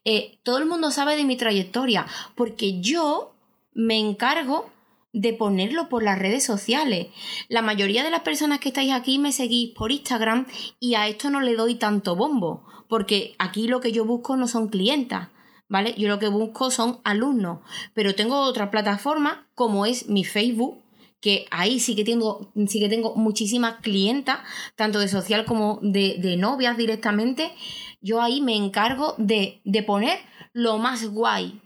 eh, 0.07 0.39
todo 0.43 0.57
el 0.57 0.65
mundo 0.65 0.91
sabe 0.91 1.17
de 1.17 1.25
mi 1.25 1.37
trayectoria, 1.37 2.07
porque 2.35 2.81
yo 2.81 3.35
me 3.75 3.99
encargo 3.99 4.71
de 5.13 5.35
ponerlo 5.35 5.91
por 5.91 6.03
las 6.03 6.19
redes 6.19 6.45
sociales. 6.45 7.09
La 7.51 7.61
mayoría 7.61 8.05
de 8.05 8.11
las 8.11 8.23
personas 8.23 8.59
que 8.59 8.71
estáis 8.71 8.91
aquí 8.91 9.19
me 9.19 9.33
seguís 9.33 9.75
por 9.75 9.93
Instagram 9.93 10.47
y 10.79 10.95
a 10.95 11.07
esto 11.07 11.29
no 11.29 11.43
le 11.43 11.57
doy 11.57 11.75
tanto 11.75 12.17
bombo, 12.17 12.65
porque 12.89 13.35
aquí 13.39 13.69
lo 13.69 13.83
que 13.83 13.93
yo 13.93 14.07
busco 14.07 14.39
no 14.39 14.49
son 14.49 14.69
clientas. 14.69 15.29
¿Vale? 15.69 15.95
Yo 15.97 16.09
lo 16.09 16.19
que 16.19 16.27
busco 16.27 16.73
son 16.73 17.01
alumnos, 17.05 17.61
pero 17.95 18.17
tengo 18.17 18.41
otra 18.41 18.73
plataforma 18.73 19.47
como 19.55 19.87
es 19.87 20.09
mi 20.09 20.25
Facebook, 20.25 20.80
que 21.21 21.47
ahí 21.51 21.81
sí 21.81 21.95
que 21.95 22.05
tengo, 22.05 22.53
sí 22.67 22.81
que 22.81 22.89
tengo 22.89 23.15
muchísimas 23.15 23.77
clientas, 23.81 24.39
tanto 24.77 24.99
de 24.99 25.09
social 25.09 25.45
como 25.45 25.79
de, 25.83 26.37
novias 26.39 26.77
directamente. 26.77 27.53
Yo 28.01 28.23
ahí 28.23 28.41
me 28.41 28.57
encargo 28.57 29.15
de, 29.19 29.61
poner 29.87 30.19
lo 30.53 30.79
más 30.79 31.07
guay 31.07 31.61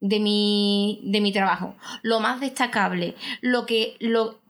de 0.00 0.20
mi, 0.20 1.00
de 1.04 1.20
mi 1.20 1.32
trabajo, 1.32 1.76
lo 2.02 2.20
más 2.20 2.40
destacable, 2.40 3.14
lo 3.40 3.66
que 3.66 3.96
lo, 4.00 4.40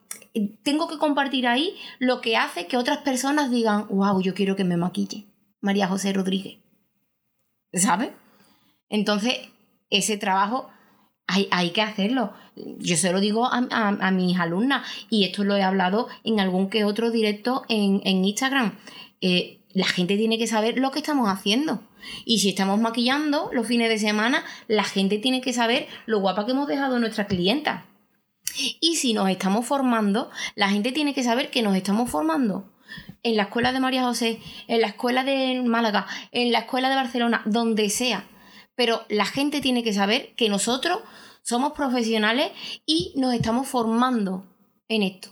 tengo 0.63 0.89
que 0.89 0.99
compartir 0.99 1.47
ahí 1.47 1.77
lo 1.99 2.21
que 2.21 2.37
hace 2.37 2.67
que 2.67 2.77
otras 2.77 2.99
personas 2.99 3.51
digan, 3.51 3.87
wow, 3.89 4.21
yo 4.21 4.35
quiero 4.35 4.57
que 4.57 4.65
me 4.65 4.77
maquille. 4.77 5.27
María 5.61 5.89
José 5.89 6.13
Rodríguez. 6.13 6.59
¿Sabes? 7.73 8.11
Entonces, 8.89 9.35
ese 9.91 10.17
trabajo 10.19 10.69
hay, 11.27 11.71
que 11.71 11.83
hacerlo. 11.83 12.33
Yo 12.57 12.97
se 12.97 13.13
lo 13.13 13.21
digo 13.21 13.49
a, 13.51 14.11
mis 14.11 14.39
alumnas 14.39 14.87
y 15.09 15.25
esto 15.25 15.45
lo 15.45 15.57
he 15.57 15.63
hablado 15.63 16.09
en 16.25 16.41
algún 16.41 16.69
que 16.69 16.85
otro 16.85 17.11
directo 17.11 17.65
en, 17.69 18.03
Instagram. 18.05 18.79
Eh, 19.21 19.61
la 19.73 19.87
gente 19.87 20.17
tiene 20.17 20.39
que 20.39 20.47
saber 20.47 20.79
lo 20.79 20.91
que 20.91 20.99
estamos 20.99 21.29
haciendo. 21.29 21.83
Y 22.25 22.41
si 22.41 22.51
estamos 22.51 22.81
maquillando 22.81 23.49
los 23.53 23.67
fines 23.67 23.89
de 23.89 23.99
semana, 23.99 24.45
la 24.69 24.85
gente 24.85 25.19
tiene 25.19 25.41
que 25.41 25.53
saber 25.53 25.87
lo 26.07 26.21
guapa 26.21 26.45
que 26.45 26.53
hemos 26.53 26.69
dejado 26.69 26.97
a 26.97 27.01
nuestra 27.01 27.27
clienta. 27.27 27.87
Y 28.81 28.97
si 28.97 29.15
nos 29.15 29.31
estamos 29.31 29.65
formando, 29.65 30.31
la 30.57 30.69
gente 30.69 30.93
tiene 30.93 31.15
que 31.15 31.23
saber 31.23 31.51
que 31.51 31.63
nos 31.63 31.77
estamos 31.77 32.11
formando 32.11 32.71
en 33.23 33.37
la 33.37 33.45
escuela 33.45 33.73
de 33.73 33.81
María 33.81 34.03
José, 34.03 34.41
en 34.67 34.81
la 34.81 34.89
escuela 34.89 35.25
de 35.25 35.63
Málaga, 35.63 36.07
en 36.33 36.53
la 36.53 36.61
escuela 36.61 36.91
de 36.91 36.97
Barcelona, 36.97 37.43
donde 37.47 37.89
sea. 37.89 38.27
Pero 38.75 39.03
la 39.09 39.27
gente 39.27 39.61
tiene 39.61 39.83
que 39.83 39.93
saber 39.93 40.35
que 40.37 40.49
nosotros 40.49 41.01
somos 41.43 41.73
profesionales 41.73 42.53
y 42.87 43.13
nos 43.17 43.35
estamos 43.35 43.69
formando 43.69 44.45
en 44.89 45.03
esto. 45.03 45.29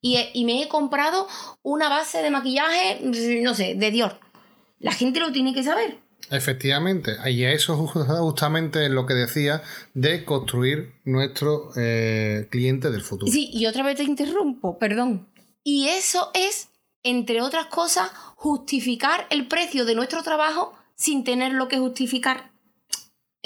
Y, 0.00 0.44
me 0.44 0.62
he 0.62 0.68
comprado 0.68 1.26
una 1.62 1.88
base 1.88 2.22
de 2.22 2.30
maquillaje, 2.30 3.00
no 3.42 3.54
sé, 3.54 3.74
de 3.74 3.90
Dior. 3.90 4.20
La 4.78 4.92
gente 4.92 5.18
lo 5.18 5.32
tiene 5.32 5.52
que 5.52 5.64
saber. 5.64 5.98
Efectivamente, 6.30 7.16
y 7.26 7.44
eso 7.44 7.76
justamente 7.86 8.84
es 8.84 8.90
lo 8.90 9.06
que 9.06 9.14
decía 9.14 9.62
de 9.94 10.24
construir 10.24 10.94
nuestro 11.04 11.70
eh, 11.76 12.48
cliente 12.50 12.90
del 12.90 13.02
futuro. 13.02 13.30
Sí, 13.30 13.48
y 13.52 13.66
otra 13.66 13.84
vez 13.84 13.96
te 13.96 14.04
interrumpo, 14.04 14.78
perdón. 14.78 15.28
Y 15.62 15.88
eso 15.88 16.30
es, 16.34 16.68
entre 17.04 17.42
otras 17.42 17.66
cosas, 17.66 18.10
justificar 18.34 19.26
el 19.30 19.46
precio 19.46 19.84
de 19.84 19.94
nuestro 19.94 20.22
trabajo 20.22 20.74
sin 20.96 21.22
tenerlo 21.22 21.68
que 21.68 21.78
justificar 21.78 22.50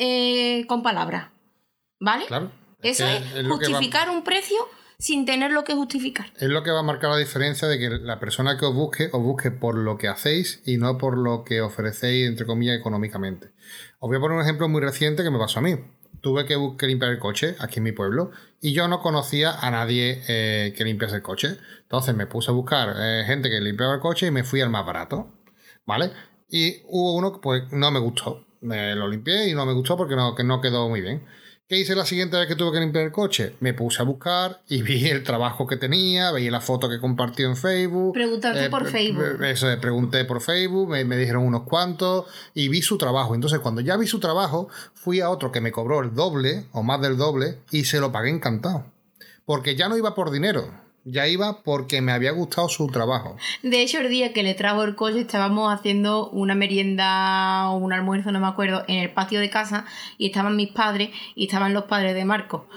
eh, 0.03 0.65
con 0.67 0.83
palabras. 0.83 1.29
¿Vale? 2.01 2.25
Claro. 2.27 2.51
Eso 2.83 3.07
es, 3.07 3.47
justificar 3.47 4.09
un 4.09 4.25
precio 4.25 4.57
sin 4.99 5.27
tener 5.27 5.53
lo 5.53 5.63
que 5.63 5.75
justificar. 5.75 6.33
Es 6.39 6.49
lo 6.49 6.63
que 6.63 6.71
va 6.71 6.81
a 6.81 6.83
marcar 6.83 7.11
la 7.11 7.19
diferencia 7.19 7.69
de 7.69 7.79
que 7.79 7.91
la 7.91 8.19
persona 8.19 8.57
que 8.57 8.65
os 8.65 8.75
busque, 8.75 9.11
os 9.13 9.23
busque 9.23 9.51
por 9.51 9.77
lo 9.77 9.99
que 9.99 10.09
hacéis 10.09 10.63
y 10.65 10.79
no 10.79 10.97
por 10.97 11.19
lo 11.19 11.45
que 11.45 11.61
ofrecéis, 11.61 12.27
entre 12.27 12.47
comillas, 12.47 12.79
económicamente. 12.79 13.51
Os 13.99 14.09
voy 14.09 14.17
a 14.17 14.21
poner 14.21 14.39
un 14.39 14.43
ejemplo 14.43 14.71
muy 14.71 14.81
reciente 14.81 15.23
que 15.23 15.31
me 15.31 15.39
pasó 15.39 15.59
a 15.59 15.63
mí. 15.63 15.77
Tuve 16.23 16.47
que, 16.47 16.87
limpiar 16.87 17.13
el 17.13 17.19
coche 17.19 17.57
aquí 17.59 17.79
en 17.79 17.85
mi 17.85 17.93
pueblo 17.93 18.31
y 18.59 18.73
yo 18.73 18.89
no 18.89 19.01
conocía 19.01 19.53
a 19.53 19.71
nadie 19.71 20.23
eh, 20.29 20.73
que 20.75 20.85
limpiase 20.85 21.17
el 21.17 21.23
coche. 21.23 21.59
Entonces 21.83 22.15
me 22.15 22.27
puse 22.27 22.51
a 22.51 22.55
buscar 22.55 22.95
eh, 22.97 23.25
gente 23.27 23.51
que 23.51 23.61
limpiaba 23.61 23.95
el 23.95 24.01
coche 24.01 24.29
y 24.29 24.31
me 24.31 24.45
fui 24.45 24.63
al 24.63 24.71
más 24.71 24.87
barato. 24.87 25.35
¿Vale? 25.85 26.11
Y 26.49 26.83
hubo 26.89 27.15
uno 27.15 27.33
que 27.33 27.39
pues 27.41 27.63
no 27.73 27.91
me 27.91 28.01
gustó. 28.01 28.47
Me 28.61 28.95
lo 28.95 29.09
limpié 29.09 29.49
y 29.49 29.55
no 29.55 29.65
me 29.67 29.73
gustó 29.73 29.97
porque 29.97 30.17
no, 30.17 30.35
que 30.35 30.45
no 30.45 30.61
quedó 30.61 30.89
muy 30.89 31.01
bien. 31.01 31.25
¿Qué 31.71 31.79
hice 31.79 31.95
la 31.95 32.05
siguiente 32.05 32.37
vez 32.37 32.49
que 32.49 32.57
tuve 32.57 32.73
que 32.73 32.81
limpiar 32.81 33.05
el 33.05 33.13
coche? 33.13 33.55
Me 33.61 33.73
puse 33.75 34.03
a 34.03 34.05
buscar 34.05 34.61
y 34.69 34.83
vi 34.83 35.07
el 35.09 35.23
trabajo 35.23 35.69
que 35.69 35.77
tenía, 35.77 36.33
veía 36.33 36.51
la 36.51 36.61
foto 36.61 36.89
que 36.89 36.99
compartió 36.99 37.47
en 37.47 37.57
Facebook. 37.57 38.13
Preguntarte 38.13 38.65
eh, 38.65 38.71
por 38.71 38.89
Facebook. 38.89 39.41
Eso, 39.45 39.69
pregunté 39.81 40.25
por 40.25 40.41
Facebook, 40.41 40.89
me, 40.89 41.05
me, 41.05 41.17
dijeron 41.17 41.45
unos 41.45 41.63
cuantos 41.63 42.27
y 42.55 42.69
vi 42.69 42.83
su 42.83 42.99
trabajo. 42.99 43.37
Entonces, 43.37 43.61
cuando 43.61 43.83
ya 43.83 43.97
vi 43.97 44.09
su 44.09 44.19
trabajo, 44.19 44.69
fui 44.95 45.21
a 45.21 45.31
otro 45.31 45.53
que 45.53 45.61
me 45.61 45.71
cobró 45.71 46.01
el 46.01 46.13
doble 46.13 46.67
o 46.73 46.83
más 46.83 47.01
del 47.01 47.17
doble 47.17 47.59
y 47.71 47.85
se 47.85 48.01
lo 48.01 48.11
pagué 48.11 48.31
encantado. 48.31 48.87
Porque 49.45 49.77
ya 49.77 49.89
no 49.89 49.97
iba 49.97 50.15
por 50.17 50.33
dinero 50.33 50.90
ya 51.05 51.27
iba 51.29 51.63
porque 51.63 52.01
me 52.01 52.13
había 52.13 52.33
gustado 52.33 52.69
su 52.69 52.87
trabajo. 52.89 53.37
De 53.63 53.83
hecho, 53.83 53.99
el 53.99 54.09
día 54.09 54.33
que 54.33 54.43
le 54.43 54.55
trajo 54.55 54.85
el 54.85 54.95
coche 54.95 55.21
estábamos 55.21 55.73
haciendo 55.73 56.29
una 56.31 56.55
merienda 56.55 57.71
o 57.71 57.79
un 57.79 57.93
almuerzo, 57.93 58.33
no 58.33 58.41
me 58.41 58.47
acuerdo, 58.47 58.85
en 58.89 58.99
el 58.99 59.13
patio 59.13 59.41
de 59.41 59.51
casa 59.51 59.87
y 60.19 60.27
estaban 60.27 60.57
mis 60.57 60.71
padres 60.71 61.11
y 61.35 61.47
estaban 61.47 61.75
los 61.75 61.85
padres 61.85 62.15
de 62.15 62.25
Marco. 62.25 62.69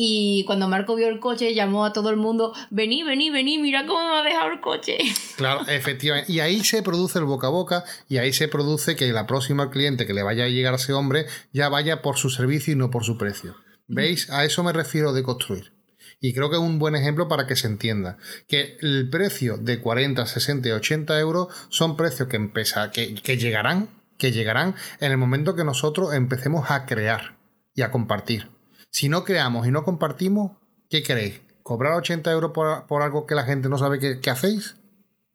Y 0.00 0.44
cuando 0.46 0.68
Marco 0.68 0.94
vio 0.94 1.08
el 1.08 1.18
coche, 1.18 1.54
llamó 1.54 1.84
a 1.84 1.92
todo 1.92 2.10
el 2.10 2.16
mundo, 2.16 2.54
vení, 2.70 3.02
vení, 3.02 3.30
vení, 3.30 3.58
mira 3.58 3.84
cómo 3.84 4.08
me 4.08 4.20
ha 4.20 4.22
dejado 4.22 4.52
el 4.52 4.60
coche. 4.60 4.96
Claro, 5.36 5.66
efectivamente. 5.68 6.32
Y 6.32 6.40
ahí 6.40 6.64
se 6.64 6.82
produce 6.82 7.18
el 7.18 7.24
boca 7.24 7.48
a 7.48 7.50
boca 7.50 7.84
y 8.08 8.18
ahí 8.18 8.32
se 8.32 8.48
produce 8.48 8.96
que 8.96 9.12
la 9.12 9.26
próxima 9.26 9.70
cliente 9.70 10.06
que 10.06 10.14
le 10.14 10.24
vaya 10.24 10.44
a 10.44 10.48
llegar 10.48 10.72
a 10.72 10.76
ese 10.76 10.92
hombre 10.92 11.26
ya 11.52 11.68
vaya 11.68 12.02
por 12.02 12.16
su 12.16 12.30
servicio 12.30 12.72
y 12.72 12.76
no 12.76 12.90
por 12.90 13.04
su 13.04 13.18
precio. 13.18 13.54
¿Veis? 13.86 14.30
A 14.30 14.44
eso 14.44 14.62
me 14.62 14.72
refiero 14.72 15.12
de 15.12 15.22
construir. 15.22 15.77
Y 16.20 16.34
creo 16.34 16.50
que 16.50 16.56
es 16.56 16.62
un 16.62 16.78
buen 16.78 16.96
ejemplo 16.96 17.28
para 17.28 17.46
que 17.46 17.54
se 17.54 17.68
entienda 17.68 18.18
que 18.48 18.76
el 18.80 19.08
precio 19.08 19.56
de 19.56 19.80
40, 19.80 20.26
60 20.26 20.68
y 20.68 20.72
80 20.72 21.18
euros 21.20 21.48
son 21.68 21.96
precios 21.96 22.28
que, 22.28 22.36
empieza, 22.36 22.90
que, 22.90 23.14
que 23.14 23.36
llegarán, 23.36 23.88
que 24.16 24.32
llegarán 24.32 24.74
en 25.00 25.12
el 25.12 25.18
momento 25.18 25.54
que 25.54 25.64
nosotros 25.64 26.14
empecemos 26.14 26.70
a 26.70 26.86
crear 26.86 27.38
y 27.74 27.82
a 27.82 27.92
compartir. 27.92 28.50
Si 28.90 29.08
no 29.08 29.24
creamos 29.24 29.66
y 29.66 29.70
no 29.70 29.84
compartimos, 29.84 30.56
¿qué 30.90 31.02
queréis? 31.04 31.40
¿Cobrar 31.62 31.92
80 31.94 32.32
euros 32.32 32.50
por, 32.52 33.02
algo 33.02 33.26
que 33.26 33.34
la 33.36 33.44
gente 33.44 33.68
no 33.68 33.78
sabe 33.78 34.00
qué, 34.00 34.20
qué 34.20 34.30
hacéis? 34.30 34.76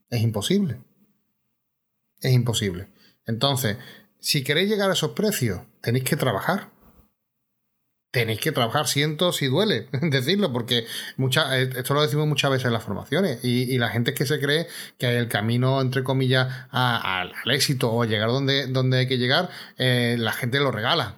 Es 0.09 0.21
imposible. 0.21 0.81
Es 2.19 2.33
imposible. 2.33 2.89
Entonces, 3.25 3.77
si 4.19 4.43
queréis 4.43 4.69
llegar 4.69 4.89
a 4.89 4.93
esos 4.93 5.11
precios, 5.11 5.61
tenéis 5.81 6.03
que 6.03 6.15
trabajar 6.17 6.72
tenéis 8.13 8.39
que 8.39 8.51
trabajar, 8.51 8.87
siento 8.87 9.33
si 9.33 9.47
duele 9.47 9.87
decirlo, 10.01 10.53
porque 10.53 10.85
mucha, 11.17 11.59
eh, 11.59 11.69
esto 11.75 11.95
lo 11.95 12.03
decimos 12.03 12.27
muchas 12.27 12.51
veces 12.51 12.67
en 12.67 12.73
las 12.73 12.83
formaciones, 12.83 13.43
y, 13.43 13.75
la 13.79 13.89
gente 13.89 14.11
es 14.11 14.17
que 14.17 14.27
se 14.27 14.39
cree 14.39 14.67
que 14.99 15.17
el 15.17 15.27
camino, 15.27 15.81
entre 15.81 16.03
comillas, 16.03 16.47
al 16.69 17.33
éxito 17.45 17.91
o 17.91 18.05
llegar 18.05 18.29
donde, 18.29 18.67
donde 18.67 18.99
hay 18.99 19.07
que 19.07 19.17
llegar, 19.17 19.49
eh, 19.79 20.15
la 20.19 20.31
gente 20.31 20.59
lo 20.59 20.71
regala. 20.71 21.15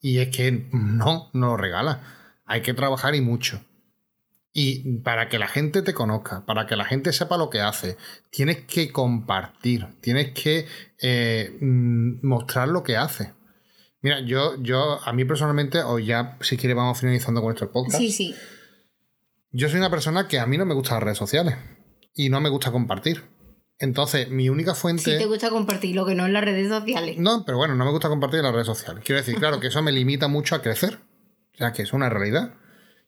Y 0.00 0.18
es 0.18 0.36
que 0.36 0.66
no, 0.72 1.30
no 1.32 1.46
lo 1.46 1.56
regala. 1.56 2.00
Hay 2.44 2.60
que 2.60 2.74
trabajar 2.74 3.14
y 3.14 3.20
mucho. 3.20 3.62
Y 4.52 4.98
para 4.98 5.28
que 5.28 5.38
la 5.38 5.46
gente 5.46 5.80
te 5.80 5.94
conozca, 5.94 6.44
para 6.44 6.66
que 6.66 6.74
la 6.74 6.84
gente 6.84 7.12
sepa 7.12 7.36
lo 7.36 7.50
que 7.50 7.60
hace, 7.60 7.96
tienes 8.30 8.62
que 8.66 8.90
compartir, 8.90 9.86
tienes 10.00 10.32
que 10.32 10.66
eh, 11.00 11.56
mm, 11.60 12.26
mostrar 12.26 12.66
lo 12.66 12.82
que 12.82 12.96
hace. 12.96 13.32
Mira, 14.02 14.20
yo, 14.20 14.60
yo, 14.60 15.00
a 15.02 15.12
mí 15.12 15.24
personalmente, 15.24 15.80
o 15.82 15.98
ya 16.00 16.36
si 16.40 16.56
quiere 16.56 16.74
vamos 16.74 16.98
finalizando 16.98 17.40
con 17.40 17.48
nuestro 17.48 17.70
podcast. 17.70 17.98
Sí, 17.98 18.10
sí. 18.10 18.34
Yo 19.52 19.68
soy 19.68 19.78
una 19.78 19.90
persona 19.90 20.26
que 20.26 20.40
a 20.40 20.46
mí 20.46 20.58
no 20.58 20.66
me 20.66 20.74
gustan 20.74 20.96
las 20.96 21.04
redes 21.04 21.18
sociales 21.18 21.56
y 22.14 22.28
no 22.28 22.40
me 22.40 22.48
gusta 22.48 22.72
compartir. 22.72 23.22
Entonces, 23.78 24.28
mi 24.28 24.48
única 24.48 24.74
fuente. 24.74 25.02
Sí, 25.02 25.18
te 25.18 25.26
gusta 25.26 25.50
compartir, 25.50 25.94
lo 25.94 26.04
que 26.04 26.14
no 26.14 26.26
en 26.26 26.32
las 26.32 26.44
redes 26.44 26.68
sociales. 26.68 27.18
No, 27.18 27.44
pero 27.44 27.58
bueno, 27.58 27.76
no 27.76 27.84
me 27.84 27.90
gusta 27.92 28.08
compartir 28.08 28.38
en 28.40 28.46
las 28.46 28.54
redes 28.54 28.66
sociales. 28.66 29.04
Quiero 29.04 29.20
decir, 29.20 29.36
claro, 29.36 29.60
que 29.60 29.68
eso 29.68 29.82
me 29.82 29.92
limita 29.92 30.26
mucho 30.26 30.56
a 30.56 30.62
crecer. 30.62 30.98
O 31.54 31.56
sea, 31.58 31.72
que 31.72 31.82
es 31.82 31.92
una 31.92 32.08
realidad. 32.08 32.54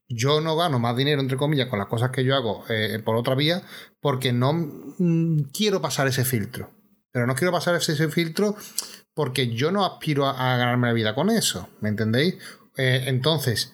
Yo 0.09 0.41
no 0.41 0.57
gano 0.57 0.79
más 0.79 0.97
dinero, 0.97 1.21
entre 1.21 1.37
comillas, 1.37 1.69
con 1.69 1.79
las 1.79 1.89
cosas 1.89 2.11
que 2.11 2.25
yo 2.25 2.37
hago 2.37 2.65
eh, 2.69 3.01
por 3.05 3.17
otra 3.17 3.35
vía, 3.35 3.63
porque 4.01 4.33
no 4.33 4.53
mm, 4.53 5.51
quiero 5.53 5.81
pasar 5.81 6.07
ese 6.07 6.25
filtro. 6.25 6.71
Pero 7.11 7.27
no 7.27 7.35
quiero 7.35 7.53
pasar 7.53 7.75
ese 7.77 8.09
filtro 8.09 8.57
porque 9.15 9.49
yo 9.55 9.71
no 9.71 9.85
aspiro 9.85 10.27
a, 10.27 10.57
ganarme 10.57 10.89
la 10.89 10.93
vida 10.93 11.15
con 11.15 11.31
eso, 11.31 11.69
¿me 11.81 11.89
entendéis? 11.89 12.37
Eh, 12.77 13.05
entonces, 13.07 13.73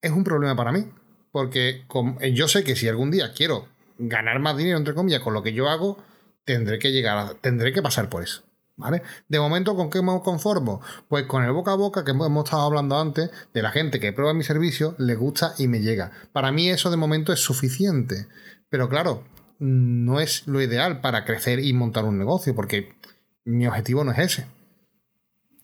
es 0.00 0.10
un 0.10 0.24
problema 0.24 0.56
para 0.56 0.72
mí, 0.72 0.90
porque 1.30 1.86
eh, 2.20 2.32
yo 2.32 2.48
sé 2.48 2.64
que 2.64 2.76
si 2.76 2.88
algún 2.88 3.10
día 3.10 3.32
quiero 3.32 3.68
ganar 3.98 4.40
más 4.40 4.56
dinero, 4.56 4.78
entre 4.78 4.94
comillas, 4.94 5.20
con 5.20 5.34
lo 5.34 5.42
que 5.42 5.52
yo 5.52 5.68
hago, 5.68 5.98
tendré 6.44 6.78
que 6.78 6.92
llegar 6.92 7.18
a, 7.18 7.34
tendré 7.34 7.72
que 7.72 7.82
pasar 7.82 8.08
por 8.08 8.22
eso. 8.22 8.42
¿Vale? 8.74 9.02
De 9.28 9.38
momento, 9.38 9.76
¿con 9.76 9.90
qué 9.90 10.00
me 10.00 10.18
conformo? 10.22 10.80
Pues 11.06 11.26
con 11.26 11.44
el 11.44 11.52
boca 11.52 11.72
a 11.72 11.76
boca 11.76 12.04
que 12.04 12.12
hemos 12.12 12.44
estado 12.44 12.62
hablando 12.62 12.98
antes, 12.98 13.30
de 13.52 13.62
la 13.62 13.70
gente 13.70 14.00
que 14.00 14.14
prueba 14.14 14.32
mi 14.32 14.44
servicio, 14.44 14.96
le 14.98 15.14
gusta 15.14 15.54
y 15.58 15.68
me 15.68 15.80
llega. 15.80 16.10
Para 16.32 16.50
mí 16.52 16.70
eso 16.70 16.90
de 16.90 16.96
momento 16.96 17.32
es 17.32 17.40
suficiente. 17.40 18.28
Pero 18.70 18.88
claro, 18.88 19.24
no 19.58 20.20
es 20.20 20.46
lo 20.48 20.60
ideal 20.60 21.02
para 21.02 21.24
crecer 21.24 21.60
y 21.60 21.72
montar 21.74 22.04
un 22.04 22.18
negocio, 22.18 22.54
porque 22.54 22.96
mi 23.44 23.66
objetivo 23.66 24.04
no 24.04 24.12
es 24.12 24.18
ese. 24.18 24.46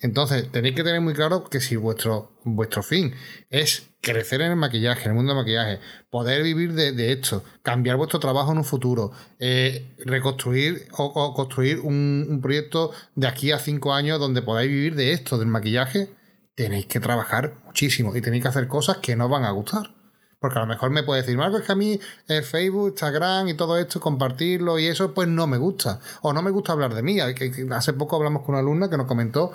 Entonces, 0.01 0.51
tenéis 0.53 0.77
que 0.77 0.85
tener 0.85 1.01
muy 1.01 1.13
claro 1.13 1.45
que 1.45 1.61
si 1.61 1.75
vuestro, 1.75 2.31
vuestro 2.45 2.83
fin 2.85 3.15
es 3.51 3.89
crecer 4.01 4.41
en 4.43 4.53
el 4.53 4.57
maquillaje, 4.57 5.05
en 5.05 5.11
el 5.11 5.17
mundo 5.17 5.35
del 5.35 5.43
maquillaje, 5.43 5.81
poder 6.09 6.45
vivir 6.45 6.73
de, 6.75 7.13
esto, 7.13 7.43
cambiar 7.63 7.97
vuestro 7.97 8.21
trabajo 8.21 8.53
en 8.53 8.59
un 8.59 8.65
futuro, 8.65 9.11
eh, 9.41 9.97
reconstruir 10.05 10.87
o, 10.93 11.35
construir 11.35 11.81
un, 11.81 12.39
proyecto 12.41 12.93
de 13.17 13.27
aquí 13.27 13.51
a 13.51 13.59
cinco 13.59 13.93
años 13.93 14.21
donde 14.21 14.41
podáis 14.41 14.71
vivir 14.71 14.95
de 14.95 15.13
esto, 15.13 15.37
del 15.37 15.49
maquillaje, 15.49 16.11
tenéis 16.55 16.87
que 16.87 17.01
trabajar 17.01 17.55
muchísimo 17.65 18.15
y 18.17 18.21
tenéis 18.21 18.45
que 18.45 18.49
hacer 18.49 18.69
cosas 18.69 18.99
que 18.99 19.17
no 19.17 19.29
van 19.29 19.45
a 19.45 19.51
gustar. 19.51 19.98
Porque 20.41 20.59
a 20.59 20.63
lo 20.63 20.69
mejor 20.69 20.91
me 20.91 21.03
puede 21.03 21.23
decir, 21.23 21.37
Marco, 21.37 21.59
es 21.59 21.65
que 21.65 21.73
a 21.73 21.75
mí 21.75 21.99
el 22.29 22.45
Facebook, 22.45 22.89
Instagram 22.89 23.49
y 23.49 23.55
todo 23.55 23.77
esto, 23.77 24.01
compartirlo 24.01 24.79
y 24.79 24.87
eso, 24.87 25.13
pues 25.13 25.27
no 25.27 25.47
me 25.47 25.59
gusta. 25.59 26.01
O 26.23 26.33
no 26.33 26.43
me 26.43 26.51
gusta 26.51 26.73
hablar 26.73 26.95
de 26.95 27.03
mí. 27.03 27.19
Hace 27.21 27.93
poco 27.95 28.17
hablamos 28.17 28.43
con 28.43 28.55
una 28.55 28.61
alumna 28.61 28.89
que 28.89 28.97
nos 28.97 29.07
comentó 29.07 29.53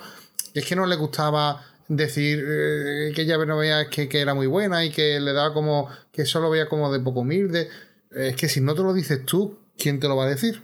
que 0.54 0.60
es 0.60 0.66
que 0.66 0.76
no 0.76 0.86
le 0.86 0.94
gustaba 0.94 1.64
decir 1.88 2.42
eh, 2.46 3.12
que 3.14 3.22
ella 3.22 3.36
no 3.44 3.58
veía 3.58 3.90
que, 3.90 4.08
que, 4.08 4.20
era 4.20 4.34
muy 4.34 4.46
buena 4.46 4.84
y 4.84 4.90
que 4.90 5.18
le 5.18 5.32
daba 5.32 5.52
como, 5.52 5.88
que 6.12 6.24
solo 6.24 6.48
veía 6.48 6.68
como 6.68 6.92
de 6.92 7.00
poco 7.00 7.20
humilde. 7.20 7.68
Es 8.12 8.36
que 8.36 8.48
si 8.48 8.60
no 8.60 8.74
te 8.74 8.82
lo 8.82 8.94
dices 8.94 9.26
tú, 9.26 9.58
¿quién 9.76 9.98
te 9.98 10.06
lo 10.06 10.16
va 10.16 10.24
a 10.24 10.28
decir? 10.28 10.62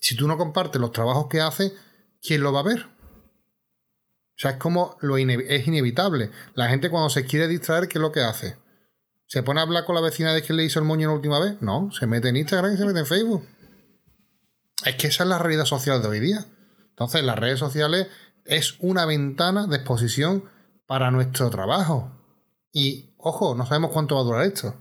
Si 0.00 0.16
tú 0.16 0.26
no 0.26 0.36
compartes 0.36 0.80
los 0.80 0.90
trabajos 0.90 1.28
que 1.28 1.40
hace, 1.40 1.72
¿quién 2.20 2.42
lo 2.42 2.52
va 2.52 2.60
a 2.60 2.64
ver? 2.64 2.86
O 2.86 4.38
sea, 4.38 4.52
es 4.52 4.56
como 4.56 4.96
lo 5.00 5.16
es 5.16 5.66
inevitable. 5.66 6.30
La 6.54 6.68
gente 6.68 6.90
cuando 6.90 7.08
se 7.08 7.24
quiere 7.24 7.46
distraer, 7.46 7.86
¿qué 7.86 7.98
es 7.98 8.02
lo 8.02 8.12
que 8.12 8.20
hace? 8.20 8.56
¿Se 9.26 9.42
pone 9.42 9.60
a 9.60 9.64
hablar 9.64 9.84
con 9.84 9.96
la 9.96 10.00
vecina 10.00 10.32
de 10.32 10.42
que 10.42 10.52
le 10.52 10.64
hizo 10.64 10.78
el 10.78 10.84
moño 10.84 11.08
la 11.08 11.14
última 11.14 11.40
vez? 11.40 11.60
No, 11.60 11.90
se 11.90 12.06
mete 12.06 12.28
en 12.28 12.36
Instagram 12.36 12.74
y 12.74 12.76
se 12.76 12.84
mete 12.84 13.00
en 13.00 13.06
Facebook. 13.06 13.44
Es 14.84 14.94
que 14.94 15.08
esa 15.08 15.24
es 15.24 15.28
la 15.28 15.38
realidad 15.38 15.64
social 15.64 16.00
de 16.00 16.08
hoy 16.08 16.20
día. 16.20 16.46
Entonces, 16.90 17.24
las 17.24 17.36
redes 17.36 17.58
sociales 17.58 18.06
es 18.44 18.76
una 18.78 19.04
ventana 19.04 19.66
de 19.66 19.76
exposición 19.76 20.44
para 20.86 21.10
nuestro 21.10 21.50
trabajo. 21.50 22.12
Y, 22.72 23.14
ojo, 23.18 23.56
no 23.56 23.66
sabemos 23.66 23.90
cuánto 23.90 24.14
va 24.14 24.20
a 24.20 24.24
durar 24.24 24.46
esto. 24.46 24.76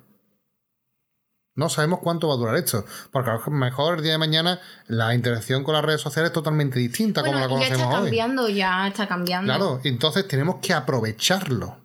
No 1.55 1.69
sabemos 1.69 1.99
cuánto 2.03 2.27
va 2.27 2.35
a 2.35 2.37
durar 2.37 2.55
esto. 2.55 2.85
Porque 3.11 3.31
a 3.31 3.39
lo 3.43 3.51
mejor 3.51 3.97
el 3.97 4.03
día 4.03 4.11
de 4.11 4.17
mañana 4.19 4.59
la 4.87 5.15
interacción 5.15 5.63
con 5.63 5.73
las 5.73 5.83
redes 5.83 6.01
sociales 6.01 6.29
es 6.29 6.33
totalmente 6.33 6.77
distinta 6.77 7.23
como 7.23 7.39
la 7.39 7.47
conocemos 7.47 7.79
ya 7.79 7.85
está 7.85 7.95
cambiando, 7.95 8.49
ya 8.49 8.87
está 8.87 9.07
cambiando. 9.07 9.45
Claro, 9.47 9.81
entonces 9.83 10.27
tenemos 10.27 10.57
que 10.61 10.73
aprovecharlo 10.73 11.84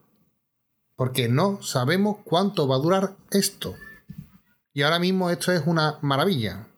porque 1.01 1.31
no 1.31 1.63
sabemos 1.63 2.19
cuánto 2.25 2.69
va 2.69 2.77
a 2.77 2.81
durar 2.81 3.17
esto. 3.31 3.75
Y 4.75 4.83
ahora 4.83 4.99
mismo 4.99 5.31
esto 5.31 5.51
es 5.51 5.63
una 5.65 5.99
maravilla. 6.03 6.69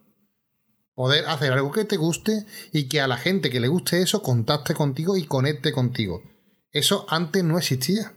Poder 0.94 1.26
hacer 1.26 1.52
algo 1.52 1.72
que 1.72 1.84
te 1.84 1.96
guste 1.96 2.46
y 2.72 2.88
que 2.88 3.00
a 3.00 3.08
la 3.08 3.16
gente 3.16 3.50
que 3.50 3.58
le 3.58 3.66
guste 3.66 4.00
eso 4.00 4.22
contacte 4.22 4.74
contigo 4.74 5.16
y 5.16 5.24
conecte 5.24 5.72
contigo. 5.72 6.22
Eso 6.70 7.04
antes 7.08 7.42
no 7.42 7.58
existía. 7.58 8.12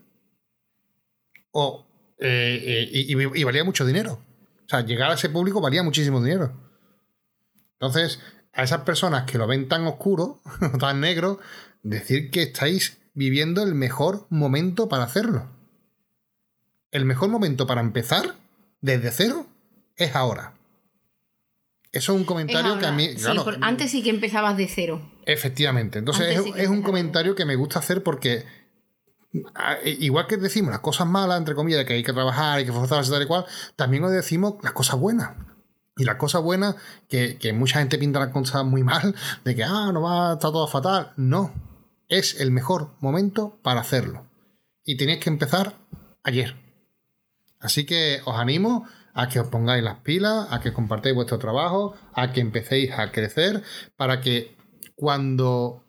O, 1.49 1.87
eh, 2.19 2.61
eh, 2.63 2.87
y, 2.91 3.43
valía 3.43 3.63
mucho 3.63 3.83
dinero. 3.83 4.23
O 4.63 4.69
sea, 4.69 4.81
llegar 4.81 5.09
a 5.09 5.15
ese 5.15 5.29
público 5.29 5.59
valía 5.59 5.81
muchísimo 5.81 6.21
dinero. 6.21 6.53
Entonces, 7.79 8.19
a 8.53 8.61
esas 8.61 8.81
personas 8.81 9.23
que 9.23 9.39
lo 9.39 9.47
ven 9.47 9.67
tan 9.67 9.87
oscuro, 9.87 10.43
tan 10.79 10.99
negro, 10.99 11.39
decir 11.81 12.29
que 12.29 12.43
estáis 12.43 12.99
viviendo 13.15 13.63
el 13.63 13.73
mejor 13.73 14.27
momento 14.29 14.87
para 14.87 15.05
hacerlo 15.05 15.54
el 16.95 17.03
mejor 17.03 17.27
momento 17.27 17.67
para 17.67 17.81
empezar 17.81 18.35
desde 18.79 19.11
cero 19.11 19.45
es 19.97 20.15
ahora. 20.15 20.53
Eso 21.91 22.13
es 22.13 22.19
un 22.19 22.25
comentario 22.25 22.79
que 22.79 22.85
a 22.85 22.93
mí. 22.93 23.09
antes 23.61 23.91
sí 23.91 24.01
que 24.01 24.09
empezabas 24.09 24.55
de 24.55 24.69
cero. 24.69 25.01
Efectivamente. 25.25 25.99
Entonces 25.99 26.41
es, 26.55 26.69
un 26.69 26.81
comentario 26.81 27.35
que 27.35 27.43
me 27.43 27.57
gusta 27.57 27.79
hacer 27.79 28.01
porque. 28.01 28.45
Igual 29.83 30.27
que 30.27 30.37
decimos 30.37 30.71
las 30.71 30.79
cosas 30.79 31.05
malas, 31.07 31.37
entre 31.37 31.55
comillas, 31.55 31.79
de 31.79 31.85
que 31.85 31.93
hay 31.95 32.03
que 32.03 32.13
trabajar, 32.13 32.59
hay 32.59 32.65
que 32.65 32.71
forzarse 32.71 33.11
tal 33.11 33.23
y 33.23 33.25
cual, 33.25 33.45
también 33.75 34.01
os 34.05 34.11
decimos 34.11 34.55
las 34.63 34.71
cosas 34.71 34.97
buenas. 34.97 35.31
Y 35.97 36.05
las 36.05 36.15
cosas 36.15 36.41
buenas, 36.41 36.75
que, 37.09 37.37
que 37.37 37.51
mucha 37.51 37.79
gente 37.79 37.97
pinta 37.97 38.19
las 38.19 38.29
cosas 38.29 38.63
muy 38.63 38.83
mal, 38.83 39.15
de 39.43 39.55
que, 39.55 39.65
ah, 39.65 39.91
no 39.93 40.01
va, 40.01 40.33
está 40.33 40.47
todo 40.47 40.67
fatal. 40.67 41.11
No. 41.17 41.53
Es 42.07 42.39
el 42.39 42.51
mejor 42.51 42.95
momento 43.01 43.59
para 43.63 43.81
hacerlo. 43.81 44.29
Y 44.85 44.95
tenéis 44.95 45.19
que 45.19 45.29
empezar 45.29 45.75
ayer. 46.23 46.64
Así 47.59 47.85
que 47.85 48.21
os 48.25 48.35
animo 48.35 48.85
a 49.13 49.29
que 49.29 49.39
os 49.39 49.47
pongáis 49.47 49.83
las 49.83 49.99
pilas, 49.99 50.47
a 50.51 50.59
que 50.59 50.73
compartáis 50.73 51.15
vuestro 51.15 51.39
trabajo, 51.39 51.95
a 52.13 52.31
que 52.31 52.41
empecéis 52.41 52.91
a 52.91 53.11
crecer, 53.11 53.63
para 53.95 54.19
que 54.21 54.55
cuando 54.95 55.85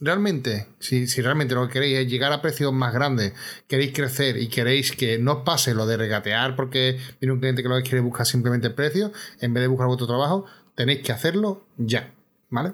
realmente, 0.00 0.68
si, 0.78 1.04
realmente 1.20 1.54
lo 1.54 1.66
que 1.66 1.74
queréis 1.74 1.98
es 1.98 2.08
llegar 2.08 2.32
a 2.32 2.40
precios 2.40 2.72
más 2.72 2.94
grandes, 2.94 3.32
queréis 3.68 3.92
crecer 3.92 4.36
y 4.38 4.48
queréis 4.48 4.92
que 4.92 5.18
no 5.18 5.32
os 5.32 5.44
pase 5.44 5.74
lo 5.74 5.86
de 5.86 5.96
regatear 5.96 6.56
porque 6.56 6.98
viene 7.20 7.32
un 7.32 7.40
cliente 7.40 7.62
que 7.62 7.68
lo 7.68 7.76
que 7.76 7.82
quiere 7.82 8.00
buscar 8.00 8.26
simplemente 8.26 8.68
el 8.68 8.74
precio, 8.74 9.12
en 9.40 9.52
vez 9.52 9.62
de 9.62 9.68
buscar 9.68 9.88
vuestro 9.88 10.06
trabajo, 10.06 10.46
tenéis 10.74 11.02
que 11.02 11.12
hacerlo 11.12 11.66
ya. 11.76 12.14
¿Vale? 12.52 12.72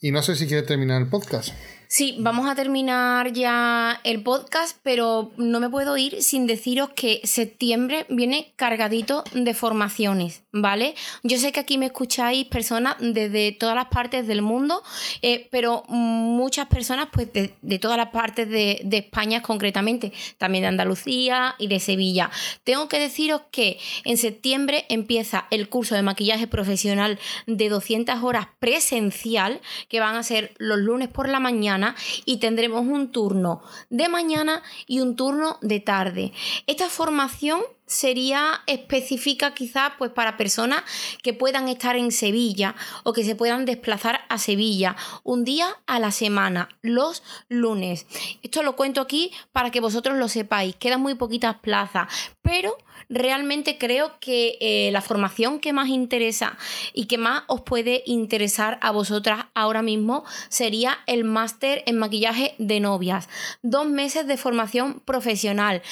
Y 0.00 0.12
no 0.12 0.22
sé 0.22 0.36
si 0.36 0.46
quieres 0.46 0.66
terminar 0.66 1.02
el 1.02 1.08
podcast. 1.08 1.52
Sí, 1.88 2.16
vamos 2.18 2.48
a 2.48 2.56
terminar 2.56 3.32
ya 3.32 4.00
el 4.02 4.20
podcast, 4.22 4.76
pero 4.82 5.30
no 5.36 5.60
me 5.60 5.70
puedo 5.70 5.96
ir 5.96 6.20
sin 6.20 6.48
deciros 6.48 6.90
que 6.90 7.20
septiembre 7.22 8.06
viene 8.08 8.52
cargadito 8.56 9.22
de 9.32 9.54
formaciones, 9.54 10.42
¿vale? 10.50 10.96
Yo 11.22 11.38
sé 11.38 11.52
que 11.52 11.60
aquí 11.60 11.78
me 11.78 11.86
escucháis 11.86 12.46
personas 12.46 12.96
desde 12.98 13.52
todas 13.52 13.76
las 13.76 13.86
partes 13.86 14.26
del 14.26 14.42
mundo, 14.42 14.82
eh, 15.22 15.46
pero 15.52 15.84
muchas 15.86 16.66
personas 16.66 17.08
pues 17.12 17.28
de, 17.32 17.78
todas 17.78 17.96
las 17.96 18.08
partes 18.08 18.48
de, 18.48 18.80
de, 18.82 18.96
España 18.98 19.40
concretamente, 19.40 20.12
también 20.38 20.62
de 20.62 20.68
Andalucía 20.68 21.54
y 21.56 21.68
de 21.68 21.78
Sevilla. 21.78 22.30
Tengo 22.64 22.88
que 22.88 22.98
deciros 22.98 23.42
que 23.52 23.78
en 24.04 24.16
septiembre 24.16 24.86
empieza 24.88 25.46
el 25.50 25.68
curso 25.68 25.94
de 25.94 26.02
maquillaje 26.02 26.48
profesional 26.48 27.20
de 27.46 27.68
200 27.68 28.24
horas 28.24 28.48
presencial, 28.58 29.60
que 29.88 30.00
van 30.00 30.16
a 30.16 30.24
ser 30.24 30.52
los 30.58 30.78
lunes 30.78 31.08
por 31.08 31.28
la 31.28 31.38
mañana 31.38 31.75
y 32.24 32.38
tendremos 32.38 32.82
un 32.82 33.12
turno 33.12 33.62
de 33.90 34.08
mañana 34.08 34.62
y 34.86 35.00
un 35.00 35.16
turno 35.16 35.58
de 35.60 35.80
tarde. 35.80 36.32
Esta 36.66 36.88
formación 36.88 37.60
sería 37.86 38.62
específica 38.66 39.54
quizás 39.54 39.92
pues 39.98 40.10
para 40.10 40.36
personas 40.36 40.82
que 41.22 41.32
puedan 41.32 41.68
estar 41.68 41.96
en 41.96 42.12
Sevilla 42.12 42.74
o 43.04 43.12
que 43.12 43.24
se 43.24 43.36
puedan 43.36 43.64
desplazar 43.64 44.20
a 44.28 44.38
Sevilla 44.38 44.96
un 45.22 45.44
día 45.44 45.68
a 45.86 45.98
la 45.98 46.10
semana, 46.10 46.68
los 46.82 47.22
lunes. 47.48 48.06
Esto 48.42 48.62
lo 48.62 48.76
cuento 48.76 49.00
aquí 49.00 49.30
para 49.52 49.70
que 49.70 49.80
vosotros 49.80 50.18
lo 50.18 50.28
sepáis. 50.28 50.76
Quedan 50.76 51.00
muy 51.00 51.14
poquitas 51.14 51.56
plazas, 51.56 52.08
pero 52.42 52.76
realmente 53.08 53.78
creo 53.78 54.18
que 54.20 54.58
eh, 54.60 54.90
la 54.92 55.00
formación 55.00 55.60
que 55.60 55.72
más 55.72 55.88
interesa 55.88 56.56
y 56.92 57.06
que 57.06 57.18
más 57.18 57.44
os 57.46 57.62
puede 57.62 58.02
interesar 58.06 58.78
a 58.82 58.90
vosotras 58.90 59.46
ahora 59.54 59.82
mismo 59.82 60.24
sería 60.48 60.98
el 61.06 61.24
máster 61.24 61.82
en 61.86 61.98
maquillaje 61.98 62.54
de 62.58 62.80
novias. 62.80 63.28
Dos 63.62 63.86
meses 63.86 64.26
de 64.26 64.36
formación 64.36 65.00
profesional. 65.04 65.82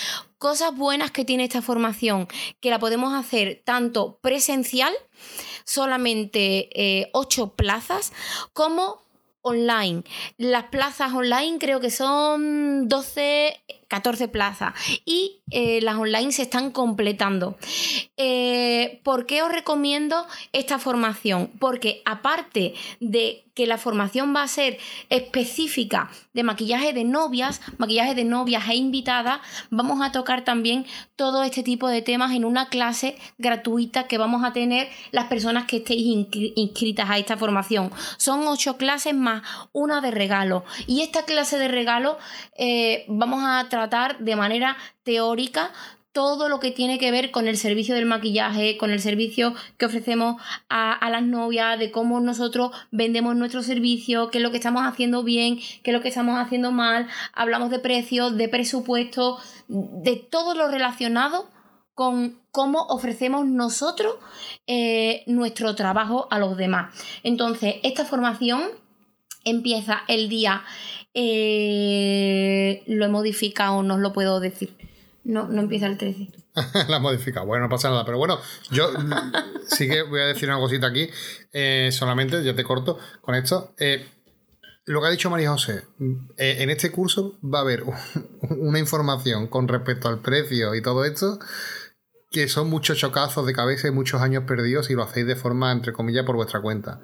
Cosas 0.44 0.76
buenas 0.76 1.10
que 1.10 1.24
tiene 1.24 1.44
esta 1.44 1.62
formación, 1.62 2.28
que 2.60 2.68
la 2.68 2.78
podemos 2.78 3.14
hacer 3.14 3.62
tanto 3.64 4.18
presencial, 4.20 4.92
solamente 5.64 6.68
eh, 6.74 7.08
ocho 7.14 7.54
plazas, 7.54 8.12
como 8.52 9.00
online. 9.40 10.04
Las 10.36 10.64
plazas 10.64 11.14
online 11.14 11.56
creo 11.58 11.80
que 11.80 11.90
son 11.90 12.90
12, 12.90 13.58
14 13.94 14.26
plazas 14.26 14.74
y 15.04 15.42
eh, 15.52 15.80
las 15.80 15.94
online 15.94 16.32
se 16.32 16.42
están 16.42 16.72
completando. 16.72 17.56
Eh, 18.16 19.00
¿Por 19.04 19.24
qué 19.26 19.44
os 19.44 19.52
recomiendo 19.52 20.26
esta 20.52 20.80
formación? 20.80 21.52
Porque 21.60 22.02
aparte 22.04 22.74
de 22.98 23.44
que 23.54 23.66
la 23.68 23.78
formación 23.78 24.34
va 24.34 24.42
a 24.42 24.48
ser 24.48 24.78
específica 25.10 26.10
de 26.32 26.42
maquillaje 26.42 26.92
de 26.92 27.04
novias, 27.04 27.60
maquillaje 27.78 28.16
de 28.16 28.24
novias 28.24 28.68
e 28.68 28.74
invitadas, 28.74 29.40
vamos 29.70 30.02
a 30.02 30.10
tocar 30.10 30.42
también 30.44 30.86
todo 31.14 31.44
este 31.44 31.62
tipo 31.62 31.88
de 31.88 32.02
temas 32.02 32.32
en 32.32 32.44
una 32.44 32.68
clase 32.68 33.16
gratuita 33.38 34.08
que 34.08 34.18
vamos 34.18 34.42
a 34.42 34.52
tener 34.52 34.88
las 35.12 35.26
personas 35.26 35.66
que 35.66 35.76
estéis 35.76 36.26
inscritas 36.56 37.08
a 37.08 37.18
esta 37.18 37.36
formación. 37.36 37.92
Son 38.16 38.46
ocho 38.48 38.76
clases 38.76 39.14
más 39.14 39.42
una 39.72 40.00
de 40.00 40.10
regalo. 40.10 40.64
Y 40.88 41.02
esta 41.02 41.24
clase 41.24 41.56
de 41.56 41.68
regalo 41.68 42.18
eh, 42.58 43.04
vamos 43.06 43.44
a 43.44 43.68
tratar 43.68 43.83
de 44.18 44.36
manera 44.36 44.76
teórica 45.02 45.72
todo 46.14 46.48
lo 46.48 46.60
que 46.60 46.70
tiene 46.70 47.00
que 47.00 47.10
ver 47.10 47.32
con 47.32 47.48
el 47.48 47.56
servicio 47.56 47.96
del 47.96 48.06
maquillaje, 48.06 48.78
con 48.78 48.92
el 48.92 49.00
servicio 49.00 49.52
que 49.76 49.86
ofrecemos 49.86 50.40
a, 50.68 51.10
las 51.10 51.24
novias, 51.24 51.76
de 51.76 51.90
cómo 51.90 52.20
nosotros 52.20 52.70
vendemos 52.92 53.34
nuestro 53.34 53.64
servicio, 53.64 54.30
qué 54.30 54.38
es 54.38 54.42
lo 54.44 54.52
que 54.52 54.58
estamos 54.58 54.82
haciendo 54.86 55.24
bien, 55.24 55.58
qué 55.82 55.90
es 55.90 55.92
lo 55.92 56.02
que 56.02 56.08
estamos 56.08 56.38
haciendo 56.38 56.70
mal, 56.70 57.08
hablamos 57.32 57.68
de 57.70 57.80
precios, 57.80 58.36
de 58.36 58.48
presupuesto, 58.48 59.38
de 59.66 60.14
todo 60.14 60.54
lo 60.54 60.68
relacionado 60.68 61.50
con 61.94 62.38
cómo 62.52 62.82
ofrecemos 62.90 63.44
nosotros 63.46 64.14
eh, 64.68 65.24
nuestro 65.26 65.74
trabajo 65.74 66.28
a 66.30 66.38
los 66.38 66.56
demás. 66.56 66.94
Entonces, 67.24 67.76
esta 67.82 68.04
formación 68.04 68.62
empieza 69.44 70.02
el 70.06 70.28
día, 70.28 70.62
eh, 71.14 72.82
lo 72.86 73.04
he 73.04 73.08
modificado, 73.08 73.82
no 73.82 73.94
os 73.94 74.00
lo 74.00 74.12
puedo 74.12 74.40
decir 74.40 74.76
no, 75.24 75.48
no 75.48 75.62
empieza 75.62 75.86
el 75.86 75.98
13. 75.98 76.30
la 76.88 76.98
modifica. 76.98 77.42
Bueno, 77.42 77.64
no 77.64 77.70
pasa 77.70 77.90
nada. 77.90 78.04
Pero 78.04 78.18
bueno, 78.18 78.38
yo 78.70 78.90
sí 79.66 79.88
que 79.88 80.02
voy 80.02 80.20
a 80.20 80.26
decir 80.26 80.48
una 80.48 80.58
cosita 80.58 80.86
aquí. 80.86 81.08
Eh, 81.52 81.90
solamente, 81.92 82.42
ya 82.44 82.54
te 82.54 82.62
corto 82.62 82.98
con 83.20 83.34
esto. 83.34 83.74
Eh, 83.78 84.06
lo 84.86 85.00
que 85.00 85.06
ha 85.06 85.10
dicho 85.10 85.30
María 85.30 85.50
José, 85.50 85.82
eh, 86.36 86.56
en 86.60 86.68
este 86.68 86.92
curso 86.92 87.38
va 87.42 87.60
a 87.60 87.62
haber 87.62 87.84
una 88.50 88.78
información 88.78 89.48
con 89.48 89.66
respecto 89.66 90.08
al 90.08 90.20
precio 90.20 90.74
y 90.74 90.82
todo 90.82 91.04
esto 91.04 91.38
que 92.30 92.48
son 92.48 92.68
muchos 92.68 92.98
chocazos 92.98 93.46
de 93.46 93.52
cabeza 93.52 93.86
y 93.86 93.92
muchos 93.92 94.20
años 94.20 94.42
perdidos 94.42 94.90
y 94.90 94.94
lo 94.94 95.04
hacéis 95.04 95.24
de 95.24 95.36
forma, 95.36 95.70
entre 95.70 95.92
comillas, 95.92 96.26
por 96.26 96.34
vuestra 96.34 96.60
cuenta. 96.60 97.00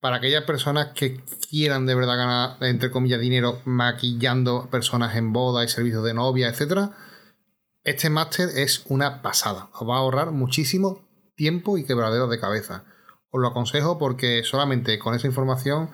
Para 0.00 0.16
aquellas 0.16 0.44
personas 0.44 0.88
que 0.94 1.22
quieran 1.48 1.84
de 1.84 1.94
verdad 1.94 2.16
ganar, 2.16 2.56
entre 2.62 2.90
comillas, 2.90 3.20
dinero 3.20 3.60
maquillando 3.66 4.70
personas 4.70 5.14
en 5.16 5.32
boda 5.32 5.62
y 5.62 5.68
servicios 5.68 6.02
de 6.04 6.14
novia, 6.14 6.48
etcétera, 6.48 6.96
este 7.84 8.08
máster 8.08 8.48
es 8.56 8.84
una 8.88 9.20
pasada. 9.20 9.68
Os 9.74 9.88
va 9.88 9.96
a 9.96 9.98
ahorrar 9.98 10.30
muchísimo 10.30 11.06
tiempo 11.36 11.76
y 11.76 11.84
quebraderos 11.84 12.30
de 12.30 12.40
cabeza. 12.40 12.84
Os 13.30 13.40
lo 13.40 13.48
aconsejo 13.48 13.98
porque 13.98 14.42
solamente 14.42 14.98
con 14.98 15.14
esa 15.14 15.26
información 15.26 15.90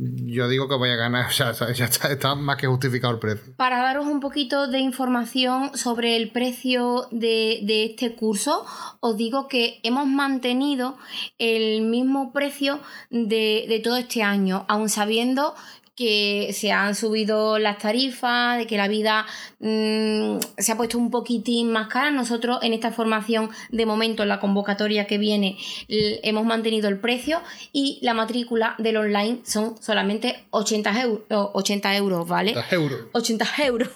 yo 0.00 0.48
digo 0.48 0.66
que 0.66 0.76
voy 0.76 0.90
a 0.90 0.96
ganar, 0.96 1.30
ya, 1.36 1.52
ya 1.52 1.84
está, 1.84 2.34
más 2.34 2.56
que 2.56 2.66
justificado 2.66 3.12
el 3.12 3.18
precio. 3.18 3.54
Para 3.56 3.82
daros 3.82 4.06
un 4.06 4.20
poquito 4.20 4.66
de 4.66 4.78
información 4.78 5.76
sobre 5.76 6.16
el 6.16 6.30
precio 6.30 7.06
de, 7.10 7.84
este 7.84 8.14
curso, 8.14 8.64
os 9.00 9.16
digo 9.16 9.48
que 9.48 9.80
hemos 9.82 10.06
mantenido 10.06 10.96
el 11.38 11.82
mismo 11.82 12.32
precio 12.32 12.80
de, 13.10 13.66
de 13.68 13.80
todo 13.80 13.96
este 13.96 14.22
año, 14.22 14.64
aun 14.68 14.88
sabiendo 14.88 15.54
que 16.00 16.54
se 16.54 16.72
han 16.72 16.94
subido 16.94 17.58
las 17.58 17.76
tarifas, 17.76 18.56
de 18.56 18.66
que 18.66 18.78
la 18.78 18.88
vida 18.88 19.26
mm, 19.58 20.38
se 20.56 20.72
ha 20.72 20.76
puesto 20.78 20.96
un 20.96 21.10
poquitín 21.10 21.70
más 21.72 21.88
cara. 21.88 22.10
Nosotros 22.10 22.58
en 22.62 22.72
esta 22.72 22.90
formación, 22.90 23.50
de 23.68 23.84
momento, 23.84 24.22
en 24.22 24.30
la 24.30 24.40
convocatoria 24.40 25.06
que 25.06 25.18
viene, 25.18 25.58
hemos 25.88 26.46
mantenido 26.46 26.88
el 26.88 26.98
precio 26.98 27.42
y 27.70 27.98
la 28.00 28.14
matrícula 28.14 28.76
del 28.78 28.96
online 28.96 29.40
son 29.44 29.76
solamente 29.82 30.42
80, 30.48 31.02
euros, 31.02 31.20
80 31.28 31.96
euros, 31.96 32.26
¿vale? 32.26 32.52
80 32.52 32.74
euros. 32.76 33.00
80 33.12 33.46
euros. 33.66 33.88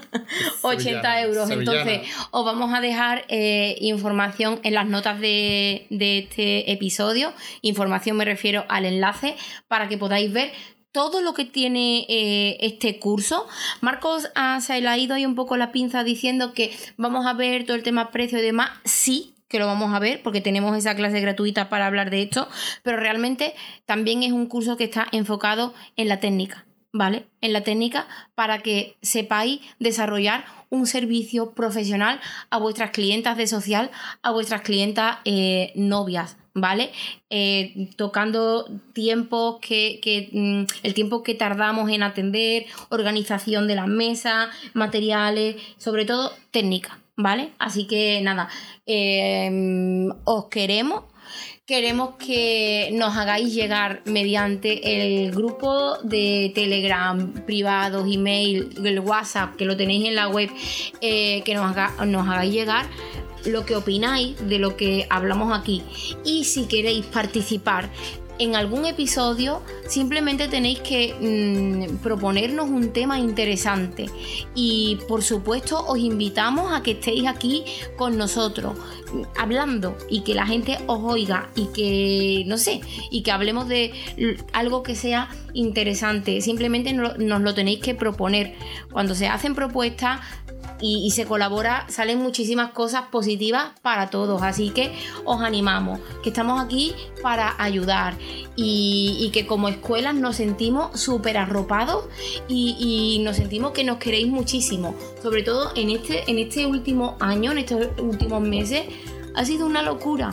80 0.60 1.22
euros. 1.22 1.50
Entonces, 1.50 2.00
os 2.32 2.44
vamos 2.44 2.74
a 2.74 2.82
dejar 2.82 3.24
eh, 3.28 3.78
información 3.80 4.60
en 4.62 4.74
las 4.74 4.86
notas 4.86 5.20
de, 5.20 5.86
de 5.88 6.18
este 6.18 6.70
episodio. 6.70 7.32
Información 7.62 8.18
me 8.18 8.26
refiero 8.26 8.66
al 8.68 8.84
enlace 8.84 9.36
para 9.68 9.88
que 9.88 9.96
podáis 9.96 10.30
ver 10.30 10.52
todo 10.96 11.20
lo 11.20 11.34
que 11.34 11.44
tiene 11.44 12.06
eh, 12.08 12.56
este 12.60 12.98
curso. 12.98 13.46
Marcos 13.82 14.30
se 14.62 14.80
le 14.80 14.88
ha 14.88 14.96
ido 14.96 15.14
ahí 15.14 15.26
un 15.26 15.34
poco 15.34 15.58
la 15.58 15.70
pinza 15.70 16.04
diciendo 16.04 16.54
que 16.54 16.74
vamos 16.96 17.26
a 17.26 17.34
ver 17.34 17.66
todo 17.66 17.76
el 17.76 17.82
tema 17.82 18.10
precio 18.10 18.38
y 18.38 18.42
demás. 18.42 18.70
Sí, 18.86 19.34
que 19.46 19.58
lo 19.58 19.66
vamos 19.66 19.92
a 19.92 19.98
ver 19.98 20.22
porque 20.22 20.40
tenemos 20.40 20.74
esa 20.74 20.96
clase 20.96 21.20
gratuita 21.20 21.68
para 21.68 21.86
hablar 21.86 22.08
de 22.08 22.22
esto, 22.22 22.48
pero 22.82 22.96
realmente 22.96 23.54
también 23.84 24.22
es 24.22 24.32
un 24.32 24.46
curso 24.46 24.78
que 24.78 24.84
está 24.84 25.06
enfocado 25.12 25.74
en 25.96 26.08
la 26.08 26.18
técnica. 26.18 26.65
¿Vale? 26.96 27.26
En 27.40 27.52
la 27.52 27.62
técnica 27.62 28.06
para 28.34 28.58
que 28.60 28.96
sepáis 29.02 29.60
desarrollar 29.78 30.44
un 30.70 30.86
servicio 30.86 31.52
profesional 31.52 32.20
a 32.50 32.58
vuestras 32.58 32.90
clientas 32.90 33.36
de 33.36 33.46
social, 33.46 33.90
a 34.22 34.30
vuestras 34.30 34.62
clientas 34.62 35.18
eh, 35.24 35.72
novias, 35.76 36.36
¿vale? 36.54 36.90
Eh, 37.30 37.90
tocando 37.96 38.66
tiempos 38.92 39.58
que, 39.60 40.28
mm, 40.32 40.64
el 40.82 40.94
tiempo 40.94 41.22
que 41.22 41.34
tardamos 41.34 41.90
en 41.90 42.02
atender, 42.02 42.66
organización 42.88 43.68
de 43.68 43.74
las 43.76 43.88
mesas, 43.88 44.48
materiales, 44.74 45.56
sobre 45.76 46.04
todo 46.04 46.32
técnica, 46.50 46.98
¿vale? 47.16 47.52
Así 47.58 47.86
que 47.86 48.20
nada, 48.22 48.48
eh, 48.86 50.08
os 50.24 50.46
queremos 50.46 51.04
queremos 51.66 52.14
que 52.14 52.90
nos 52.92 53.16
hagáis 53.16 53.52
llegar 53.52 54.00
mediante 54.04 55.24
el 55.24 55.32
grupo 55.32 55.98
de 56.04 56.52
Telegram, 56.54 57.32
privados, 57.44 58.06
email, 58.08 58.70
el 58.84 59.00
WhatsApp, 59.00 59.56
que 59.56 59.64
lo 59.64 59.76
tenéis 59.76 60.06
en 60.06 60.14
la 60.14 60.28
web, 60.28 60.48
eh, 61.00 61.42
que 61.42 61.54
nos, 61.54 61.74
nos 62.06 62.28
hagáis 62.28 62.52
llegar 62.52 62.86
lo 63.44 63.66
que 63.66 63.74
opináis 63.74 64.36
de 64.48 64.60
lo 64.60 64.76
que 64.76 65.06
hablamos 65.10 65.56
aquí. 65.58 65.82
Y 66.24 66.44
si 66.44 66.66
queréis 66.66 67.04
participar 67.06 67.90
en 68.38 68.56
algún 68.56 68.86
episodio 68.86 69.62
simplemente 69.86 70.48
tenéis 70.48 70.80
que 70.80 71.14
mm, 71.20 71.96
proponernos 71.98 72.68
un 72.68 72.92
tema 72.92 73.18
interesante. 73.18 74.06
Y 74.54 74.98
por 75.08 75.22
supuesto 75.22 75.84
os 75.86 75.98
invitamos 75.98 76.72
a 76.72 76.82
que 76.82 76.92
estéis 76.92 77.26
aquí 77.26 77.64
con 77.96 78.16
nosotros 78.16 78.76
hablando 79.36 79.96
y 80.10 80.20
que 80.22 80.34
la 80.34 80.46
gente 80.46 80.78
os 80.86 81.00
oiga 81.02 81.48
y 81.54 81.66
que 81.66 82.44
no 82.46 82.58
sé 82.58 82.80
y 83.10 83.22
que 83.22 83.30
hablemos 83.30 83.68
de 83.68 83.92
algo 84.52 84.82
que 84.82 84.94
sea 84.94 85.28
interesante. 85.54 86.40
Simplemente 86.40 86.92
nos 86.92 87.40
lo 87.40 87.54
tenéis 87.54 87.80
que 87.80 87.94
proponer. 87.94 88.54
Cuando 88.92 89.14
se 89.14 89.28
hacen 89.28 89.54
propuestas 89.54 90.20
y, 90.80 91.10
se 91.10 91.24
colabora, 91.24 91.86
salen 91.88 92.18
muchísimas 92.18 92.72
cosas 92.72 93.06
positivas 93.10 93.70
para 93.82 94.10
todos. 94.10 94.42
Así 94.42 94.70
que 94.70 94.94
os 95.24 95.40
animamos, 95.40 96.00
que 96.22 96.30
estamos 96.30 96.60
aquí 96.60 96.94
para 97.22 97.54
ayudar 97.62 98.14
y, 98.56 99.30
que 99.32 99.46
como 99.46 99.68
escuelas 99.68 100.14
nos 100.14 100.36
sentimos 100.36 101.00
súper 101.00 101.36
arropados 101.36 102.04
y, 102.48 103.20
nos 103.24 103.36
sentimos 103.36 103.72
que 103.72 103.84
nos 103.84 103.98
queréis 103.98 104.28
muchísimo. 104.28 104.94
Sobre 105.22 105.42
todo 105.42 105.72
en 105.74 105.90
este, 105.90 106.30
en 106.30 106.38
este 106.38 106.66
último 106.66 107.16
año, 107.20 107.52
en 107.52 107.58
estos 107.58 107.88
últimos 107.98 108.40
meses, 108.42 108.86
ha 109.34 109.44
sido 109.44 109.66
una 109.66 109.82
locura 109.82 110.32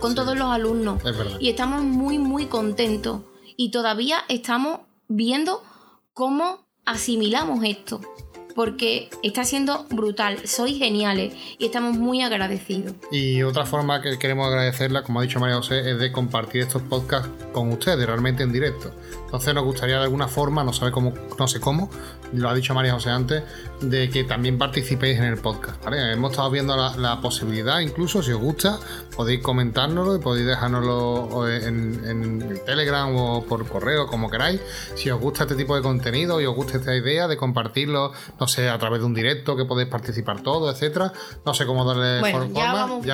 con 0.00 0.14
todos 0.14 0.36
los 0.36 0.50
alumnos. 0.50 1.02
Y 1.40 1.48
estamos 1.48 1.82
muy, 1.82 2.18
muy 2.18 2.46
contentos. 2.46 3.22
Y 3.56 3.70
todavía 3.70 4.18
estamos 4.28 4.80
viendo 5.08 5.62
cómo 6.12 6.66
asimilamos 6.84 7.64
esto 7.64 8.00
porque 8.56 9.10
está 9.22 9.44
siendo 9.44 9.84
brutal. 9.90 10.38
Sois 10.46 10.76
geniales 10.76 11.34
y 11.58 11.66
estamos 11.66 11.96
muy 11.96 12.22
agradecidos. 12.22 12.94
Y 13.12 13.42
otra 13.42 13.66
forma 13.66 14.02
que 14.02 14.18
queremos 14.18 14.48
agradecerla, 14.48 15.02
como 15.02 15.20
ha 15.20 15.22
dicho 15.22 15.38
María 15.38 15.56
José, 15.56 15.88
es 15.88 15.98
de 16.00 16.10
compartir 16.10 16.62
estos 16.62 16.82
podcasts 16.82 17.28
con 17.52 17.70
ustedes, 17.70 18.04
realmente 18.04 18.42
en 18.42 18.52
directo. 18.52 18.92
Entonces 19.36 19.52
nos 19.52 19.64
gustaría 19.64 19.98
de 19.98 20.04
alguna 20.04 20.28
forma, 20.28 20.64
no 20.64 20.72
sabe 20.72 20.90
cómo, 20.90 21.12
no 21.38 21.46
sé 21.46 21.60
cómo, 21.60 21.90
lo 22.32 22.48
ha 22.48 22.54
dicho 22.54 22.72
María 22.72 22.94
José 22.94 23.10
antes, 23.10 23.42
de 23.82 24.08
que 24.08 24.24
también 24.24 24.56
participéis 24.56 25.18
en 25.18 25.24
el 25.24 25.36
podcast. 25.36 25.78
Hemos 25.92 26.30
estado 26.30 26.50
viendo 26.50 26.74
la, 26.74 27.20
posibilidad, 27.20 27.80
incluso 27.80 28.22
si 28.22 28.32
os 28.32 28.40
gusta, 28.40 28.78
podéis 29.14 29.42
comentárnoslo 29.42 30.16
y 30.16 30.20
podéis 30.20 30.46
dejárnoslo 30.46 31.46
en, 31.50 32.00
en, 32.06 32.64
Telegram 32.64 33.14
o 33.14 33.44
por 33.44 33.68
correo, 33.68 34.06
como 34.06 34.30
queráis. 34.30 34.58
Si 34.94 35.10
os 35.10 35.20
gusta 35.20 35.42
este 35.42 35.54
tipo 35.54 35.76
de 35.76 35.82
contenido 35.82 36.40
y 36.40 36.46
os 36.46 36.56
gusta 36.56 36.78
esta 36.78 36.96
idea 36.96 37.28
de 37.28 37.36
compartirlo, 37.36 38.12
no 38.40 38.48
sé, 38.48 38.70
a 38.70 38.78
través 38.78 39.00
de 39.00 39.06
un 39.06 39.12
directo 39.12 39.54
que 39.54 39.66
podéis 39.66 39.90
participar 39.90 40.40
todo, 40.40 40.70
etcétera. 40.70 41.12
No 41.44 41.52
sé 41.52 41.66
cómo 41.66 41.84
darle 41.84 42.32
forma. 42.32 42.54
ya 42.54 42.72
vamos, 42.72 43.06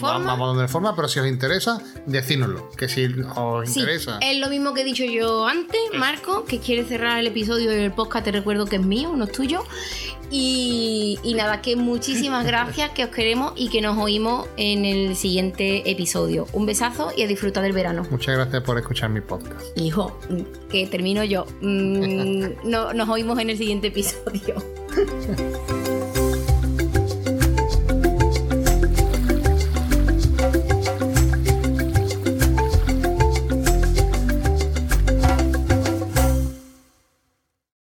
vamos, 0.00 0.26
a 0.26 0.46
darle 0.54 0.66
forma, 0.66 0.96
pero 0.96 1.06
si 1.06 1.20
os 1.20 1.26
interesa, 1.28 1.80
decídnoslo. 2.06 2.68
Que 2.70 2.88
si 2.88 3.06
os 3.36 3.76
interesa. 3.76 4.18
Es 4.20 4.38
lo 4.38 4.48
mismo 4.48 4.74
que 4.74 4.80
he 4.80 4.84
dicho 4.84 5.04
yo 5.04 5.46
antes 5.46 5.67
Marco, 5.98 6.44
que 6.44 6.58
quiere 6.58 6.84
cerrar 6.84 7.18
el 7.18 7.26
episodio 7.26 7.70
del 7.70 7.92
podcast, 7.92 8.24
te 8.24 8.32
recuerdo 8.32 8.66
que 8.66 8.76
es 8.76 8.82
mío, 8.82 9.14
no 9.16 9.24
es 9.24 9.32
tuyo. 9.32 9.64
Y, 10.30 11.18
nada, 11.36 11.62
que 11.62 11.76
muchísimas 11.76 12.46
gracias, 12.46 12.90
que 12.90 13.04
os 13.04 13.10
queremos 13.10 13.52
y 13.56 13.68
que 13.68 13.80
nos 13.80 13.96
oímos 13.98 14.46
en 14.56 14.84
el 14.84 15.16
siguiente 15.16 15.90
episodio. 15.90 16.46
Un 16.52 16.66
besazo 16.66 17.12
y 17.16 17.22
a 17.22 17.26
disfrutar 17.26 17.62
del 17.62 17.72
verano. 17.72 18.06
Muchas 18.10 18.34
gracias 18.36 18.62
por 18.62 18.78
escuchar 18.78 19.10
mi 19.10 19.20
podcast. 19.20 19.66
Hijo, 19.76 20.18
que 20.70 20.86
termino 20.86 21.24
yo. 21.24 21.46
Mm, 21.60 22.46
no, 22.64 22.92
nos 22.92 23.08
oímos 23.08 23.38
en 23.38 23.50
el 23.50 23.58
siguiente 23.58 23.88
episodio. 23.88 24.56